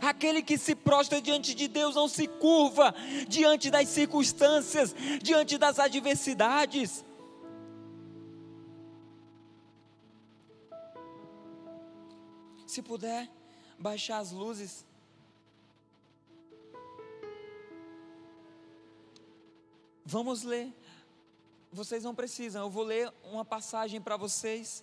Aquele 0.00 0.42
que 0.42 0.58
se 0.58 0.74
prostra 0.74 1.20
diante 1.20 1.54
de 1.54 1.68
Deus 1.68 1.94
não 1.94 2.08
se 2.08 2.26
curva 2.26 2.94
diante 3.28 3.70
das 3.70 3.88
circunstâncias, 3.88 4.94
diante 5.22 5.56
das 5.56 5.78
adversidades. 5.78 7.04
Se 12.66 12.82
puder, 12.82 13.30
baixar 13.78 14.18
as 14.18 14.32
luzes. 14.32 14.87
Vamos 20.10 20.42
ler. 20.42 20.74
Vocês 21.70 22.02
não 22.02 22.14
precisam, 22.14 22.62
eu 22.62 22.70
vou 22.70 22.82
ler 22.82 23.12
uma 23.22 23.44
passagem 23.44 24.00
para 24.00 24.16
vocês. 24.16 24.82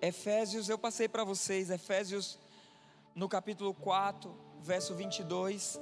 Efésios, 0.00 0.68
eu 0.68 0.78
passei 0.78 1.08
para 1.08 1.24
vocês, 1.24 1.70
Efésios 1.70 2.38
no 3.12 3.28
capítulo 3.28 3.74
4, 3.74 4.32
verso 4.60 4.94
22, 4.94 5.80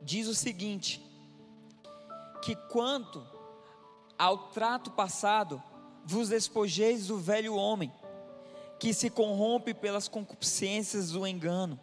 diz 0.00 0.26
o 0.26 0.34
seguinte: 0.34 1.02
que 2.40 2.56
quanto 2.70 3.22
ao 4.18 4.48
trato 4.52 4.90
passado, 4.90 5.62
vos 6.02 6.30
despojeis 6.30 7.08
do 7.08 7.18
velho 7.18 7.56
homem, 7.56 7.92
que 8.78 8.94
se 8.94 9.10
corrompe 9.10 9.74
pelas 9.74 10.08
concupiscências 10.08 11.10
do 11.10 11.26
engano 11.26 11.78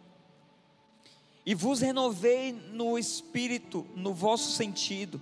e 1.44 1.54
vos 1.54 1.80
renovei 1.80 2.52
no 2.52 2.98
espírito, 2.98 3.86
no 3.94 4.12
vosso 4.12 4.52
sentido, 4.52 5.20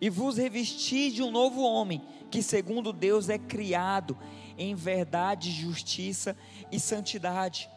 e 0.00 0.10
vos 0.10 0.36
revestir 0.36 1.12
de 1.12 1.22
um 1.22 1.30
novo 1.30 1.62
homem, 1.62 2.02
que 2.30 2.42
segundo 2.42 2.92
Deus 2.92 3.28
é 3.28 3.38
criado 3.38 4.16
em 4.56 4.74
verdade, 4.74 5.50
justiça 5.50 6.36
e 6.70 6.78
santidade. 6.78 7.68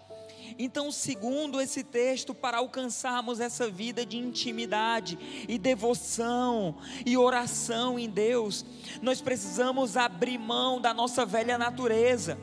Então, 0.58 0.92
segundo 0.92 1.60
esse 1.60 1.84
texto, 1.84 2.34
para 2.34 2.58
alcançarmos 2.58 3.40
essa 3.40 3.70
vida 3.70 4.06
de 4.06 4.18
intimidade 4.18 5.18
e 5.48 5.58
devoção 5.58 6.78
e 7.06 7.18
oração 7.18 8.00
em 8.00 8.10
Deus, 8.10 8.66
nós 9.02 9.20
precisamos 9.20 9.98
abrir 9.98 10.38
mão 10.38 10.80
da 10.80 10.94
nossa 10.94 11.26
velha 11.26 11.58
natureza. 11.58 12.38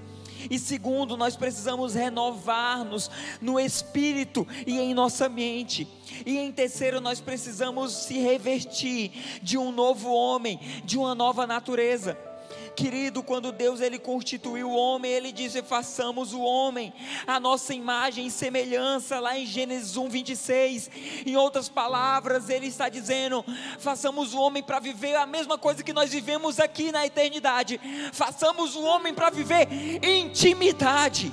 E 0.50 0.58
segundo, 0.58 1.16
nós 1.16 1.36
precisamos 1.36 1.94
renovar-nos 1.94 3.10
no 3.40 3.58
espírito 3.58 4.46
e 4.66 4.78
em 4.78 4.94
nossa 4.94 5.28
mente. 5.28 5.86
E 6.24 6.38
em 6.38 6.52
terceiro, 6.52 7.00
nós 7.00 7.20
precisamos 7.20 7.92
se 7.92 8.18
revestir 8.18 9.10
de 9.42 9.58
um 9.58 9.72
novo 9.72 10.12
homem, 10.12 10.58
de 10.84 10.98
uma 10.98 11.14
nova 11.14 11.46
natureza. 11.46 12.18
Querido, 12.74 13.22
quando 13.22 13.52
Deus 13.52 13.80
ele 13.80 13.98
constituiu 13.98 14.70
o 14.70 14.76
homem, 14.76 15.10
ele 15.10 15.30
disse: 15.30 15.62
"Façamos 15.62 16.32
o 16.32 16.40
homem 16.40 16.92
a 17.26 17.38
nossa 17.38 17.72
imagem 17.72 18.26
e 18.26 18.30
semelhança", 18.30 19.20
lá 19.20 19.38
em 19.38 19.46
Gênesis 19.46 19.96
1, 19.96 20.08
26. 20.08 20.90
Em 21.24 21.36
outras 21.36 21.68
palavras, 21.68 22.48
ele 22.48 22.66
está 22.66 22.88
dizendo: 22.88 23.44
"Façamos 23.78 24.34
o 24.34 24.40
homem 24.40 24.62
para 24.62 24.80
viver 24.80 25.14
a 25.14 25.26
mesma 25.26 25.56
coisa 25.56 25.84
que 25.84 25.92
nós 25.92 26.10
vivemos 26.10 26.58
aqui 26.58 26.90
na 26.90 27.06
eternidade. 27.06 27.80
Façamos 28.12 28.74
o 28.74 28.82
homem 28.82 29.14
para 29.14 29.30
viver 29.30 29.68
intimidade." 30.02 31.32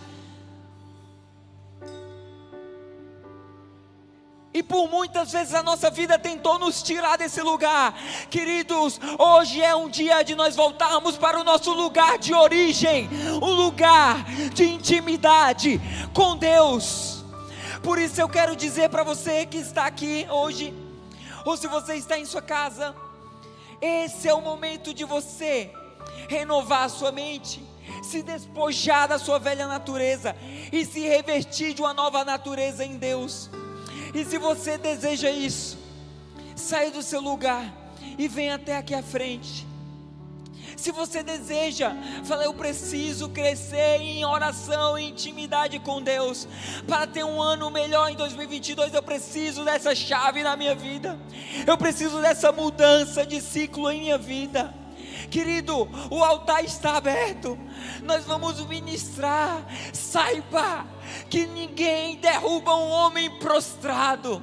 E 4.54 4.62
por 4.62 4.90
muitas 4.90 5.32
vezes 5.32 5.54
a 5.54 5.64
nossa 5.64 5.90
vida 5.90 6.20
tentou 6.20 6.60
nos 6.60 6.84
tirar 6.84 7.18
desse 7.18 7.42
lugar. 7.42 7.98
Queridos, 8.30 9.00
hoje 9.18 9.62
é 9.62 9.74
um 9.74 9.88
dia 9.88 10.24
de 10.24 10.36
nós 10.36 10.58
voltarmos 10.58 11.18
para 11.18 11.40
o 11.40 11.44
nosso 11.44 11.72
lugar 11.74 12.18
de 12.18 12.34
origem, 12.34 13.10
um 13.42 13.54
lugar 13.54 14.26
de 14.54 14.66
intimidade 14.66 15.80
com 16.14 16.36
Deus. 16.36 17.24
Por 17.82 17.98
isso 17.98 18.20
eu 18.20 18.28
quero 18.28 18.54
dizer 18.56 18.90
para 18.90 19.04
você 19.04 19.46
que 19.46 19.58
está 19.58 19.86
aqui 19.86 20.28
hoje, 20.30 20.74
ou 21.46 21.56
se 21.56 21.68
você 21.68 21.96
está 21.96 22.20
em 22.20 22.26
sua 22.26 22.42
casa, 22.42 22.94
esse 23.82 24.28
é 24.28 24.34
o 24.34 24.42
momento 24.42 24.94
de 24.94 25.06
você 25.06 25.72
renovar 26.28 26.84
a 26.84 26.90
sua 26.90 27.12
mente, 27.12 27.64
se 28.04 28.22
despojar 28.22 29.08
da 29.08 29.18
sua 29.18 29.40
velha 29.40 29.66
natureza 29.66 30.36
e 30.72 30.86
se 30.86 31.00
revestir 31.00 31.74
de 31.74 31.82
uma 31.82 31.94
nova 31.94 32.26
natureza 32.26 32.84
em 32.84 32.98
Deus. 32.98 33.50
E 34.14 34.26
se 34.26 34.38
você 34.38 34.78
deseja 34.78 35.30
isso, 35.30 35.78
saia 36.56 36.92
do 36.92 37.02
seu 37.02 37.22
lugar 37.22 37.66
e 38.18 38.28
venha 38.28 38.56
até 38.56 38.78
aqui 38.78 38.94
à 38.94 39.02
frente. 39.02 39.68
Se 40.76 40.92
você 40.92 41.22
deseja, 41.22 41.94
fala, 42.24 42.44
eu 42.44 42.54
preciso 42.54 43.30
crescer 43.30 43.98
em 44.02 44.26
oração, 44.26 44.98
em 44.98 45.10
intimidade 45.10 45.78
com 45.80 46.02
Deus, 46.02 46.48
para 46.88 47.06
ter 47.06 47.24
um 47.24 47.42
ano 47.42 47.70
melhor 47.70 48.10
em 48.10 48.16
2022. 48.16 48.94
Eu 48.94 49.04
preciso 49.04 49.64
dessa 49.64 49.94
chave 49.94 50.42
na 50.42 50.56
minha 50.56 50.74
vida, 50.74 51.20
eu 51.68 51.78
preciso 51.78 52.20
dessa 52.22 52.52
mudança 52.52 53.26
de 53.26 53.40
ciclo 53.42 53.92
em 53.92 54.00
minha 54.00 54.18
vida. 54.18 54.74
Querido, 55.30 55.88
o 56.10 56.24
altar 56.24 56.64
está 56.66 56.98
aberto. 56.98 57.58
Nós 58.04 58.26
vamos 58.26 58.66
ministrar. 58.66 59.66
Saiba 59.94 60.86
que 61.30 61.46
ninguém 61.48 62.18
derruba 62.18 62.76
um 62.76 62.90
homem 62.90 63.30
prostrado. 63.40 64.42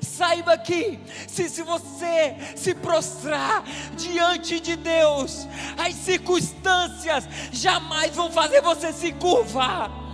Saiba 0.00 0.58
que, 0.58 0.98
se, 1.26 1.48
se 1.48 1.62
você 1.62 2.36
se 2.56 2.74
prostrar 2.74 3.62
diante 3.96 4.58
de 4.58 4.76
Deus, 4.76 5.46
as 5.76 5.94
circunstâncias 5.94 7.28
jamais 7.52 8.14
vão 8.14 8.30
fazer 8.30 8.60
você 8.60 8.92
se 8.92 9.12
curvar. 9.12 10.07